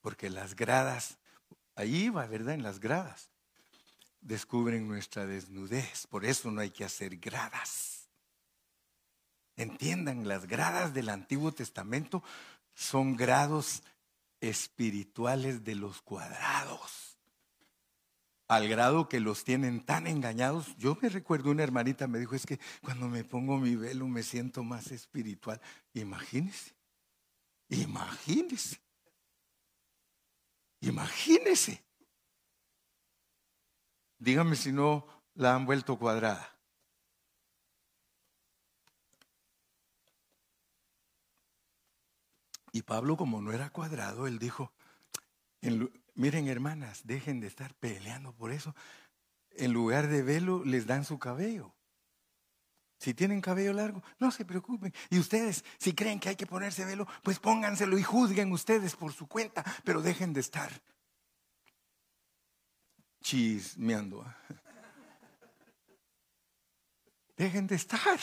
porque 0.00 0.30
las 0.30 0.54
gradas, 0.54 1.18
ahí 1.74 2.08
va, 2.08 2.26
¿verdad? 2.26 2.54
En 2.54 2.62
las 2.62 2.78
gradas, 2.78 3.30
descubren 4.20 4.86
nuestra 4.86 5.26
desnudez. 5.26 6.06
Por 6.06 6.24
eso 6.24 6.52
no 6.52 6.60
hay 6.60 6.70
que 6.70 6.84
hacer 6.84 7.16
gradas. 7.16 8.08
Entiendan, 9.56 10.28
las 10.28 10.46
gradas 10.46 10.94
del 10.94 11.08
Antiguo 11.08 11.50
Testamento 11.50 12.22
son 12.74 13.16
grados 13.16 13.82
espirituales 14.40 15.64
de 15.64 15.74
los 15.74 16.00
cuadrados. 16.00 17.11
Al 18.52 18.68
grado 18.68 19.08
que 19.08 19.18
los 19.18 19.44
tienen 19.44 19.80
tan 19.80 20.06
engañados. 20.06 20.76
Yo 20.76 20.98
me 21.00 21.08
recuerdo 21.08 21.50
una 21.50 21.62
hermanita 21.62 22.06
me 22.06 22.18
dijo, 22.18 22.34
es 22.34 22.44
que 22.44 22.60
cuando 22.82 23.08
me 23.08 23.24
pongo 23.24 23.56
mi 23.56 23.76
velo 23.76 24.06
me 24.08 24.22
siento 24.22 24.62
más 24.62 24.92
espiritual. 24.92 25.58
Imagínese, 25.94 26.74
imagínese. 27.70 28.78
Imagínese. 30.82 31.82
Dígame 34.18 34.54
si 34.54 34.70
no 34.70 35.06
la 35.32 35.54
han 35.54 35.64
vuelto 35.64 35.98
cuadrada. 35.98 36.54
Y 42.70 42.82
Pablo, 42.82 43.16
como 43.16 43.40
no 43.40 43.50
era 43.50 43.70
cuadrado, 43.70 44.26
él 44.26 44.38
dijo, 44.38 44.74
miren 46.14 46.48
hermanas, 46.48 47.02
dejen 47.04 47.40
de 47.40 47.46
estar 47.46 47.74
peleando 47.74 48.34
por 48.34 48.52
eso. 48.52 48.74
En 49.50 49.72
lugar 49.72 50.08
de 50.08 50.22
velo, 50.22 50.64
les 50.64 50.86
dan 50.86 51.04
su 51.04 51.18
cabello. 51.18 51.74
Si 52.98 53.14
tienen 53.14 53.40
cabello 53.40 53.72
largo, 53.72 54.02
no 54.20 54.30
se 54.30 54.44
preocupen. 54.44 54.94
Y 55.10 55.18
ustedes, 55.18 55.64
si 55.78 55.92
creen 55.92 56.20
que 56.20 56.28
hay 56.28 56.36
que 56.36 56.46
ponerse 56.46 56.84
velo, 56.84 57.06
pues 57.22 57.40
pónganselo 57.40 57.98
y 57.98 58.02
juzguen 58.02 58.52
ustedes 58.52 58.94
por 58.94 59.12
su 59.12 59.26
cuenta, 59.26 59.64
pero 59.84 60.02
dejen 60.02 60.32
de 60.32 60.40
estar 60.40 60.70
chismeando. 63.22 64.24
Dejen 67.36 67.66
de 67.66 67.76
estar. 67.76 68.20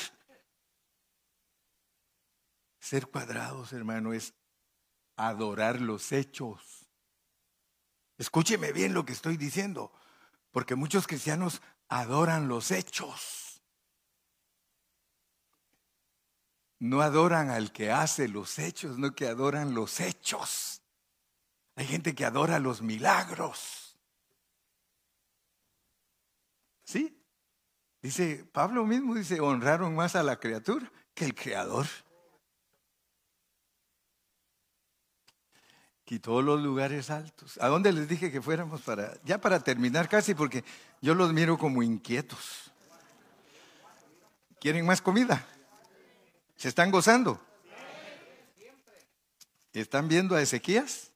Ser 2.80 3.08
cuadrados, 3.08 3.74
hermano, 3.74 4.14
es 4.14 4.36
adorar 5.16 5.82
los 5.82 6.12
hechos. 6.12 6.79
Escúcheme 8.20 8.72
bien 8.72 8.94
lo 8.94 9.04
que 9.04 9.14
estoy 9.14 9.36
diciendo, 9.36 9.92
porque 10.52 10.76
muchos 10.76 11.08
cristianos 11.08 11.64
adoran 11.88 12.48
los 12.48 12.70
hechos. 12.70 13.50
no 16.80 17.02
adoran 17.02 17.50
al 17.50 17.72
que 17.72 17.92
hace 17.92 18.28
los 18.28 18.58
hechos, 18.58 18.98
no 18.98 19.14
que 19.14 19.28
adoran 19.28 19.74
los 19.74 20.00
hechos. 20.00 20.82
Hay 21.76 21.86
gente 21.86 22.16
que 22.16 22.26
adora 22.26 22.60
los 22.60 22.82
milagros. 22.82 23.98
¿Sí? 26.84 27.22
Dice, 28.02 28.46
Pablo 28.52 28.86
mismo 28.86 29.14
dice, 29.14 29.42
honraron 29.42 29.94
más 29.96 30.16
a 30.16 30.24
la 30.24 30.40
criatura 30.40 30.92
que 31.14 31.26
el 31.26 31.36
creador. 31.36 31.86
Quitó 36.10 36.42
los 36.42 36.60
lugares 36.60 37.12
altos. 37.12 37.60
¿A 37.62 37.68
dónde 37.68 37.94
les 37.94 38.08
dije 38.08 38.32
que 38.32 38.42
fuéramos 38.42 38.82
para, 38.82 39.22
ya 39.26 39.40
para 39.40 39.60
terminar 39.60 40.10
casi, 40.10 40.34
porque 40.34 40.64
yo 41.04 41.14
los 41.14 41.32
miro 41.34 41.56
como 41.56 41.84
inquietos. 41.84 42.72
¿Quieren 44.60 44.88
más 44.88 45.04
comida? 45.04 45.46
¿Se 46.56 46.68
están 46.68 46.90
gozando? 46.90 47.40
¿Están 49.72 50.08
viendo 50.08 50.36
a 50.36 50.42
Ezequías? 50.42 51.12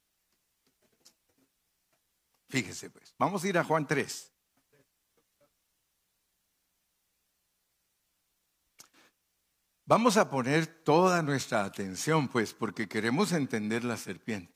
Fíjese 2.50 2.92
pues, 2.92 3.16
vamos 3.18 3.44
a 3.44 3.48
ir 3.48 3.58
a 3.58 3.64
Juan 3.64 3.88
3. 3.88 4.32
Vamos 9.86 10.18
a 10.18 10.30
poner 10.30 10.68
toda 10.68 11.24
nuestra 11.24 11.64
atención, 11.64 12.28
pues, 12.28 12.54
porque 12.54 12.88
queremos 12.88 13.32
entender 13.32 13.84
la 13.84 13.98
serpiente. 13.98 14.53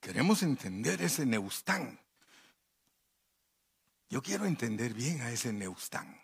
Queremos 0.00 0.42
entender 0.42 1.02
ese 1.02 1.26
Neustán. 1.26 2.00
Yo 4.08 4.22
quiero 4.22 4.46
entender 4.46 4.94
bien 4.94 5.20
a 5.20 5.30
ese 5.30 5.52
Neustán. 5.52 6.18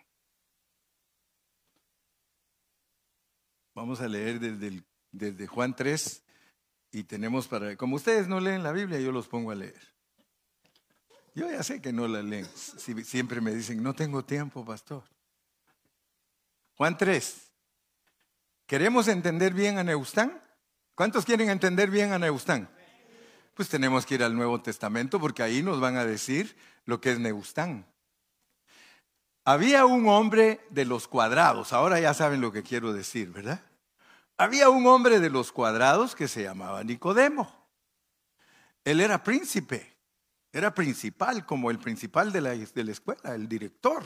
Vamos 3.73 3.99
a 3.99 4.07
leer 4.07 4.39
desde, 4.39 5.47
Juan 5.47 5.75
3 5.75 6.23
y 6.91 7.03
tenemos 7.03 7.47
para, 7.47 7.75
como 7.75 7.97
ustedes 7.97 8.27
no 8.27 8.39
leen 8.39 8.63
la 8.63 8.71
Biblia, 8.71 8.99
yo 8.99 9.11
los 9.11 9.27
pongo 9.27 9.51
a 9.51 9.55
leer. 9.55 9.93
Yo 11.35 11.51
ya 11.51 11.61
sé 11.61 11.81
que 11.81 11.91
no 11.91 12.07
la 12.07 12.23
leen. 12.23 12.47
Siempre 12.55 13.41
me 13.41 13.53
dicen, 13.53 13.83
no 13.83 13.93
tengo 13.93 14.23
tiempo, 14.23 14.63
pastor. 14.63 15.03
Juan 16.75 16.97
3. 16.97 17.51
¿Queremos 18.65 19.09
entender 19.09 19.53
bien 19.53 19.77
a 19.77 19.83
Neustán? 19.83 20.41
¿Cuántos 20.95 21.25
quieren 21.25 21.49
entender 21.49 21.91
bien 21.91 22.13
a 22.13 22.19
Neustán? 22.19 22.69
Pues 23.55 23.69
tenemos 23.69 24.05
que 24.05 24.15
ir 24.15 24.23
al 24.23 24.35
Nuevo 24.35 24.61
Testamento 24.61 25.19
porque 25.19 25.41
ahí 25.41 25.63
nos 25.63 25.79
van 25.79 25.95
a 25.95 26.05
decir 26.05 26.55
lo 26.83 26.99
que 26.99 27.11
es 27.11 27.19
Neustán. 27.19 27.85
Había 29.45 29.85
un 29.85 30.07
hombre 30.09 30.59
de 30.71 30.83
los 30.83 31.07
cuadrados, 31.07 31.71
ahora 31.71 31.99
ya 31.99 32.13
saben 32.13 32.41
lo 32.41 32.51
que 32.51 32.63
quiero 32.63 32.91
decir, 32.91 33.29
¿verdad? 33.31 33.61
Había 34.37 34.69
un 34.69 34.85
hombre 34.87 35.21
de 35.21 35.29
los 35.29 35.53
cuadrados 35.53 36.15
que 36.15 36.27
se 36.27 36.43
llamaba 36.43 36.83
Nicodemo. 36.83 37.49
Él 38.83 38.99
era 38.99 39.23
príncipe, 39.23 39.95
era 40.51 40.73
principal, 40.73 41.45
como 41.45 41.71
el 41.71 41.79
principal 41.79 42.33
de 42.33 42.41
la, 42.41 42.49
de 42.49 42.83
la 42.83 42.91
escuela, 42.91 43.35
el 43.35 43.47
director. 43.47 44.03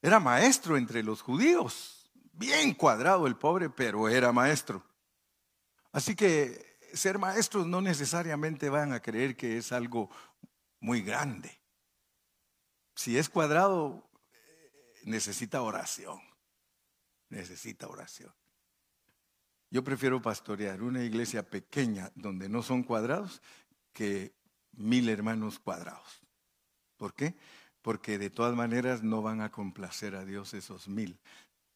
Era 0.00 0.20
maestro 0.20 0.78
entre 0.78 1.02
los 1.02 1.20
judíos. 1.20 2.10
Bien 2.32 2.72
cuadrado 2.72 3.26
el 3.26 3.36
pobre, 3.36 3.68
pero 3.68 4.08
era 4.08 4.32
maestro. 4.32 4.82
Así 5.92 6.16
que 6.16 6.73
ser 6.94 7.18
maestros 7.18 7.66
no 7.66 7.80
necesariamente 7.80 8.68
van 8.68 8.92
a 8.92 9.00
creer 9.00 9.36
que 9.36 9.58
es 9.58 9.72
algo 9.72 10.10
muy 10.80 11.02
grande. 11.02 11.60
Si 12.94 13.18
es 13.18 13.28
cuadrado, 13.28 14.08
necesita 15.04 15.62
oración. 15.62 16.20
Necesita 17.28 17.88
oración. 17.88 18.32
Yo 19.70 19.82
prefiero 19.82 20.22
pastorear 20.22 20.82
una 20.82 21.02
iglesia 21.02 21.42
pequeña 21.48 22.12
donde 22.14 22.48
no 22.48 22.62
son 22.62 22.84
cuadrados 22.84 23.42
que 23.92 24.32
mil 24.72 25.08
hermanos 25.08 25.58
cuadrados. 25.58 26.22
¿Por 26.96 27.14
qué? 27.14 27.34
Porque 27.82 28.18
de 28.18 28.30
todas 28.30 28.54
maneras 28.54 29.02
no 29.02 29.20
van 29.20 29.40
a 29.40 29.50
complacer 29.50 30.14
a 30.14 30.24
Dios 30.24 30.54
esos 30.54 30.88
mil. 30.88 31.18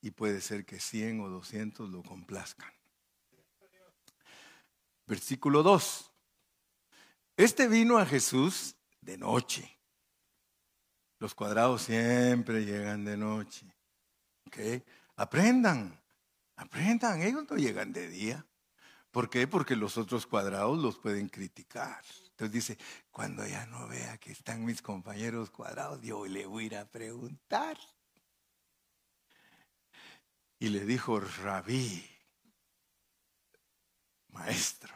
Y 0.01 0.13
puede 0.13 0.41
ser 0.41 0.65
que 0.65 0.79
cien 0.79 1.21
o 1.21 1.29
doscientos 1.29 1.91
lo 1.91 2.03
complazcan. 2.03 2.78
Versículo 5.09 5.65
2. 5.65 6.13
Este 7.37 7.67
vino 7.67 7.99
a 7.99 8.07
Jesús 8.07 8.77
de 9.01 9.19
noche 9.19 9.79
los 11.19 11.35
cuadrados 11.35 11.83
siempre 11.83 12.65
llegan 12.65 13.05
de 13.05 13.17
noche. 13.17 13.67
¿Ok? 14.47 14.59
Aprendan, 15.17 16.01
aprendan, 16.57 17.23
ellos 17.23 17.45
no 17.51 17.57
llegan 17.57 17.93
de 17.93 18.09
día. 18.09 18.47
¿Por 19.11 19.29
qué? 19.29 19.49
Porque 19.49 19.75
los 19.75 19.99
otros 19.99 20.27
cuadrados 20.27 20.79
los 20.79 20.99
pueden 20.99 21.29
criticar. 21.29 22.05
Entonces 22.31 22.53
dice, 22.53 22.79
cuando 23.11 23.45
ya 23.47 23.67
no 23.67 23.89
vea 23.89 24.17
que 24.19 24.31
están 24.31 24.65
mis 24.65 24.81
compañeros 24.81 25.51
cuadrados, 25.51 26.01
yo 26.03 26.25
le 26.27 26.47
voy 26.47 26.65
a 26.65 26.67
ir 26.67 26.77
a 26.77 26.85
preguntar. 26.85 27.77
Y 30.61 30.69
le 30.69 30.85
dijo, 30.85 31.19
rabí, 31.19 32.09
maestro, 34.29 34.95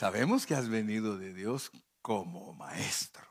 sabemos 0.00 0.46
que 0.46 0.54
has 0.54 0.70
venido 0.70 1.18
de 1.18 1.34
Dios 1.34 1.70
como 2.00 2.54
maestro 2.54 3.30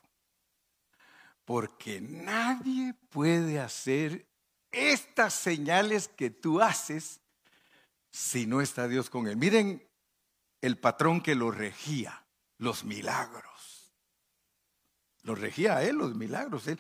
porque 1.44 2.00
nadie 2.00 2.94
puede 3.10 3.60
hacer 3.60 4.28
estas 4.72 5.34
señales 5.34 6.08
que 6.08 6.30
tú 6.30 6.62
haces 6.62 7.22
si 8.12 8.46
no 8.46 8.62
está 8.62 8.88
Dios 8.88 9.10
con 9.10 9.28
él. 9.28 9.36
Miren 9.36 9.84
el 10.62 10.78
patrón 10.78 11.22
que 11.22 11.34
lo 11.34 11.50
regía, 11.50 12.24
los 12.60 12.84
milagros. 12.84 13.92
Lo 15.24 15.34
regía 15.34 15.78
a 15.78 15.84
él 15.84 15.96
los 15.96 16.14
milagros. 16.14 16.68
Él, 16.68 16.80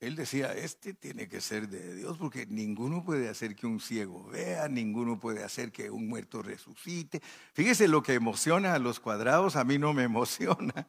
él 0.00 0.14
decía, 0.14 0.52
este 0.52 0.94
tiene 0.94 1.28
que 1.28 1.40
ser 1.40 1.68
de 1.68 1.96
Dios 1.96 2.18
porque 2.18 2.46
ninguno 2.46 3.04
puede 3.04 3.28
hacer 3.28 3.56
que 3.56 3.66
un 3.66 3.80
ciego 3.80 4.24
vea, 4.28 4.68
ninguno 4.68 5.18
puede 5.18 5.42
hacer 5.42 5.72
que 5.72 5.90
un 5.90 6.08
muerto 6.08 6.40
resucite. 6.40 7.20
Fíjese 7.52 7.88
lo 7.88 8.02
que 8.02 8.14
emociona 8.14 8.74
a 8.74 8.78
los 8.78 9.00
cuadrados, 9.00 9.56
a 9.56 9.64
mí 9.64 9.76
no 9.76 9.92
me 9.92 10.02
emociona. 10.04 10.88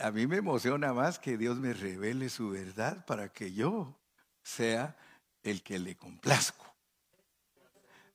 A 0.00 0.10
mí 0.10 0.26
me 0.26 0.36
emociona 0.36 0.92
más 0.92 1.18
que 1.18 1.36
Dios 1.36 1.58
me 1.58 1.72
revele 1.72 2.28
su 2.28 2.50
verdad 2.50 3.04
para 3.06 3.32
que 3.32 3.52
yo 3.52 3.98
sea 4.42 4.96
el 5.42 5.62
que 5.62 5.78
le 5.78 5.96
complazco. 5.96 6.66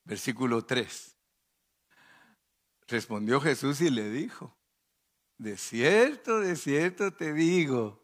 Versículo 0.03 0.65
3. 0.65 1.15
Respondió 2.88 3.39
Jesús 3.39 3.79
y 3.79 3.89
le 3.89 4.09
dijo, 4.09 4.57
de 5.38 5.57
cierto, 5.57 6.41
de 6.41 6.55
cierto 6.55 7.13
te 7.13 7.34
digo, 7.34 8.03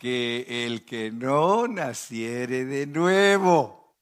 que 0.00 0.64
el 0.64 0.86
que 0.86 1.10
no 1.10 1.68
naciere 1.68 2.64
de 2.64 2.86
nuevo 2.86 3.94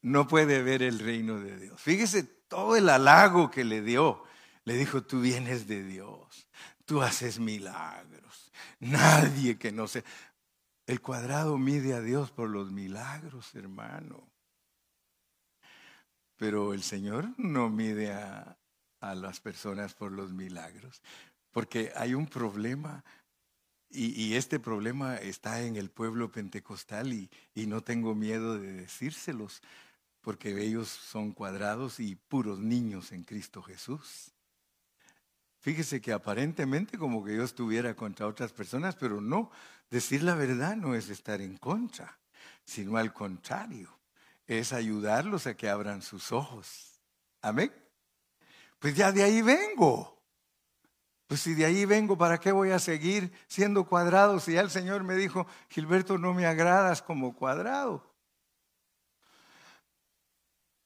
no 0.00 0.26
puede 0.26 0.62
ver 0.62 0.82
el 0.82 0.98
reino 0.98 1.38
de 1.38 1.58
Dios. 1.58 1.78
Fíjese 1.78 2.22
todo 2.22 2.76
el 2.76 2.88
halago 2.88 3.50
que 3.50 3.62
le 3.62 3.82
dio. 3.82 4.24
Le 4.64 4.74
dijo, 4.74 5.02
tú 5.02 5.20
vienes 5.20 5.66
de 5.66 5.84
Dios, 5.84 6.48
tú 6.86 7.02
haces 7.02 7.38
milagros. 7.38 8.50
Nadie 8.78 9.58
que 9.58 9.70
no 9.70 9.86
se... 9.86 10.02
El 10.86 11.02
cuadrado 11.02 11.58
mide 11.58 11.92
a 11.92 12.00
Dios 12.00 12.30
por 12.30 12.48
los 12.48 12.72
milagros, 12.72 13.54
hermano. 13.54 14.30
Pero 16.36 16.72
el 16.72 16.82
Señor 16.82 17.28
no 17.36 17.68
mide 17.68 18.12
a, 18.14 18.56
las 19.00 19.40
personas 19.40 19.94
por 19.94 20.12
los 20.12 20.32
milagros, 20.32 21.02
porque 21.52 21.92
hay 21.96 22.14
un 22.14 22.26
problema 22.26 23.04
y, 23.90 24.34
este 24.34 24.60
problema 24.60 25.16
está 25.16 25.62
en 25.62 25.76
el 25.76 25.90
pueblo 25.90 26.30
pentecostal 26.30 27.12
y, 27.12 27.28
y 27.54 27.66
no 27.66 27.82
tengo 27.82 28.14
miedo 28.14 28.58
de 28.58 28.72
decírselos, 28.72 29.62
porque 30.20 30.50
ellos 30.62 30.88
son 30.88 31.32
cuadrados 31.32 31.98
y 31.98 32.14
puros 32.14 32.60
niños 32.60 33.10
en 33.10 33.24
Cristo 33.24 33.62
Jesús. 33.62 34.32
Fíjese 35.60 36.00
que 36.00 36.12
aparentemente 36.12 36.98
como 36.98 37.24
que 37.24 37.36
yo 37.36 37.42
estuviera 37.42 37.94
contra 37.94 38.26
otras 38.26 38.52
personas, 38.52 38.96
pero 38.96 39.20
no, 39.20 39.50
decir 39.90 40.22
la 40.22 40.34
verdad 40.34 40.76
no 40.76 40.94
es 40.94 41.10
estar 41.10 41.40
en 41.40 41.58
contra, 41.58 42.18
sino 42.64 42.96
al 42.96 43.12
contrario, 43.12 43.98
es 44.46 44.72
ayudarlos 44.72 45.46
a 45.46 45.54
que 45.54 45.68
abran 45.68 46.00
sus 46.00 46.32
ojos. 46.32 47.00
Amén. 47.42 47.72
Pues 48.78 48.94
ya 48.94 49.12
de 49.12 49.22
ahí 49.22 49.42
vengo. 49.42 50.19
Pues 51.30 51.42
si 51.42 51.54
de 51.54 51.64
ahí 51.64 51.84
vengo, 51.84 52.18
¿para 52.18 52.40
qué 52.40 52.50
voy 52.50 52.72
a 52.72 52.80
seguir 52.80 53.30
siendo 53.46 53.84
cuadrado 53.84 54.40
si 54.40 54.54
ya 54.54 54.62
el 54.62 54.70
Señor 54.70 55.04
me 55.04 55.14
dijo, 55.14 55.46
Gilberto, 55.68 56.18
no 56.18 56.34
me 56.34 56.44
agradas 56.44 57.02
como 57.02 57.36
cuadrado? 57.36 58.04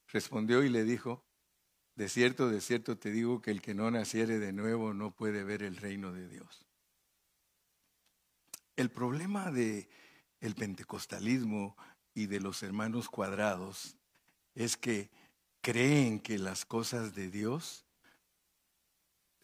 Respondió 0.09 0.63
y 0.63 0.69
le 0.69 0.85
dijo, 0.85 1.25
de 1.95 2.11
cierto, 2.11 2.51
de 2.51 2.61
cierto 2.61 2.99
te 2.99 3.11
digo 3.11 3.41
que 3.41 3.53
el 3.53 3.63
que 3.63 3.73
no 3.73 3.91
naciere 3.91 4.39
de 4.39 4.53
nuevo 4.53 4.93
no 4.93 5.13
puede 5.13 5.45
ver 5.45 5.63
el 5.63 5.79
reino 5.79 6.13
de 6.13 6.29
Dios. 6.29 6.67
El 8.77 8.91
problema 8.91 9.51
de 9.51 9.89
el 10.41 10.55
pentecostalismo 10.55 11.75
y 12.13 12.27
de 12.27 12.41
los 12.41 12.63
hermanos 12.63 13.09
cuadrados 13.09 13.97
es 14.55 14.77
que 14.77 15.11
creen 15.63 16.21
que 16.21 16.37
las 16.37 16.67
cosas 16.67 17.15
de 17.15 17.31
Dios 17.31 17.87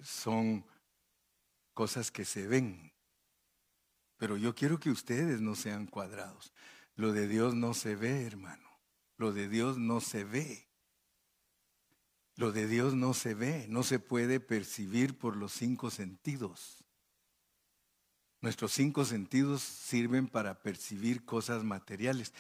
son 0.03 0.67
cosas 1.81 2.11
que 2.11 2.27
se 2.27 2.47
ven. 2.47 2.93
Pero 4.19 4.37
yo 4.37 4.55
quiero 4.55 4.79
que 4.79 4.91
ustedes 4.91 5.41
no 5.41 5.55
sean 5.55 5.87
cuadrados. 5.87 6.53
Lo 6.95 7.15
de 7.15 7.27
Dios 7.27 7.55
no 7.55 7.73
se 7.73 7.97
ve, 7.97 8.27
hermano. 8.27 8.69
Lo 9.17 9.33
de 9.33 9.49
Dios 9.49 9.79
no 9.79 10.03
se 10.03 10.25
ve. 10.25 10.69
Lo 12.37 12.53
de 12.53 12.67
Dios 12.67 12.93
no 12.93 13.15
se 13.15 13.33
ve, 13.33 13.65
no 13.71 13.83
se 13.83 13.99
puede 13.99 14.41
percibir 14.41 15.19
por 15.19 15.39
los 15.39 15.53
cinco 15.53 15.89
sentidos. 15.89 16.85
Nuestros 18.43 18.73
cinco 18.73 19.07
sentidos 19.07 19.63
sirven 19.63 20.29
para 20.29 20.63
percibir 20.63 21.25
cosas 21.25 21.65
materiales, 21.65 22.35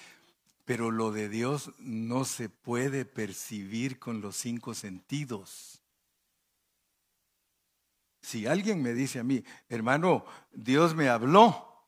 pero 0.66 0.91
lo 0.91 1.12
de 1.12 1.30
Dios 1.30 1.72
no 1.78 2.26
se 2.26 2.51
puede 2.51 3.07
percibir 3.07 3.99
con 3.99 4.20
los 4.20 4.36
cinco 4.36 4.74
sentidos. 4.74 5.79
Si 8.20 8.46
alguien 8.46 8.82
me 8.82 8.92
dice 8.92 9.18
a 9.18 9.24
mí, 9.24 9.42
hermano, 9.68 10.24
Dios 10.52 10.94
me 10.94 11.08
habló, 11.08 11.86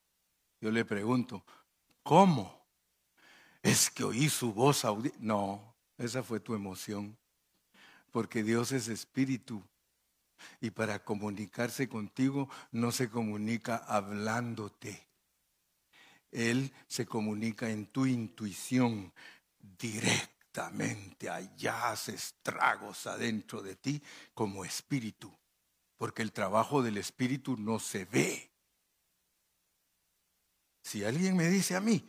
yo 0.60 0.70
le 0.70 0.84
pregunto, 0.84 1.44
¿cómo? 2.02 2.62
Es 3.62 3.90
que 3.90 4.04
oí 4.04 4.28
su 4.28 4.52
voz. 4.52 4.84
No, 5.18 5.74
esa 5.98 6.22
fue 6.22 6.40
tu 6.40 6.54
emoción 6.54 7.16
porque 8.12 8.42
Dios 8.44 8.70
es 8.70 8.86
espíritu. 8.88 9.62
Y 10.60 10.70
para 10.70 11.04
comunicarse 11.04 11.88
contigo 11.88 12.48
no 12.70 12.92
se 12.92 13.08
comunica 13.08 13.76
hablándote. 13.76 15.08
Él 16.30 16.72
se 16.86 17.06
comunica 17.06 17.70
en 17.70 17.86
tu 17.86 18.06
intuición 18.06 19.12
directamente. 19.78 21.30
Allá 21.30 21.90
hace 21.90 22.14
estragos 22.14 23.06
adentro 23.06 23.62
de 23.62 23.76
ti 23.76 24.02
como 24.34 24.64
espíritu. 24.64 25.32
Porque 26.02 26.22
el 26.22 26.32
trabajo 26.32 26.82
del 26.82 26.98
Espíritu 26.98 27.56
no 27.56 27.78
se 27.78 28.06
ve. 28.06 28.50
Si 30.82 31.04
alguien 31.04 31.36
me 31.36 31.48
dice 31.48 31.76
a 31.76 31.80
mí, 31.80 32.04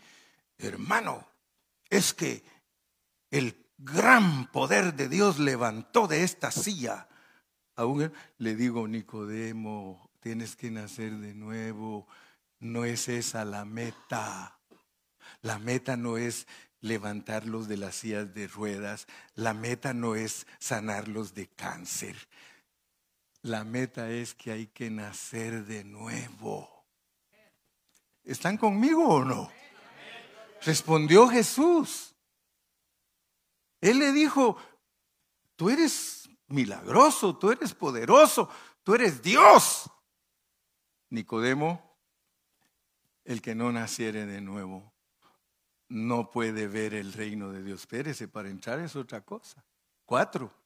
hermano, 0.58 1.28
es 1.92 2.16
que 2.16 2.44
el 3.30 3.68
gran 3.78 4.50
poder 4.52 4.96
de 4.96 5.10
Dios 5.10 5.38
levantó 5.38 6.08
de 6.08 6.24
esta 6.24 6.50
silla, 6.50 7.08
aún 7.76 8.12
le 8.40 8.56
digo, 8.56 8.88
Nicodemo, 8.88 10.10
tienes 10.22 10.56
que 10.56 10.72
nacer 10.72 11.12
de 11.18 11.36
nuevo, 11.36 12.08
no 12.58 12.86
es 12.86 13.08
esa 13.08 13.46
la 13.46 13.64
meta. 13.64 14.58
La 15.44 15.60
meta 15.60 15.98
no 15.98 16.18
es 16.18 16.48
levantarlos 16.82 17.68
de 17.68 17.78
las 17.78 17.94
sillas 17.94 18.34
de 18.34 18.48
ruedas, 18.48 19.06
la 19.36 19.54
meta 19.54 19.94
no 19.94 20.16
es 20.16 20.48
sanarlos 20.58 21.36
de 21.36 21.46
cáncer. 21.46 22.16
La 23.44 23.66
meta 23.66 24.10
es 24.10 24.34
que 24.34 24.52
hay 24.52 24.68
que 24.68 24.90
nacer 24.90 25.66
de 25.66 25.84
nuevo. 25.84 26.86
¿Están 28.24 28.58
conmigo 28.58 29.06
o 29.06 29.26
no? 29.26 29.52
Respondió 30.62 31.28
Jesús. 31.28 32.16
Él 33.82 34.00
le 34.00 34.14
dijo, 34.14 34.56
tú 35.58 35.70
eres 35.70 36.30
milagroso, 36.48 37.38
tú 37.38 37.52
eres 37.52 37.74
poderoso, 37.74 38.50
tú 38.82 38.96
eres 38.96 39.22
Dios. 39.22 39.92
Nicodemo, 41.10 41.98
el 43.26 43.42
que 43.42 43.56
no 43.56 43.74
naciere 43.74 44.26
de 44.26 44.40
nuevo, 44.40 44.94
no 45.90 46.32
puede 46.32 46.70
ver 46.70 46.94
el 46.94 47.12
reino 47.12 47.52
de 47.52 47.62
Dios. 47.62 47.82
Espérese, 47.82 48.30
para 48.30 48.50
entrar 48.50 48.80
es 48.80 48.96
otra 48.96 49.20
cosa. 49.20 49.66
Cuatro. 50.06 50.63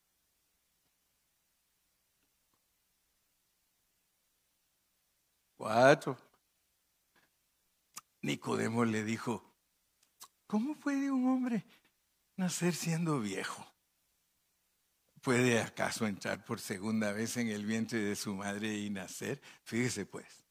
Nicodemo 8.21 8.85
le 8.85 9.03
dijo, 9.03 9.53
¿cómo 10.47 10.79
puede 10.79 11.11
un 11.11 11.27
hombre 11.27 11.65
nacer 12.35 12.73
siendo 12.73 13.19
viejo? 13.19 13.65
¿Puede 15.21 15.61
acaso 15.61 16.07
entrar 16.07 16.45
por 16.45 16.59
segunda 16.59 17.11
vez 17.11 17.35
en 17.37 17.49
el 17.49 17.65
vientre 17.65 17.99
de 17.99 18.15
su 18.15 18.33
madre 18.33 18.77
y 18.77 18.89
nacer? 18.89 19.41
Fíjese 19.63 20.05
pues, 20.05 20.45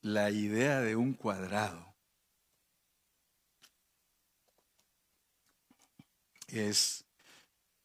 la 0.00 0.30
idea 0.30 0.80
de 0.80 0.96
un 0.96 1.14
cuadrado 1.14 1.94
es 6.48 7.04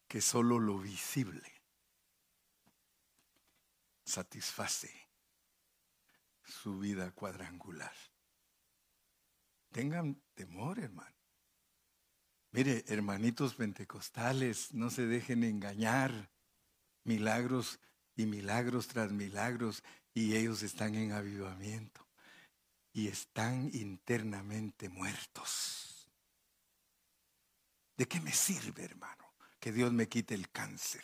que 0.07 0.21
solo 0.21 0.59
lo 0.59 0.79
visible 0.79 1.52
satisface 4.05 4.91
su 6.43 6.79
vida 6.79 7.11
cuadrangular. 7.11 7.93
Tengan 9.71 10.21
temor, 10.35 10.79
hermano. 10.79 11.15
Mire, 12.51 12.83
hermanitos 12.87 13.55
pentecostales, 13.55 14.73
no 14.73 14.89
se 14.89 15.07
dejen 15.07 15.43
engañar. 15.43 16.29
Milagros 17.03 17.79
y 18.15 18.25
milagros 18.25 18.87
tras 18.87 19.11
milagros 19.11 19.83
y 20.13 20.35
ellos 20.35 20.61
están 20.61 20.95
en 20.95 21.11
avivamiento 21.11 22.07
y 22.93 23.07
están 23.07 23.71
internamente 23.73 24.87
muertos. 24.87 26.07
¿De 27.97 28.07
qué 28.07 28.21
me 28.21 28.31
sirve, 28.31 28.85
hermano, 28.85 29.33
que 29.59 29.71
Dios 29.71 29.91
me 29.91 30.07
quite 30.07 30.35
el 30.35 30.49
cáncer? 30.49 31.03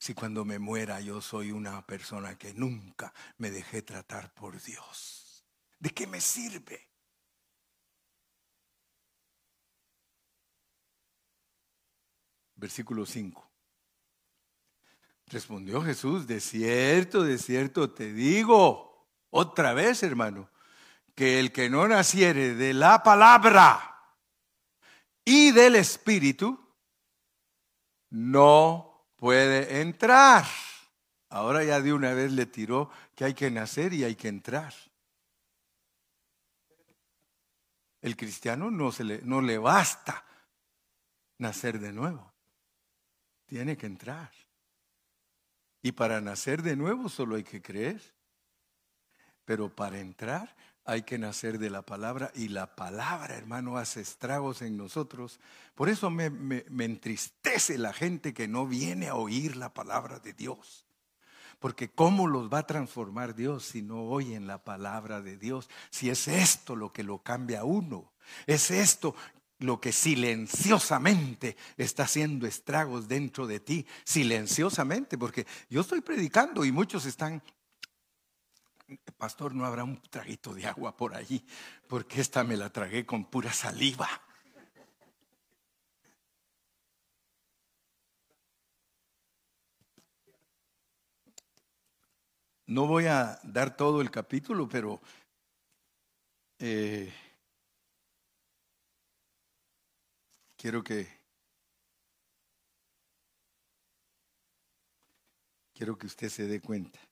Si 0.00 0.14
cuando 0.14 0.46
me 0.46 0.58
muera 0.58 0.98
yo 1.02 1.20
soy 1.20 1.52
una 1.52 1.86
persona 1.86 2.38
que 2.38 2.54
nunca 2.54 3.12
me 3.36 3.50
dejé 3.50 3.82
tratar 3.82 4.32
por 4.32 4.60
Dios? 4.60 5.44
¿De 5.78 5.90
qué 5.90 6.06
me 6.06 6.22
sirve? 6.22 6.88
Versículo 12.54 13.04
5. 13.04 13.50
Respondió 15.26 15.82
Jesús, 15.82 16.26
de 16.26 16.40
cierto, 16.40 17.22
de 17.22 17.36
cierto 17.36 17.92
te 17.92 18.14
digo, 18.14 19.06
otra 19.28 19.74
vez 19.74 20.02
hermano, 20.02 20.50
que 21.14 21.38
el 21.38 21.52
que 21.52 21.68
no 21.68 21.86
naciere 21.86 22.54
de 22.54 22.72
la 22.72 23.02
palabra 23.02 24.16
y 25.26 25.50
del 25.50 25.76
Espíritu, 25.76 26.58
no 28.08 28.89
puede 29.20 29.82
entrar. 29.82 30.46
Ahora 31.28 31.62
ya 31.62 31.80
de 31.80 31.92
una 31.92 32.12
vez 32.14 32.32
le 32.32 32.46
tiró 32.46 32.90
que 33.14 33.24
hay 33.24 33.34
que 33.34 33.50
nacer 33.50 33.92
y 33.92 34.02
hay 34.02 34.16
que 34.16 34.26
entrar. 34.26 34.74
El 38.00 38.16
cristiano 38.16 38.70
no, 38.70 38.90
se 38.90 39.04
le, 39.04 39.20
no 39.22 39.42
le 39.42 39.58
basta 39.58 40.24
nacer 41.38 41.78
de 41.78 41.92
nuevo. 41.92 42.32
Tiene 43.46 43.76
que 43.76 43.86
entrar. 43.86 44.32
Y 45.82 45.92
para 45.92 46.20
nacer 46.20 46.62
de 46.62 46.74
nuevo 46.74 47.08
solo 47.08 47.36
hay 47.36 47.44
que 47.44 47.60
creer. 47.60 48.02
Pero 49.44 49.74
para 49.74 50.00
entrar 50.00 50.56
hay 50.84 51.02
que 51.02 51.18
nacer 51.18 51.58
de 51.58 51.70
la 51.70 51.82
palabra 51.82 52.32
y 52.34 52.48
la 52.48 52.74
palabra, 52.74 53.36
hermano, 53.36 53.76
hace 53.76 54.00
estragos 54.00 54.62
en 54.62 54.76
nosotros. 54.76 55.38
Por 55.74 55.88
eso 55.88 56.10
me, 56.10 56.26
entristece 56.84 57.78
la 57.78 57.92
gente 57.92 58.34
que 58.34 58.48
no 58.48 58.66
viene 58.66 59.08
a 59.08 59.14
oír 59.14 59.56
la 59.56 59.72
palabra 59.72 60.18
de 60.18 60.32
Dios. 60.32 60.86
Porque 61.58 61.90
¿cómo 61.90 62.26
los 62.26 62.50
va 62.50 62.58
a 62.60 62.66
transformar 62.66 63.34
Dios 63.34 63.64
si 63.64 63.82
no 63.82 64.04
oyen 64.04 64.46
la 64.46 64.64
palabra 64.64 65.20
de 65.20 65.36
Dios? 65.36 65.68
Si 65.90 66.08
es 66.08 66.26
esto 66.26 66.74
lo 66.74 66.92
que 66.92 67.02
lo 67.02 67.22
cambia 67.22 67.60
a 67.60 67.64
uno. 67.64 68.12
Es 68.46 68.70
esto 68.70 69.14
lo 69.58 69.78
que 69.78 69.92
silenciosamente 69.92 71.56
está 71.76 72.04
haciendo 72.04 72.46
estragos 72.46 73.08
dentro 73.08 73.46
de 73.46 73.60
ti. 73.60 73.86
Silenciosamente, 74.04 75.18
porque 75.18 75.46
yo 75.68 75.82
estoy 75.82 76.00
predicando 76.00 76.64
y 76.64 76.72
muchos 76.72 77.04
están 77.04 77.42
pastor, 78.98 79.54
no 79.54 79.66
habrá 79.66 79.84
un 79.84 80.00
traguito 80.02 80.54
de 80.54 80.66
agua 80.66 80.96
por 80.96 81.14
allí, 81.14 81.44
porque 81.88 82.20
esta 82.20 82.44
me 82.44 82.56
la 82.56 82.70
tragué 82.70 83.06
con 83.06 83.24
pura 83.24 83.52
saliva. 83.52 84.08
No 92.66 92.86
voy 92.86 93.06
a 93.06 93.40
dar 93.42 93.76
todo 93.76 94.00
el 94.00 94.10
capítulo, 94.10 94.68
pero 94.68 95.00
eh, 96.60 97.12
quiero 100.56 100.84
que 100.84 101.08
quiero 105.74 105.98
que 105.98 106.06
usted 106.06 106.28
se 106.28 106.46
dé 106.46 106.60
cuenta. 106.60 107.09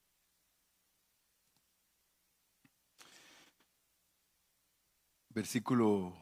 Versículo, 5.39 6.17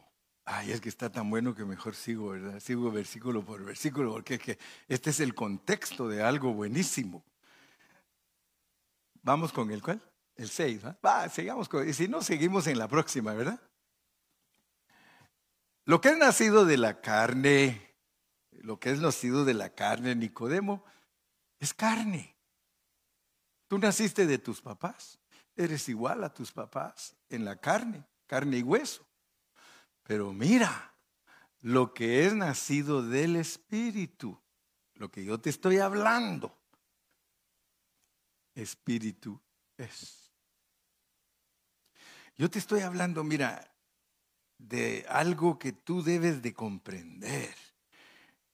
ay, 0.45 0.73
es 0.73 0.81
que 0.83 0.91
está 0.91 1.11
tan 1.11 1.31
bueno 1.31 1.55
que 1.55 1.65
mejor 1.65 1.95
sigo, 1.95 2.31
¿verdad? 2.31 2.61
Sigo 2.61 2.91
versículo 2.91 3.43
por 3.43 3.65
versículo, 3.65 4.13
porque 4.13 4.35
es 4.35 4.43
que 4.43 4.59
este 4.89 5.09
es 5.09 5.21
el 5.21 5.35
contexto 5.35 6.07
de 6.07 6.23
algo 6.23 6.53
buenísimo. 6.53 7.25
Vamos 9.23 9.55
con 9.55 9.71
el 9.71 9.83
cual? 9.83 10.03
El 10.35 10.51
6, 10.51 10.83
Va, 11.05 11.31
sigamos 11.31 11.67
con, 11.67 11.89
y 11.89 11.95
si 11.95 12.09
no, 12.09 12.21
seguimos 12.21 12.67
en 12.67 12.79
la 12.79 12.89
próxima, 12.89 13.33
¿verdad? 13.33 13.59
Lo 15.87 16.03
que 16.03 16.11
es 16.11 16.19
nacido 16.19 16.67
de 16.67 16.77
la 16.77 17.01
carne, 17.01 17.95
lo 18.51 18.79
que 18.79 18.91
es 18.91 19.01
nacido 19.01 19.47
de 19.47 19.55
la 19.55 19.71
carne, 19.71 20.15
Nicodemo, 20.15 20.85
es 21.59 21.73
carne. 21.73 22.37
Tú 23.67 23.79
naciste 23.79 24.27
de 24.27 24.37
tus 24.37 24.61
papás, 24.61 25.19
eres 25.57 25.89
igual 25.89 26.23
a 26.23 26.35
tus 26.35 26.53
papás 26.53 27.17
en 27.31 27.47
la 27.47 27.57
carne, 27.57 28.05
carne 28.27 28.59
y 28.59 28.63
hueso. 28.63 29.07
Pero 30.03 30.33
mira, 30.33 30.95
lo 31.61 31.93
que 31.95 32.27
es 32.27 32.35
nacido 32.35 33.03
del 33.03 33.37
Espíritu, 33.37 34.41
lo 34.95 35.11
que 35.11 35.25
yo 35.25 35.41
te 35.41 35.51
estoy 35.51 35.79
hablando, 35.79 36.57
Espíritu 38.55 39.41
es. 39.77 40.31
Yo 42.37 42.51
te 42.51 42.59
estoy 42.59 42.81
hablando, 42.81 43.25
mira, 43.25 43.75
de 44.59 45.07
algo 45.09 45.59
que 45.59 45.73
tú 45.73 46.03
debes 46.03 46.43
de 46.43 46.55
comprender, 46.55 47.55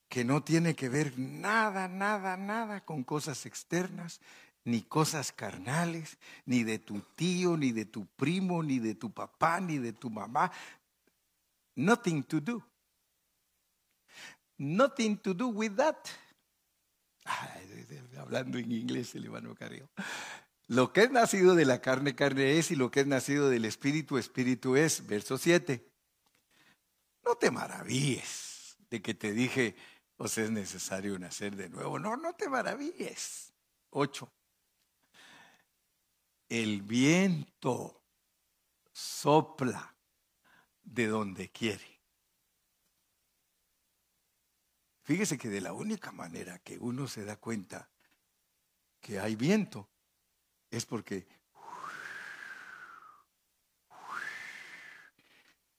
que 0.08 0.24
no 0.24 0.42
tiene 0.42 0.74
que 0.74 0.88
ver 0.88 1.18
nada, 1.18 1.88
nada, 1.88 2.36
nada 2.36 2.84
con 2.84 3.04
cosas 3.04 3.46
externas, 3.46 4.20
ni 4.64 4.82
cosas 4.82 5.32
carnales, 5.32 6.18
ni 6.46 6.62
de 6.62 6.78
tu 6.78 7.00
tío, 7.16 7.56
ni 7.56 7.72
de 7.72 7.84
tu 7.84 8.06
primo, 8.06 8.62
ni 8.62 8.78
de 8.78 8.94
tu 8.94 9.10
papá, 9.10 9.60
ni 9.60 9.78
de 9.78 9.92
tu 9.92 10.10
mamá, 10.10 10.50
Nothing 11.74 12.22
to 12.24 12.40
do. 12.40 12.62
Nothing 14.58 15.16
to 15.18 15.34
do 15.34 15.48
with 15.48 15.76
that. 15.76 15.96
hablando 18.18 18.58
en 18.58 18.70
inglés 18.72 19.14
el 19.14 19.24
hermano 19.24 19.54
Carrillo. 19.54 19.88
Lo 20.68 20.92
que 20.92 21.02
es 21.02 21.10
nacido 21.10 21.54
de 21.54 21.64
la 21.64 21.80
carne, 21.80 22.14
carne 22.14 22.58
es, 22.58 22.70
y 22.70 22.76
lo 22.76 22.90
que 22.90 23.00
es 23.00 23.06
nacido 23.06 23.50
del 23.50 23.64
espíritu, 23.64 24.18
espíritu 24.18 24.76
es. 24.76 25.06
Verso 25.06 25.38
7. 25.38 25.84
No 27.24 27.36
te 27.36 27.50
maravilles 27.50 28.76
de 28.90 29.00
que 29.00 29.14
te 29.14 29.32
dije, 29.32 29.76
os 30.16 30.38
es 30.38 30.50
necesario 30.50 31.18
nacer 31.18 31.56
de 31.56 31.68
nuevo. 31.68 31.98
No, 31.98 32.16
no 32.16 32.34
te 32.34 32.48
maravilles. 32.48 33.52
8. 33.90 34.30
El 36.52 36.82
viento 36.82 38.02
sopla 38.92 39.96
de 40.82 41.06
donde 41.06 41.50
quiere. 41.50 41.98
Fíjese 45.00 45.38
que 45.38 45.48
de 45.48 45.62
la 45.62 45.72
única 45.72 46.12
manera 46.12 46.58
que 46.58 46.76
uno 46.78 47.08
se 47.08 47.24
da 47.24 47.36
cuenta 47.36 47.88
que 49.00 49.18
hay 49.18 49.34
viento 49.34 49.88
es 50.70 50.84
porque 50.84 51.26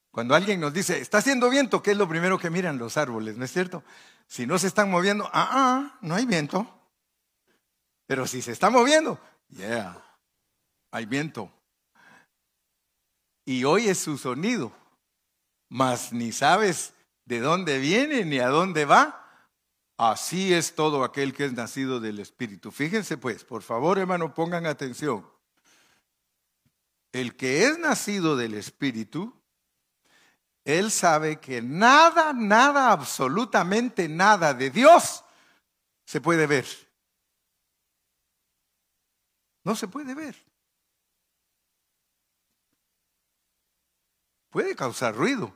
cuando 0.09 0.33
alguien 0.33 0.59
nos 0.59 0.73
dice, 0.73 0.99
está 0.99 1.19
haciendo 1.19 1.51
viento, 1.51 1.83
¿qué 1.83 1.91
es 1.91 1.97
lo 1.97 2.09
primero 2.09 2.39
que 2.39 2.49
miran 2.49 2.79
los 2.79 2.97
árboles? 2.97 3.37
¿No 3.37 3.45
es 3.45 3.51
cierto? 3.51 3.83
Si 4.25 4.47
no 4.47 4.57
se 4.57 4.65
están 4.65 4.89
moviendo, 4.89 5.29
ah, 5.33 5.49
ah, 5.51 5.99
no 6.01 6.15
hay 6.15 6.25
viento. 6.25 6.67
Pero 8.07 8.25
si 8.25 8.41
se 8.41 8.51
está 8.51 8.71
moviendo, 8.71 9.19
yeah, 9.49 10.03
hay 10.93 11.07
viento. 11.07 11.51
Y 13.45 13.65
oyes 13.65 13.97
su 13.97 14.17
sonido, 14.19 14.71
mas 15.67 16.13
ni 16.13 16.31
sabes 16.31 16.93
de 17.25 17.39
dónde 17.39 17.79
viene 17.79 18.23
ni 18.25 18.37
a 18.37 18.47
dónde 18.47 18.85
va. 18.85 19.19
Así 19.97 20.53
es 20.53 20.75
todo 20.75 21.03
aquel 21.03 21.33
que 21.33 21.45
es 21.45 21.53
nacido 21.53 21.99
del 21.99 22.19
Espíritu. 22.19 22.71
Fíjense 22.71 23.17
pues, 23.17 23.43
por 23.43 23.63
favor 23.63 23.97
hermano, 23.97 24.35
pongan 24.35 24.67
atención. 24.67 25.27
El 27.11 27.35
que 27.35 27.65
es 27.65 27.79
nacido 27.79 28.37
del 28.37 28.53
Espíritu, 28.53 29.33
él 30.63 30.91
sabe 30.91 31.39
que 31.39 31.63
nada, 31.63 32.33
nada, 32.33 32.91
absolutamente 32.91 34.07
nada 34.07 34.53
de 34.53 34.69
Dios 34.69 35.25
se 36.05 36.21
puede 36.21 36.45
ver. 36.45 36.67
No 39.63 39.75
se 39.75 39.87
puede 39.87 40.13
ver. 40.13 40.52
Puede 44.53 44.75
causar 44.75 45.15
ruido, 45.15 45.51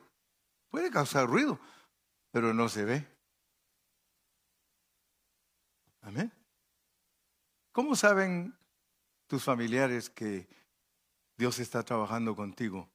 puede 0.69 0.89
causar 0.89 1.27
ruido, 1.27 1.59
pero 2.31 2.51
no 2.51 2.67
se 2.67 2.83
ve. 2.83 3.07
Amén. 6.01 6.33
¿Cómo 7.71 7.95
saben 7.95 8.57
tus 9.27 9.43
familiares 9.43 10.09
que 10.09 10.47
Dios 11.37 11.59
está 11.59 11.83
trabajando 11.83 12.35
contigo? 12.35 12.89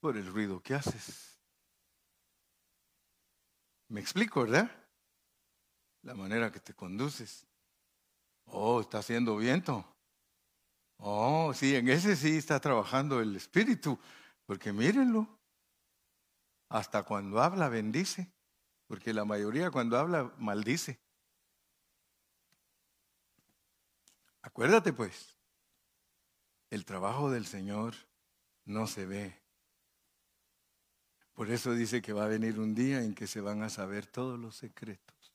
Por 0.00 0.16
el 0.16 0.26
ruido 0.32 0.62
que 0.62 0.76
haces. 0.76 1.38
Me 3.88 4.00
explico, 4.00 4.44
¿verdad? 4.44 4.70
La 6.00 6.14
manera 6.14 6.50
que 6.50 6.60
te 6.60 6.72
conduces. 6.72 7.46
Oh, 8.46 8.80
está 8.80 9.00
haciendo 9.00 9.36
viento. 9.36 9.84
Oh, 10.96 11.52
sí, 11.52 11.76
en 11.76 11.90
ese 11.90 12.16
sí 12.16 12.38
está 12.38 12.58
trabajando 12.60 13.20
el 13.20 13.36
Espíritu. 13.36 14.00
Porque 14.52 14.70
mírenlo. 14.70 15.26
Hasta 16.68 17.04
cuando 17.04 17.40
habla 17.40 17.70
bendice. 17.70 18.30
Porque 18.86 19.14
la 19.14 19.24
mayoría 19.24 19.70
cuando 19.70 19.96
habla 19.96 20.30
maldice. 20.36 21.00
Acuérdate 24.42 24.92
pues, 24.92 25.38
el 26.68 26.84
trabajo 26.84 27.30
del 27.30 27.46
Señor 27.46 27.94
no 28.66 28.86
se 28.86 29.06
ve. 29.06 29.42
Por 31.32 31.50
eso 31.50 31.72
dice 31.72 32.02
que 32.02 32.12
va 32.12 32.24
a 32.24 32.28
venir 32.28 32.60
un 32.60 32.74
día 32.74 33.02
en 33.02 33.14
que 33.14 33.26
se 33.26 33.40
van 33.40 33.62
a 33.62 33.70
saber 33.70 34.06
todos 34.06 34.38
los 34.38 34.54
secretos. 34.54 35.34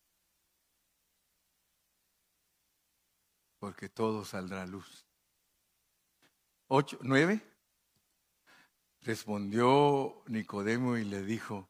Porque 3.58 3.90
todo 3.90 4.24
saldrá 4.24 4.62
a 4.62 4.68
luz. 4.68 5.08
Ocho, 6.68 7.00
nueve. 7.02 7.57
Respondió 9.08 10.22
Nicodemo 10.26 10.98
y 10.98 11.06
le 11.06 11.24
dijo, 11.24 11.70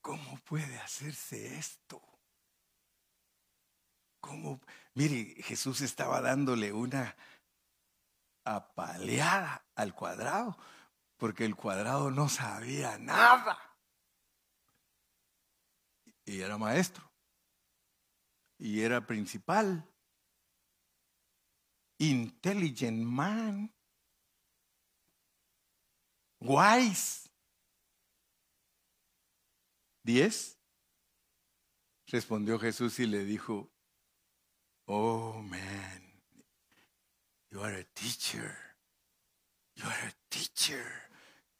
¿cómo 0.00 0.36
puede 0.38 0.80
hacerse 0.80 1.56
esto? 1.56 2.02
¿Cómo? 4.18 4.60
Mire, 4.94 5.40
Jesús 5.44 5.80
estaba 5.82 6.20
dándole 6.20 6.72
una 6.72 7.14
apaleada 8.42 9.64
al 9.76 9.94
cuadrado, 9.94 10.58
porque 11.18 11.44
el 11.44 11.54
cuadrado 11.54 12.10
no 12.10 12.28
sabía 12.28 12.98
nada. 12.98 13.60
Y 16.24 16.40
era 16.40 16.58
maestro. 16.58 17.08
Y 18.58 18.80
era 18.80 19.06
principal. 19.06 19.88
Intelligent 21.98 23.04
man. 23.04 23.72
Wise. 26.40 27.28
Diez. 30.02 30.56
Respondió 32.06 32.58
Jesús 32.58 32.98
y 32.98 33.06
le 33.06 33.24
dijo, 33.24 33.70
Oh 34.86 35.40
man, 35.42 36.02
you 37.50 37.62
are 37.62 37.78
a 37.78 37.84
teacher. 37.94 38.56
You 39.76 39.84
are 39.84 40.08
a 40.08 40.12
teacher 40.28 40.84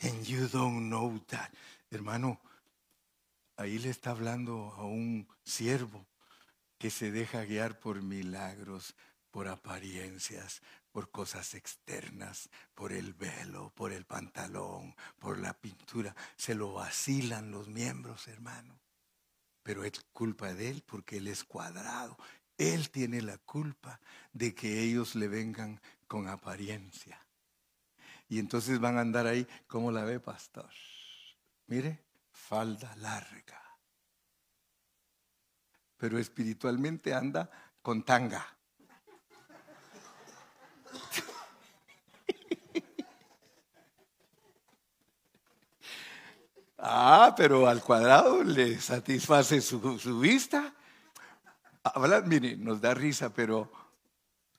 and 0.01 0.26
you 0.26 0.49
don't 0.49 0.89
know 0.89 1.20
that. 1.28 1.53
Hermano, 1.91 2.41
ahí 3.57 3.78
le 3.78 3.91
está 3.91 4.11
hablando 4.11 4.72
a 4.76 4.85
un 4.85 5.28
siervo 5.45 6.07
que 6.78 6.91
se 6.91 7.12
deja 7.12 7.45
guiar 7.45 7.78
por 7.78 8.03
milagros, 8.03 8.95
por 9.31 9.47
apariencias, 9.47 10.62
por 10.93 11.11
cosas 11.11 11.55
externas, 11.55 12.51
por 12.74 12.93
el 12.93 13.14
velo, 13.14 13.72
por 13.74 13.93
el 13.93 14.05
pantalón, 14.05 14.95
por 15.18 15.38
la 15.38 15.55
pintura. 15.55 16.14
Se 16.36 16.55
lo 16.55 16.72
vacilan 16.72 17.51
los 17.51 17.68
miembros, 17.68 18.28
hermano. 18.28 18.80
Pero 19.62 19.84
es 19.84 20.05
culpa 20.12 20.55
de 20.55 20.70
él 20.70 20.82
porque 20.86 21.18
él 21.18 21.28
es 21.28 21.45
cuadrado 21.45 22.16
él 22.61 22.91
tiene 22.91 23.22
la 23.22 23.38
culpa 23.38 24.01
de 24.34 24.55
que 24.55 24.82
ellos 24.82 25.14
le 25.14 25.28
vengan 25.28 25.80
con 26.07 26.28
apariencia. 26.28 27.26
Y 28.28 28.38
entonces 28.38 28.78
van 28.78 28.99
a 28.99 29.01
andar 29.01 29.26
ahí, 29.26 29.47
como 29.66 29.91
la 29.91 30.05
ve, 30.05 30.20
pastor? 30.20 30.70
Mire, 31.68 32.05
falda 32.30 32.95
larga. 32.97 33.62
Pero 35.97 36.18
espiritualmente 36.18 37.14
anda 37.14 37.51
con 37.80 38.05
tanga. 38.05 38.59
Ah, 46.82 47.34
pero 47.36 47.68
al 47.68 47.82
cuadrado 47.82 48.43
le 48.43 48.80
satisface 48.80 49.61
su, 49.61 49.80
vista 50.18 50.74
hablar, 51.84 52.26
mire, 52.26 52.57
nos 52.57 52.80
da 52.80 52.95
risa, 52.95 53.34
pero 53.34 53.70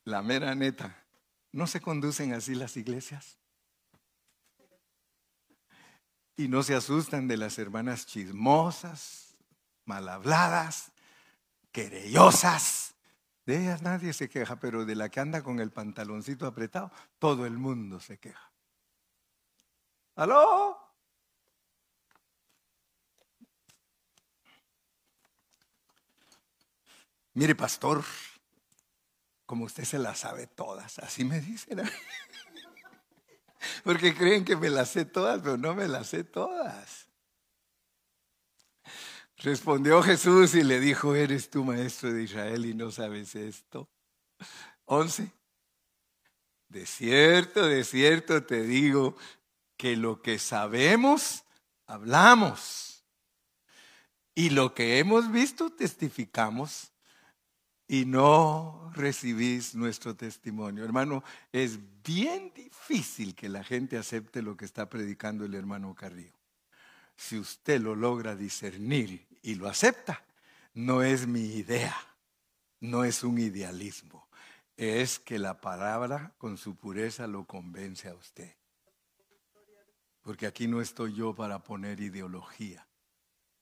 la 0.03 0.21
mera 0.21 0.53
neta, 0.53 1.03
¿no 1.51 1.65
se 1.65 1.82
conducen 1.82 2.34
así 2.34 2.53
las 2.53 2.77
iglesias? 2.77 3.39
Y 6.38 6.47
no 6.47 6.61
se 6.61 6.75
asustan 6.75 7.27
de 7.27 7.38
las 7.38 7.57
hermanas 7.57 8.05
chismosas, 8.05 9.36
mal 9.86 10.07
habladas, 10.07 10.91
querellosas. 11.71 12.91
De 13.52 13.58
ellas 13.58 13.82
nadie 13.82 14.14
se 14.14 14.30
queja, 14.30 14.62
pero 14.62 14.86
de 14.86 14.95
la 14.95 15.10
que 15.10 15.20
anda 15.20 15.43
con 15.43 15.60
el 15.60 15.72
pantaloncito 15.72 16.47
apretado, 16.47 16.89
todo 17.20 17.45
el 17.45 17.58
mundo 17.58 17.99
se 17.99 18.18
queja. 18.18 18.49
¿Aló? 20.16 20.80
Mire, 27.34 27.54
pastor, 27.54 28.06
como 29.45 29.66
usted 29.66 29.84
se 29.84 29.99
las 29.99 30.20
sabe 30.20 30.47
todas, 30.47 30.99
así 30.99 31.26
me 31.26 31.41
dicen. 31.41 31.82
Porque 33.84 34.16
creen 34.16 34.45
que 34.45 34.56
me 34.56 34.70
las 34.70 34.91
sé 34.91 35.04
todas, 35.04 35.41
pero 35.41 35.58
no 35.58 35.76
me 35.76 35.89
las 35.89 36.08
sé 36.08 36.24
todas. 36.24 37.01
Respondió 39.44 40.04
Jesús 40.04 40.54
y 40.54 40.64
le 40.64 40.80
dijo, 40.80 41.16
eres 41.16 41.50
tú 41.50 41.64
maestro 41.64 42.14
de 42.14 42.24
Israel 42.24 42.64
y 42.64 42.76
no 42.76 42.92
sabes 42.92 43.34
esto. 43.34 43.89
Once. 44.86 45.32
De 46.70 46.86
cierto, 46.86 47.66
de 47.66 47.84
cierto 47.84 48.44
te 48.44 48.62
digo 48.62 49.18
que 49.78 49.98
lo 49.98 50.22
que 50.22 50.38
sabemos, 50.38 51.44
hablamos 51.88 53.04
Y 54.36 54.52
lo 54.52 54.74
que 54.76 55.00
hemos 55.00 55.32
visto 55.32 55.72
testificamos 55.72 56.92
y 57.88 58.06
no 58.06 58.92
recibís 58.94 59.76
nuestro 59.76 60.16
testimonio. 60.16 60.86
Hermano, 60.86 61.24
es 61.52 61.80
bien 62.04 62.54
difícil 62.54 63.36
que 63.36 63.50
la 63.50 63.64
gente 63.64 63.98
acepte 63.98 64.42
lo 64.42 64.56
que 64.56 64.66
está 64.66 64.88
predicando 64.88 65.44
el 65.46 65.56
hermano 65.56 65.94
Carrillo. 65.96 66.39
Si 67.18 67.38
usted 67.38 67.82
lo 67.82 67.96
logra 67.96 68.36
discernir 68.36 69.30
y 69.42 69.56
lo 69.56 69.68
acepta, 69.68 70.24
no 70.74 71.04
es 71.04 71.28
mi 71.28 71.42
idea, 71.42 71.96
no 72.80 73.04
es 73.04 73.24
un 73.24 73.38
idealismo, 73.38 74.28
es 74.78 75.20
que 75.20 75.39
la 75.39 75.62
palabra 75.62 76.34
con 76.38 76.58
su 76.58 76.76
pureza 76.76 77.28
lo 77.28 77.46
convence 77.46 78.08
a 78.08 78.16
usted. 78.16 78.56
Porque 80.22 80.46
aquí 80.46 80.68
no 80.68 80.82
estoy 80.82 81.14
yo 81.14 81.36
para 81.36 81.64
poner 81.64 82.00
ideología. 82.00 82.88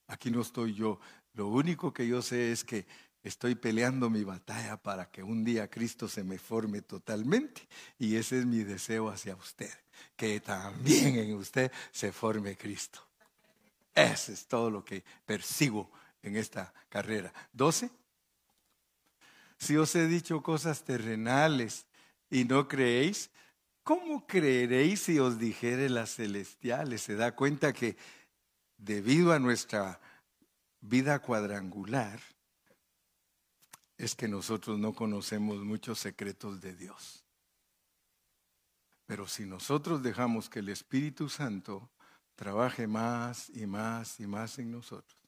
Aquí 0.06 0.30
no 0.30 0.42
estoy 0.42 0.74
yo. 0.74 1.00
Lo 1.32 1.48
único 1.48 1.92
que 1.92 2.06
yo 2.06 2.20
sé 2.20 2.52
es 2.52 2.64
que 2.64 2.86
estoy 3.22 3.54
peleando 3.54 4.10
mi 4.10 4.24
batalla 4.24 4.76
para 4.76 5.10
que 5.10 5.22
un 5.22 5.44
día 5.44 5.70
Cristo 5.70 6.08
se 6.08 6.22
me 6.22 6.38
forme 6.38 6.82
totalmente. 6.82 7.66
Y 7.98 8.16
ese 8.16 8.40
es 8.40 8.46
mi 8.46 8.58
deseo 8.58 9.08
hacia 9.08 9.36
usted. 9.36 9.72
Que 10.16 10.40
también 10.40 11.16
en 11.16 11.34
usted 11.34 11.72
se 11.92 12.12
forme 12.12 12.56
Cristo. 12.56 13.09
Eso 13.94 14.32
es 14.32 14.46
todo 14.46 14.70
lo 14.70 14.84
que 14.84 15.04
persigo 15.24 15.90
en 16.22 16.36
esta 16.36 16.72
carrera. 16.88 17.32
¿Doce? 17.52 17.90
Si 19.58 19.76
os 19.76 19.94
he 19.94 20.06
dicho 20.06 20.42
cosas 20.42 20.84
terrenales 20.84 21.86
y 22.30 22.44
no 22.44 22.66
creéis, 22.66 23.30
¿cómo 23.82 24.26
creeréis 24.26 25.02
si 25.02 25.18
os 25.18 25.38
dijere 25.38 25.90
las 25.90 26.14
celestiales? 26.14 27.02
Se 27.02 27.14
da 27.14 27.34
cuenta 27.36 27.72
que 27.72 27.96
debido 28.78 29.32
a 29.32 29.38
nuestra 29.38 30.00
vida 30.80 31.18
cuadrangular, 31.18 32.20
es 33.98 34.14
que 34.14 34.28
nosotros 34.28 34.78
no 34.78 34.94
conocemos 34.94 35.58
muchos 35.58 35.98
secretos 35.98 36.62
de 36.62 36.74
Dios. 36.74 37.22
Pero 39.04 39.28
si 39.28 39.44
nosotros 39.44 40.02
dejamos 40.02 40.48
que 40.48 40.60
el 40.60 40.70
Espíritu 40.70 41.28
Santo 41.28 41.90
trabaje 42.40 42.86
más 42.86 43.50
y 43.50 43.66
más 43.66 44.18
y 44.18 44.26
más 44.26 44.58
en 44.58 44.70
nosotros, 44.70 45.20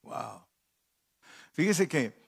wow. 0.00 0.42
Fíjese 1.52 1.86
que 1.86 2.26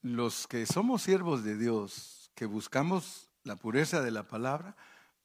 los 0.00 0.46
que 0.46 0.64
somos 0.64 1.02
siervos 1.02 1.44
de 1.44 1.58
Dios, 1.58 2.30
que 2.34 2.46
buscamos 2.46 3.28
la 3.42 3.56
pureza 3.56 4.00
de 4.00 4.12
la 4.12 4.26
palabra, 4.26 4.74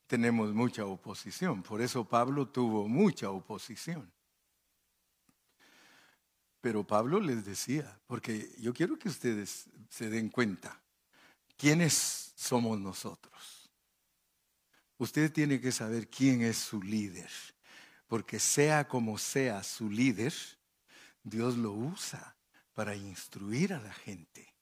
tenemos 0.06 0.54
mucha 0.54 0.84
oposición. 0.86 1.64
Por 1.64 1.82
eso 1.82 2.04
Pablo 2.04 2.50
tuvo 2.50 2.90
mucha 2.90 3.30
oposición. 3.30 4.12
Pero 6.60 6.86
Pablo 6.86 7.22
les 7.22 7.46
decía, 7.46 8.02
porque 8.06 8.54
yo 8.60 8.74
quiero 8.74 9.00
que 9.00 9.08
ustedes 9.08 9.70
se 9.88 10.10
den 10.10 10.28
cuenta, 10.28 10.78
¿quiénes 11.56 12.34
somos 12.36 12.78
nosotros? 12.78 13.61
Usted 15.02 15.34
tiene 15.34 15.60
que 15.60 15.72
saber 15.72 16.08
quién 16.10 16.44
es 16.44 16.58
su 16.58 16.80
líder, 16.80 17.32
porque 18.06 18.40
sea 18.40 18.88
como 18.88 19.18
sea 19.18 19.64
su 19.64 19.90
líder, 19.90 20.32
Dios 21.24 21.58
lo 21.58 21.72
usa 21.72 22.36
para 22.76 22.96
instruir 22.96 23.74
a 23.74 23.80
la 23.80 23.92
gente. 23.92 24.54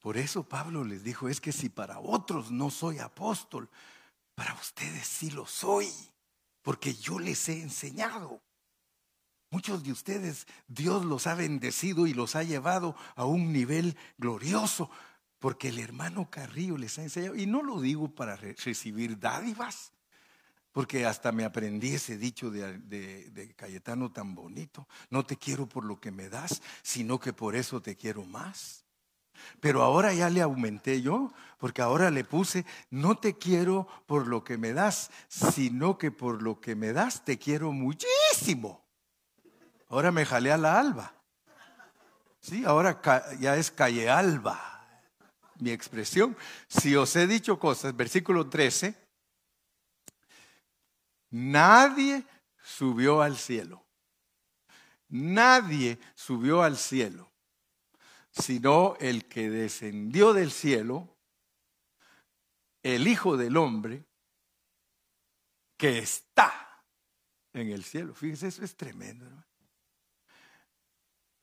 Por 0.00 0.18
eso 0.18 0.46
Pablo 0.46 0.84
les 0.84 1.02
dijo, 1.02 1.30
es 1.30 1.40
que 1.40 1.50
si 1.50 1.70
para 1.70 1.98
otros 1.98 2.50
no 2.50 2.68
soy 2.68 2.98
apóstol, 2.98 3.70
para 4.34 4.52
ustedes 4.52 5.06
sí 5.06 5.30
lo 5.30 5.46
soy, 5.46 5.90
porque 6.60 6.92
yo 6.92 7.18
les 7.18 7.48
he 7.48 7.62
enseñado. 7.62 8.42
Muchos 9.48 9.82
de 9.82 9.92
ustedes 9.92 10.46
Dios 10.68 11.06
los 11.06 11.26
ha 11.26 11.34
bendecido 11.34 12.06
y 12.06 12.12
los 12.12 12.36
ha 12.36 12.42
llevado 12.42 12.94
a 13.16 13.24
un 13.24 13.50
nivel 13.50 13.96
glorioso, 14.18 14.90
porque 15.44 15.68
el 15.68 15.78
hermano 15.78 16.30
Carrillo 16.30 16.78
les 16.78 16.98
ha 16.98 17.02
enseñado. 17.02 17.34
Y 17.34 17.44
no 17.44 17.62
lo 17.62 17.78
digo 17.78 18.08
para 18.08 18.34
recibir 18.34 19.18
dádivas, 19.18 19.92
porque 20.72 21.04
hasta 21.04 21.32
me 21.32 21.44
aprendí 21.44 21.92
ese 21.92 22.16
dicho 22.16 22.50
de, 22.50 22.78
de, 22.78 23.54
Cayetano 23.54 24.10
tan 24.10 24.34
bonito. 24.34 24.88
No 25.10 25.26
te 25.26 25.36
quiero 25.36 25.68
por 25.68 25.84
lo 25.84 26.00
que 26.00 26.10
me 26.10 26.30
das, 26.30 26.62
sino 26.82 27.20
que 27.20 27.34
por 27.34 27.56
eso 27.56 27.82
te 27.82 27.94
quiero 27.94 28.24
más. 28.24 28.86
Pero 29.60 29.82
ahora 29.82 30.14
ya 30.14 30.30
le 30.30 30.40
aumenté 30.40 31.02
yo, 31.02 31.30
porque 31.58 31.82
ahora 31.82 32.10
le 32.10 32.24
puse, 32.24 32.64
no 32.88 33.18
te 33.18 33.36
quiero 33.36 33.86
por 34.06 34.26
lo 34.26 34.44
que 34.44 34.56
me 34.56 34.72
das, 34.72 35.10
sino 35.28 35.98
que 35.98 36.10
por 36.10 36.40
lo 36.40 36.58
que 36.58 36.74
me 36.74 36.94
das 36.94 37.22
te 37.22 37.38
quiero 37.38 37.70
muchísimo. 37.70 38.82
Ahora 39.90 40.10
me 40.10 40.24
jalé 40.24 40.52
a 40.52 40.56
la 40.56 40.80
alba. 40.80 41.14
Sí, 42.40 42.64
ahora 42.64 43.02
ya 43.38 43.56
es 43.58 43.70
calle 43.70 44.08
alba 44.08 44.73
mi 45.64 45.72
expresión. 45.72 46.36
Si 46.68 46.94
os 46.94 47.16
he 47.16 47.26
dicho 47.26 47.58
cosas, 47.58 47.96
versículo 47.96 48.48
13, 48.48 48.94
nadie 51.30 52.24
subió 52.62 53.20
al 53.20 53.36
cielo. 53.36 53.84
Nadie 55.08 55.98
subió 56.14 56.62
al 56.62 56.76
cielo 56.76 57.34
sino 58.34 58.96
el 58.98 59.26
que 59.26 59.48
descendió 59.48 60.32
del 60.32 60.50
cielo, 60.50 61.16
el 62.82 63.06
Hijo 63.06 63.36
del 63.36 63.56
Hombre, 63.56 64.04
que 65.76 65.98
está 65.98 66.82
en 67.52 67.70
el 67.70 67.84
cielo. 67.84 68.14
Fíjese, 68.14 68.48
eso 68.48 68.64
es 68.64 68.76
tremendo, 68.76 69.26
hermano. 69.26 69.46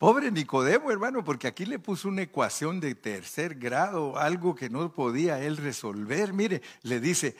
Pobre 0.02 0.32
Nicodemo, 0.32 0.90
hermano, 0.90 1.22
porque 1.22 1.46
aquí 1.46 1.64
le 1.64 1.78
puso 1.78 2.08
una 2.08 2.22
ecuación 2.22 2.80
de 2.80 2.96
tercer 2.96 3.54
grado, 3.54 4.18
algo 4.18 4.52
que 4.52 4.68
no 4.68 4.92
podía 4.92 5.40
él 5.40 5.56
resolver. 5.56 6.32
Mire, 6.32 6.60
le 6.82 6.98
dice, 6.98 7.36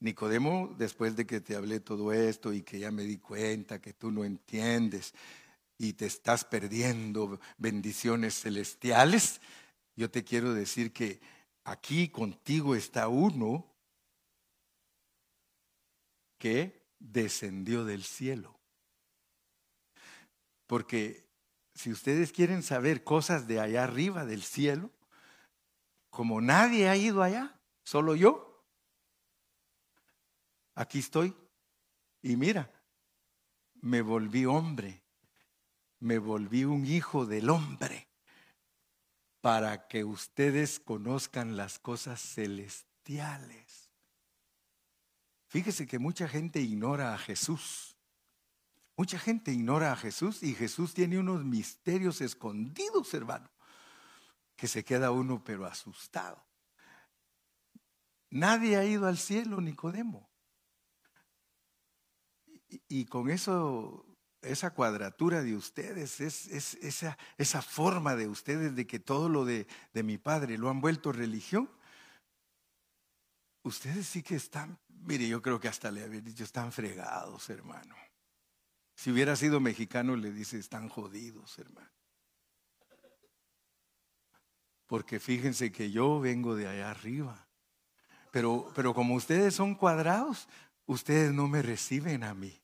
Nicodemo, 0.00 0.74
después 0.76 1.16
de 1.16 1.26
que 1.26 1.40
te 1.40 1.56
hablé 1.56 1.80
todo 1.80 2.12
esto 2.12 2.52
y 2.52 2.60
que 2.60 2.80
ya 2.80 2.90
me 2.90 3.04
di 3.04 3.16
cuenta 3.16 3.80
que 3.80 3.94
tú 3.94 4.10
no 4.10 4.26
entiendes, 4.26 5.14
y 5.78 5.94
te 5.94 6.04
estás 6.04 6.44
perdiendo 6.44 7.40
bendiciones 7.56 8.42
celestiales, 8.42 9.40
yo 9.94 10.10
te 10.10 10.22
quiero 10.22 10.52
decir 10.52 10.92
que 10.92 11.18
aquí 11.64 12.10
contigo 12.10 12.74
está 12.74 13.08
uno 13.08 13.74
que 16.36 16.82
descendió 16.98 17.86
del 17.86 18.04
cielo. 18.04 18.54
Porque 20.66 21.25
si 21.76 21.92
ustedes 21.92 22.32
quieren 22.32 22.64
saber 22.64 23.04
cosas 23.04 23.46
de 23.46 23.60
allá 23.60 23.84
arriba 23.84 24.24
del 24.24 24.42
cielo, 24.42 24.90
como 26.10 26.40
nadie 26.40 26.88
ha 26.88 26.96
ido 26.96 27.22
allá, 27.22 27.60
solo 27.84 28.16
yo, 28.16 28.64
aquí 30.74 30.98
estoy. 30.98 31.36
Y 32.22 32.36
mira, 32.36 32.72
me 33.74 34.02
volví 34.02 34.46
hombre 34.46 35.06
me 36.00 36.18
volví 36.18 36.64
un 36.64 36.84
hijo 36.86 37.26
del 37.26 37.50
hombre 37.50 38.08
para 39.40 39.88
que 39.88 40.04
ustedes 40.04 40.80
conozcan 40.80 41.56
las 41.56 41.78
cosas 41.78 42.20
celestiales. 42.20 43.90
Fíjese 45.48 45.86
que 45.86 45.98
mucha 45.98 46.28
gente 46.28 46.60
ignora 46.60 47.14
a 47.14 47.18
Jesús. 47.18 47.95
Mucha 48.96 49.18
gente 49.18 49.52
ignora 49.52 49.92
a 49.92 49.96
Jesús 49.96 50.42
y 50.42 50.54
Jesús 50.54 50.94
tiene 50.94 51.18
unos 51.18 51.44
misterios 51.44 52.20
escondidos, 52.20 53.12
hermano, 53.12 53.50
que 54.56 54.68
se 54.68 54.84
queda 54.84 55.10
uno 55.10 55.42
pero 55.44 55.66
asustado. 55.66 56.42
Nadie 58.30 58.76
ha 58.76 58.84
ido 58.84 59.06
al 59.06 59.18
cielo, 59.18 59.60
Nicodemo. 59.60 60.28
Y, 62.46 62.82
y 62.88 63.04
con 63.04 63.30
eso 63.30 64.06
esa 64.46 64.72
cuadratura 64.72 65.42
de 65.42 65.56
ustedes, 65.56 66.20
es, 66.20 66.46
esa, 67.36 67.62
forma 67.62 68.16
de 68.16 68.28
ustedes 68.28 68.74
de 68.74 68.86
que 68.86 68.98
todo 68.98 69.28
lo 69.28 69.44
de, 69.44 69.66
de, 69.92 70.02
mi 70.02 70.18
padre 70.18 70.58
lo 70.58 70.70
han 70.70 70.80
vuelto 70.80 71.12
religión, 71.12 71.70
ustedes 73.62 74.06
sí 74.06 74.22
que 74.22 74.36
están, 74.36 74.78
mire, 74.88 75.28
yo 75.28 75.42
creo 75.42 75.60
que 75.60 75.68
hasta 75.68 75.90
le 75.90 76.04
había 76.04 76.20
dicho, 76.20 76.44
están 76.44 76.72
fregados, 76.72 77.50
hermano. 77.50 77.94
Si 78.96 79.10
hubiera 79.10 79.36
sido 79.36 79.60
mexicano, 79.60 80.16
le 80.16 80.32
dice, 80.32 80.58
están 80.58 80.88
jodidos, 80.88 81.58
hermano. 81.58 81.90
Porque 84.86 85.20
fíjense 85.20 85.70
que 85.70 85.90
yo 85.90 86.18
vengo 86.18 86.54
de 86.56 86.66
allá 86.66 86.90
arriba. 86.90 87.46
Pero, 88.32 88.72
pero 88.74 88.94
como 88.94 89.14
ustedes 89.14 89.54
son 89.54 89.74
cuadrados, 89.74 90.48
ustedes 90.86 91.32
no 91.32 91.46
me 91.46 91.60
reciben 91.60 92.24
a 92.24 92.34
mí. 92.34 92.58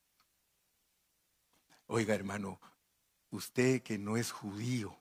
Oiga, 1.86 2.14
hermano, 2.14 2.58
usted 3.30 3.82
que 3.82 3.98
no 3.98 4.16
es 4.16 4.32
judío, 4.32 4.98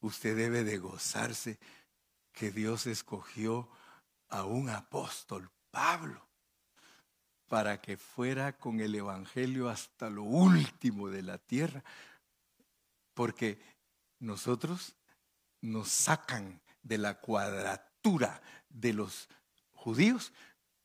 usted 0.00 0.36
debe 0.36 0.64
de 0.64 0.76
gozarse 0.76 1.58
que 2.32 2.50
Dios 2.50 2.86
escogió 2.86 3.70
a 4.28 4.44
un 4.44 4.68
apóstol, 4.68 5.50
Pablo. 5.70 6.23
Para 7.48 7.80
que 7.80 7.96
fuera 7.96 8.56
con 8.56 8.80
el 8.80 8.94
Evangelio 8.94 9.68
hasta 9.68 10.10
lo 10.10 10.22
último 10.22 11.08
de 11.08 11.22
la 11.22 11.38
tierra. 11.38 11.84
Porque 13.12 13.60
nosotros 14.18 14.94
nos 15.60 15.88
sacan 15.88 16.60
de 16.82 16.98
la 16.98 17.20
cuadratura 17.20 18.42
de 18.68 18.92
los 18.92 19.28
judíos, 19.72 20.32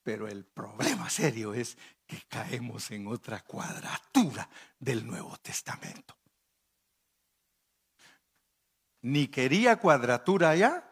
pero 0.02 0.28
el 0.28 0.44
problema 0.44 1.10
serio 1.10 1.54
es 1.54 1.76
que 2.06 2.22
caemos 2.28 2.90
en 2.90 3.06
otra 3.06 3.40
cuadratura 3.44 4.48
del 4.78 5.06
Nuevo 5.06 5.36
Testamento. 5.38 6.16
Ni 9.02 9.28
quería 9.28 9.76
cuadratura 9.76 10.50
allá, 10.50 10.90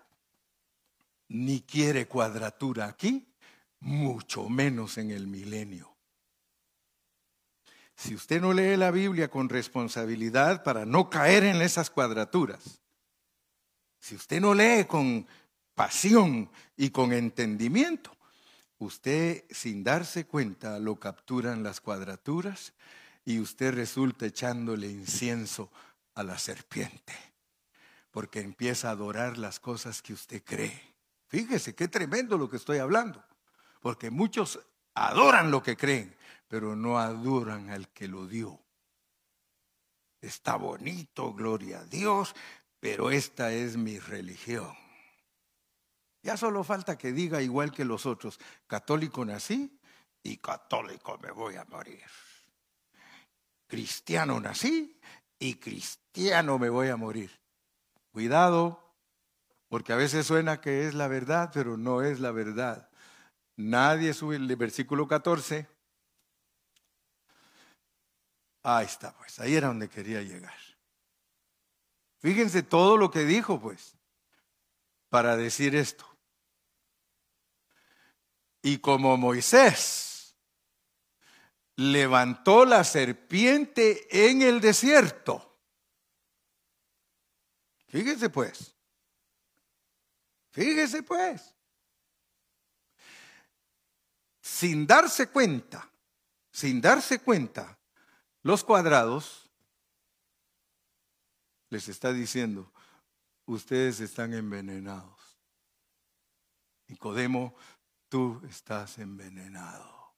ni 1.29 1.61
quiere 1.61 2.07
cuadratura 2.07 2.87
aquí, 2.87 3.28
mucho 3.81 4.49
menos 4.49 4.99
en 4.99 5.11
el 5.11 5.27
milenio. 5.27 5.95
Si 7.97 8.15
usted 8.15 8.41
no 8.41 8.53
lee 8.53 8.77
la 8.77 8.93
Biblia 8.93 9.29
con 9.29 9.49
responsabilidad 9.49 10.63
para 10.63 10.87
no 10.87 11.11
caer 11.11 11.45
en 11.45 11.61
esas 11.61 11.91
cuadraturas, 11.91 12.81
si 13.99 14.15
usted 14.15 14.41
no 14.41 14.55
lee 14.55 14.85
con 14.87 15.27
pasión 15.75 16.49
y 16.77 16.91
con 16.91 17.13
entendimiento, 17.13 18.17
usted 18.79 19.45
sin 19.51 19.83
darse 19.83 20.27
cuenta 20.27 20.79
lo 20.79 20.97
capturan 21.01 21.63
las 21.63 21.81
cuadraturas 21.81 22.73
y 23.25 23.41
usted 23.41 23.75
resulta 23.75 24.27
echándole 24.27 24.89
incienso 24.89 25.71
a 26.15 26.23
la 26.23 26.39
serpiente, 26.39 27.15
porque 28.11 28.41
empieza 28.41 28.89
a 28.89 28.93
adorar 28.93 29.39
las 29.39 29.61
cosas 29.61 30.03
que 30.03 30.13
usted 30.13 30.43
cree. 30.45 30.95
Fíjese 31.27 31.75
qué 31.75 31.89
tremendo 31.89 32.39
lo 32.39 32.49
que 32.49 32.57
estoy 32.57 32.79
hablando, 32.79 33.23
porque 33.81 34.11
muchos 34.11 34.61
adoran 34.95 35.51
lo 35.51 35.63
que 35.63 35.77
creen, 35.77 36.15
pero 36.49 36.75
no 36.75 36.99
adoran 36.99 37.71
al 37.71 37.89
que 37.89 38.09
lo 38.09 38.27
dio. 38.27 38.61
Está 40.21 40.57
bonito, 40.57 41.33
gloria 41.33 41.81
a 41.81 41.85
Dios, 41.85 42.35
pero 42.81 43.11
esta 43.11 43.53
es 43.53 43.77
mi 43.77 43.99
religión. 43.99 44.75
Ya 46.23 46.37
solo 46.37 46.65
falta 46.65 46.99
que 46.99 47.13
diga 47.13 47.41
igual 47.41 47.73
que 47.73 47.85
los 47.85 48.05
otros, 48.05 48.41
católico 48.67 49.25
nací 49.25 49.79
y 50.23 50.39
católico 50.39 51.17
me 51.19 51.31
voy 51.31 51.57
a 51.57 51.65
morir. 51.65 52.05
Cristiano 53.67 54.41
nací 54.41 54.99
y 55.39 55.55
cristiano 55.55 56.59
me 56.59 56.71
voy 56.71 56.89
a 56.89 56.97
morir. 56.97 57.31
Cuidado, 58.11 58.95
porque 59.69 59.93
a 59.93 59.97
veces 59.97 60.27
suena 60.27 60.61
que 60.61 60.87
es 60.87 60.95
la 60.95 61.07
verdad, 61.09 61.51
pero 61.53 61.77
no 61.77 62.03
es 62.03 62.19
la 62.21 62.33
verdad. 62.33 62.88
Nadie 63.59 64.15
sube 64.15 64.37
el 64.37 64.55
versículo 64.55 65.09
14. 65.09 65.67
Ahí 68.63 68.87
está, 68.87 69.13
pues, 69.19 69.41
ahí 69.41 69.57
era 69.57 69.67
donde 69.67 69.89
quería 69.89 70.23
llegar. 70.23 70.55
Fíjense 72.21 72.63
todo 72.63 72.97
lo 72.97 73.11
que 73.11 73.25
dijo, 73.25 73.61
pues, 73.61 73.97
para 75.09 75.37
decir 75.37 75.75
esto. 75.75 76.07
Y 78.63 78.79
como 78.79 79.17
Moisés 79.17 80.37
levantó 81.75 82.65
la 82.65 82.85
serpiente 82.85 84.07
en 84.29 84.43
el 84.43 84.61
desierto, 84.61 85.59
fíjense 87.89 88.31
pues, 88.31 88.77
fíjese 90.51 91.03
pues, 91.03 91.58
sin 94.49 94.87
darse 94.87 95.29
cuenta, 95.29 95.89
sin 96.51 96.81
darse 96.81 97.21
cuenta, 97.21 97.79
los 98.43 98.65
cuadrados 98.65 99.49
les 101.69 101.89
está 101.89 102.13
diciendo, 102.15 102.73
ustedes 103.45 104.01
están 104.01 104.33
envenenados. 104.33 105.39
Nicodemo, 106.89 107.55
tú 108.09 108.41
estás 108.49 108.99
envenenado. 108.99 110.15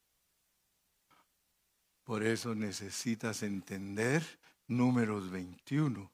Por 2.05 2.23
eso 2.23 2.55
necesitas 2.55 3.43
entender 3.43 4.25
números 4.69 5.29
21, 5.31 6.11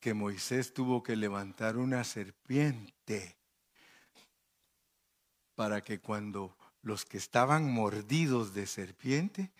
que 0.00 0.14
Moisés 0.14 0.72
tuvo 0.72 1.02
que 1.02 1.14
levantar 1.14 1.76
una 1.76 2.04
serpiente 2.04 3.36
para 5.54 5.82
que 5.82 6.00
cuando 6.00 6.56
los 6.84 7.04
que 7.04 7.18
estaban 7.18 7.68
mordidos 7.70 8.54
de 8.54 8.66
serpiente 8.66 9.50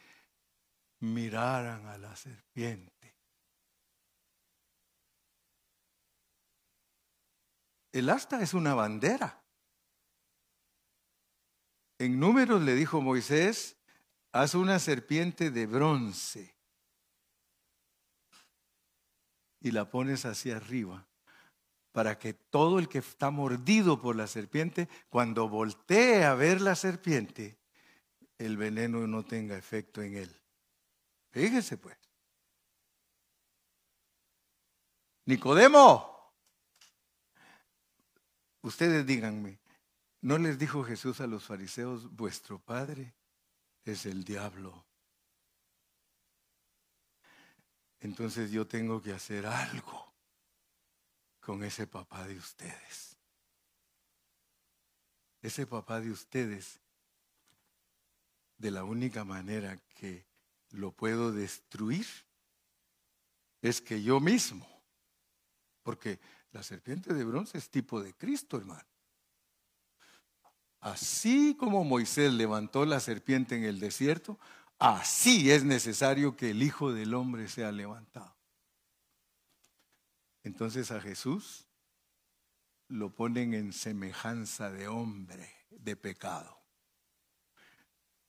miraran 1.01 1.87
a 1.87 1.99
la 1.99 2.15
serpiente 2.15 2.95
El 7.95 8.11
asta 8.11 8.43
es 8.43 8.55
una 8.55 8.75
bandera. 8.75 9.41
En 12.01 12.19
números 12.19 12.61
le 12.61 12.75
dijo 12.75 13.01
Moisés, 13.01 13.77
haz 14.33 14.57
una 14.57 14.81
serpiente 14.81 15.53
de 15.53 15.67
bronce 15.67 16.57
y 19.61 19.71
la 19.71 19.89
pones 19.89 20.25
hacia 20.25 20.57
arriba 20.57 21.07
para 21.95 22.19
que 22.19 22.35
todo 22.35 22.81
el 22.81 22.89
que 22.89 22.99
está 22.99 23.31
mordido 23.31 24.03
por 24.03 24.17
la 24.17 24.27
serpiente, 24.27 24.89
cuando 25.11 25.49
voltee 25.49 26.25
a 26.25 26.35
ver 26.35 26.61
la 26.61 26.75
serpiente, 26.75 27.57
el 28.37 28.57
veneno 28.57 29.07
no 29.07 29.25
tenga 29.25 29.57
efecto 29.57 30.03
en 30.03 30.17
él. 30.17 30.37
Fíjese 31.31 31.77
pues. 31.79 31.97
Nicodemo, 35.27 36.13
Ustedes 38.63 39.07
díganme, 39.07 39.61
¿no 40.23 40.37
les 40.39 40.59
dijo 40.59 40.83
Jesús 40.83 41.21
a 41.21 41.29
los 41.29 41.45
fariseos, 41.45 42.11
vuestro 42.17 42.59
padre 42.59 43.15
es 43.85 44.05
el 44.07 44.25
diablo? 44.25 44.85
Entonces 48.01 48.51
yo 48.51 48.67
tengo 48.67 49.01
que 49.01 49.13
hacer 49.13 49.47
algo 49.47 50.14
con 51.45 51.63
ese 51.63 51.87
papá 51.87 52.27
de 52.27 52.37
ustedes. 52.37 53.17
Ese 55.43 55.67
papá 55.67 56.01
de 56.01 56.11
ustedes, 56.11 56.81
de 58.57 58.71
la 58.71 58.85
única 58.85 59.25
manera 59.25 59.79
que 59.99 60.25
lo 60.71 60.91
puedo 60.93 61.33
destruir, 61.33 62.07
es 63.61 63.81
que 63.83 64.03
yo 64.03 64.21
mismo, 64.21 64.67
porque 65.83 66.19
la 66.53 66.63
serpiente 66.63 67.13
de 67.13 67.25
bronce 67.25 67.59
es 67.59 67.69
tipo 67.69 68.03
de 68.03 68.15
Cristo, 68.15 68.57
hermano. 68.57 68.89
Así 70.81 71.57
como 71.59 71.85
Moisés 71.85 72.33
levantó 72.33 72.87
la 72.87 73.01
serpiente 73.01 73.57
en 73.57 73.65
el 73.65 73.81
desierto, 73.81 74.39
así 74.79 75.51
es 75.51 75.65
necesario 75.65 76.37
que 76.37 76.51
el 76.51 76.63
Hijo 76.63 76.93
del 76.93 77.13
Hombre 77.15 77.49
sea 77.49 77.71
levantado. 77.71 78.34
Entonces 80.45 80.91
a 80.91 81.01
Jesús 81.01 81.67
lo 82.89 83.15
ponen 83.15 83.55
en 83.55 83.73
semejanza 83.73 84.71
de 84.71 84.89
hombre, 84.89 85.51
de 85.71 85.97
pecado. 85.97 86.63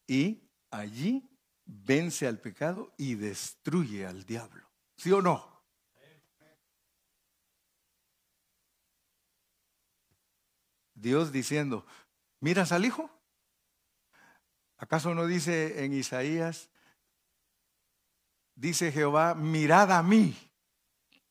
Y 0.07 0.49
allí 0.71 1.29
vence 1.65 2.25
al 2.25 2.39
pecado 2.39 2.93
y 2.97 3.15
destruye 3.15 4.05
al 4.05 4.25
diablo. 4.25 4.65
¿Sí 4.95 5.11
o 5.11 5.21
no? 5.21 5.53
Dios 10.93 11.33
diciendo, 11.33 11.85
¿miras 12.39 12.71
al 12.71 12.85
Hijo? 12.85 13.11
¿Acaso 14.77 15.13
no 15.13 15.27
dice 15.27 15.83
en 15.83 15.91
Isaías, 15.91 16.69
dice 18.55 18.93
Jehová, 18.93 19.35
mirad 19.35 19.91
a 19.91 20.01
mí 20.01 20.44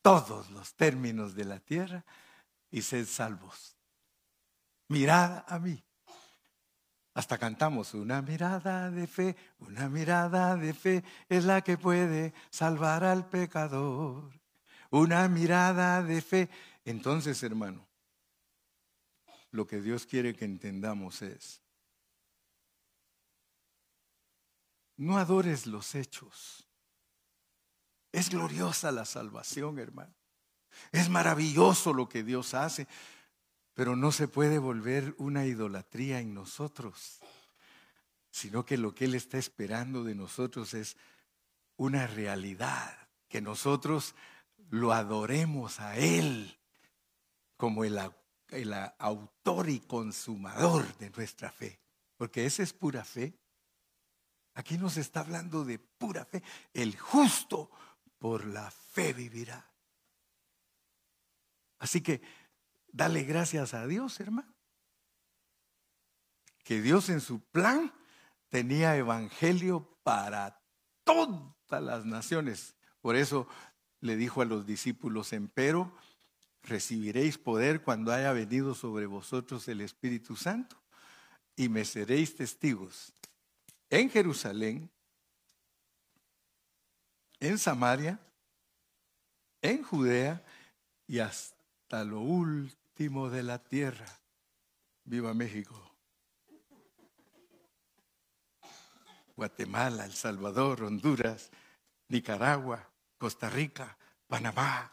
todos 0.05 0.51
los 0.51 0.75
términos 0.75 1.33
de 1.33 1.45
la 1.45 1.59
tierra 1.59 2.05
y 2.69 2.83
sed 2.83 3.07
salvos? 3.07 3.75
Mirad 4.87 5.43
a 5.47 5.57
mí. 5.57 5.83
Hasta 7.15 7.39
cantamos, 7.39 7.95
una 7.95 8.21
mirada 8.21 8.91
de 8.91 9.07
fe, 9.07 9.35
una 9.57 9.89
mirada 9.89 10.57
de 10.57 10.75
fe 10.75 11.03
es 11.27 11.45
la 11.45 11.63
que 11.63 11.79
puede 11.79 12.35
salvar 12.51 13.03
al 13.03 13.27
pecador. 13.27 14.29
Una 14.91 15.27
mirada 15.27 16.03
de 16.03 16.21
fe. 16.21 16.49
Entonces, 16.83 17.41
hermano, 17.41 17.87
lo 19.49 19.65
que 19.65 19.81
Dios 19.81 20.05
quiere 20.05 20.35
que 20.35 20.45
entendamos 20.45 21.23
es, 21.23 21.63
no 24.97 25.17
adores 25.17 25.65
los 25.65 25.95
hechos. 25.95 26.64
Es 28.15 28.29
gloriosa 28.29 28.93
la 28.93 29.03
salvación, 29.03 29.77
hermano. 29.77 30.13
Es 30.93 31.09
maravilloso 31.09 31.91
lo 31.91 32.07
que 32.07 32.23
Dios 32.23 32.53
hace, 32.53 32.87
pero 33.73 33.97
no 33.97 34.13
se 34.13 34.29
puede 34.29 34.57
volver 34.57 35.13
una 35.17 35.45
idolatría 35.45 36.21
en 36.21 36.33
nosotros. 36.33 37.19
sino 38.31 38.65
que 38.65 38.77
lo 38.77 38.95
que 38.95 39.03
Él 39.03 39.15
está 39.15 39.37
esperando 39.37 40.05
de 40.05 40.15
nosotros 40.15 40.73
es 40.73 40.95
una 41.75 42.07
realidad, 42.07 42.97
que 43.27 43.41
nosotros 43.41 44.15
lo 44.69 44.93
adoremos 44.93 45.81
a 45.81 45.97
Él 45.97 46.57
como 47.57 47.83
el, 47.83 47.99
el 48.49 48.73
autor 48.97 49.69
y 49.69 49.81
consumador 49.81 50.97
de 50.99 51.09
nuestra 51.09 51.51
fe, 51.51 51.81
porque 52.15 52.45
esa 52.45 52.63
es 52.63 52.71
pura 52.71 53.03
fe. 53.03 53.37
Aquí 54.53 54.77
nos 54.77 54.95
está 54.95 55.19
hablando 55.19 55.65
de 55.65 55.79
pura 55.79 56.23
fe. 56.23 56.43
El 56.73 56.97
justo 56.97 57.69
por 58.25 58.43
la 58.47 58.71
fe 58.71 59.13
vivirá. 59.13 59.71
Así 61.77 62.01
que 62.01 62.23
dale 62.91 63.21
gracias 63.21 63.75
a 63.75 63.85
Dios, 63.85 64.19
hermano. 64.19 64.51
Que 66.63 66.81
Dios 66.81 67.09
en 67.09 67.21
su 67.21 67.39
plan 67.39 67.93
tenía 68.49 68.97
evangelio 68.97 69.99
para 70.01 70.59
todas 71.03 71.83
las 71.83 72.03
naciones. 72.07 72.75
Por 72.99 73.15
eso 73.15 73.47
le 74.01 74.15
dijo 74.15 74.41
a 74.41 74.45
los 74.45 74.65
discípulos, 74.65 75.31
empero 75.31 75.95
recibiréis 76.63 77.37
poder 77.37 77.83
cuando 77.83 78.11
haya 78.11 78.33
venido 78.33 78.73
sobre 78.73 79.05
vosotros 79.05 79.67
el 79.67 79.81
Espíritu 79.81 80.35
Santo 80.35 80.81
y 81.55 81.69
me 81.69 81.85
seréis 81.85 82.35
testigos 82.35 83.13
en 83.91 84.09
Jerusalén, 84.09 84.89
en 87.39 87.57
Samaria, 87.57 88.19
en 89.61 89.83
Judea 89.83 90.43
y 91.07 91.19
hasta 91.19 92.03
lo 92.03 92.19
último 92.19 93.29
de 93.29 93.43
la 93.43 93.63
tierra. 93.63 94.05
Viva 95.03 95.33
México. 95.33 95.79
Guatemala, 99.35 100.05
El 100.05 100.13
Salvador, 100.13 100.83
Honduras, 100.83 101.51
Nicaragua, 102.07 102.89
Costa 103.17 103.49
Rica, 103.49 103.97
Panamá. 104.27 104.91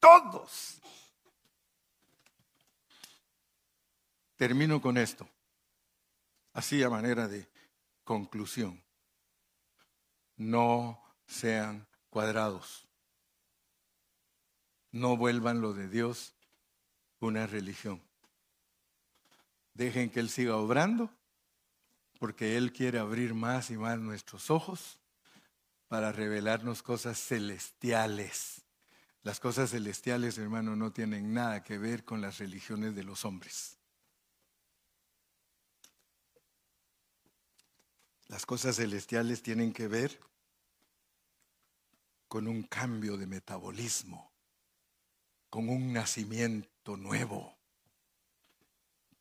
Todos. 0.00 0.80
Termino 4.36 4.80
con 4.82 4.98
esto. 4.98 5.28
Así 6.52 6.82
a 6.82 6.90
manera 6.90 7.28
de 7.28 7.48
conclusión. 8.04 8.82
No 10.36 11.03
sean 11.26 11.86
cuadrados. 12.10 12.86
No 14.92 15.16
vuelvan 15.16 15.60
lo 15.60 15.72
de 15.72 15.88
Dios 15.88 16.34
una 17.20 17.46
religión. 17.46 18.02
Dejen 19.74 20.10
que 20.10 20.20
Él 20.20 20.30
siga 20.30 20.56
obrando, 20.56 21.10
porque 22.20 22.56
Él 22.56 22.72
quiere 22.72 22.98
abrir 22.98 23.34
más 23.34 23.70
y 23.70 23.76
más 23.76 23.98
nuestros 23.98 24.50
ojos 24.50 24.98
para 25.88 26.12
revelarnos 26.12 26.82
cosas 26.82 27.18
celestiales. 27.18 28.62
Las 29.22 29.40
cosas 29.40 29.70
celestiales, 29.70 30.38
hermano, 30.38 30.76
no 30.76 30.92
tienen 30.92 31.32
nada 31.32 31.62
que 31.62 31.78
ver 31.78 32.04
con 32.04 32.20
las 32.20 32.38
religiones 32.38 32.94
de 32.94 33.04
los 33.04 33.24
hombres. 33.24 33.78
Las 38.26 38.46
cosas 38.46 38.76
celestiales 38.76 39.42
tienen 39.42 39.72
que 39.72 39.88
ver 39.88 40.20
con 42.34 42.48
un 42.48 42.64
cambio 42.64 43.16
de 43.16 43.28
metabolismo, 43.28 44.32
con 45.48 45.68
un 45.68 45.92
nacimiento 45.92 46.96
nuevo, 46.96 47.56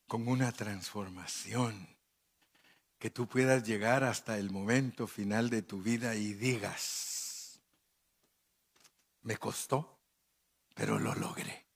con 0.07 0.27
una 0.27 0.51
transformación, 0.51 1.95
que 2.97 3.11
tú 3.11 3.27
puedas 3.27 3.67
llegar 3.67 4.03
hasta 4.03 4.39
el 4.39 4.49
momento 4.49 5.05
final 5.05 5.51
de 5.51 5.61
tu 5.61 5.79
vida 5.79 6.15
y 6.15 6.33
digas, 6.33 7.59
me 9.21 9.37
costó, 9.37 9.99
pero 10.73 10.97
lo 10.97 11.13
logré. 11.13 11.67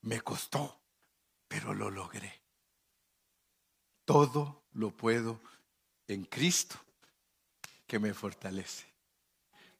Me 0.00 0.22
costó, 0.22 0.80
pero 1.48 1.74
lo 1.74 1.90
logré. 1.90 2.40
Todo 4.06 4.62
lo 4.72 4.90
puedo 4.90 5.38
en 6.06 6.24
Cristo 6.24 6.80
que 7.86 7.98
me 7.98 8.14
fortalece. 8.14 8.87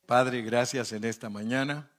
Padre, 0.08 0.40
gracias 0.40 0.92
en 0.92 1.04
esta 1.04 1.28
mañana 1.28 1.90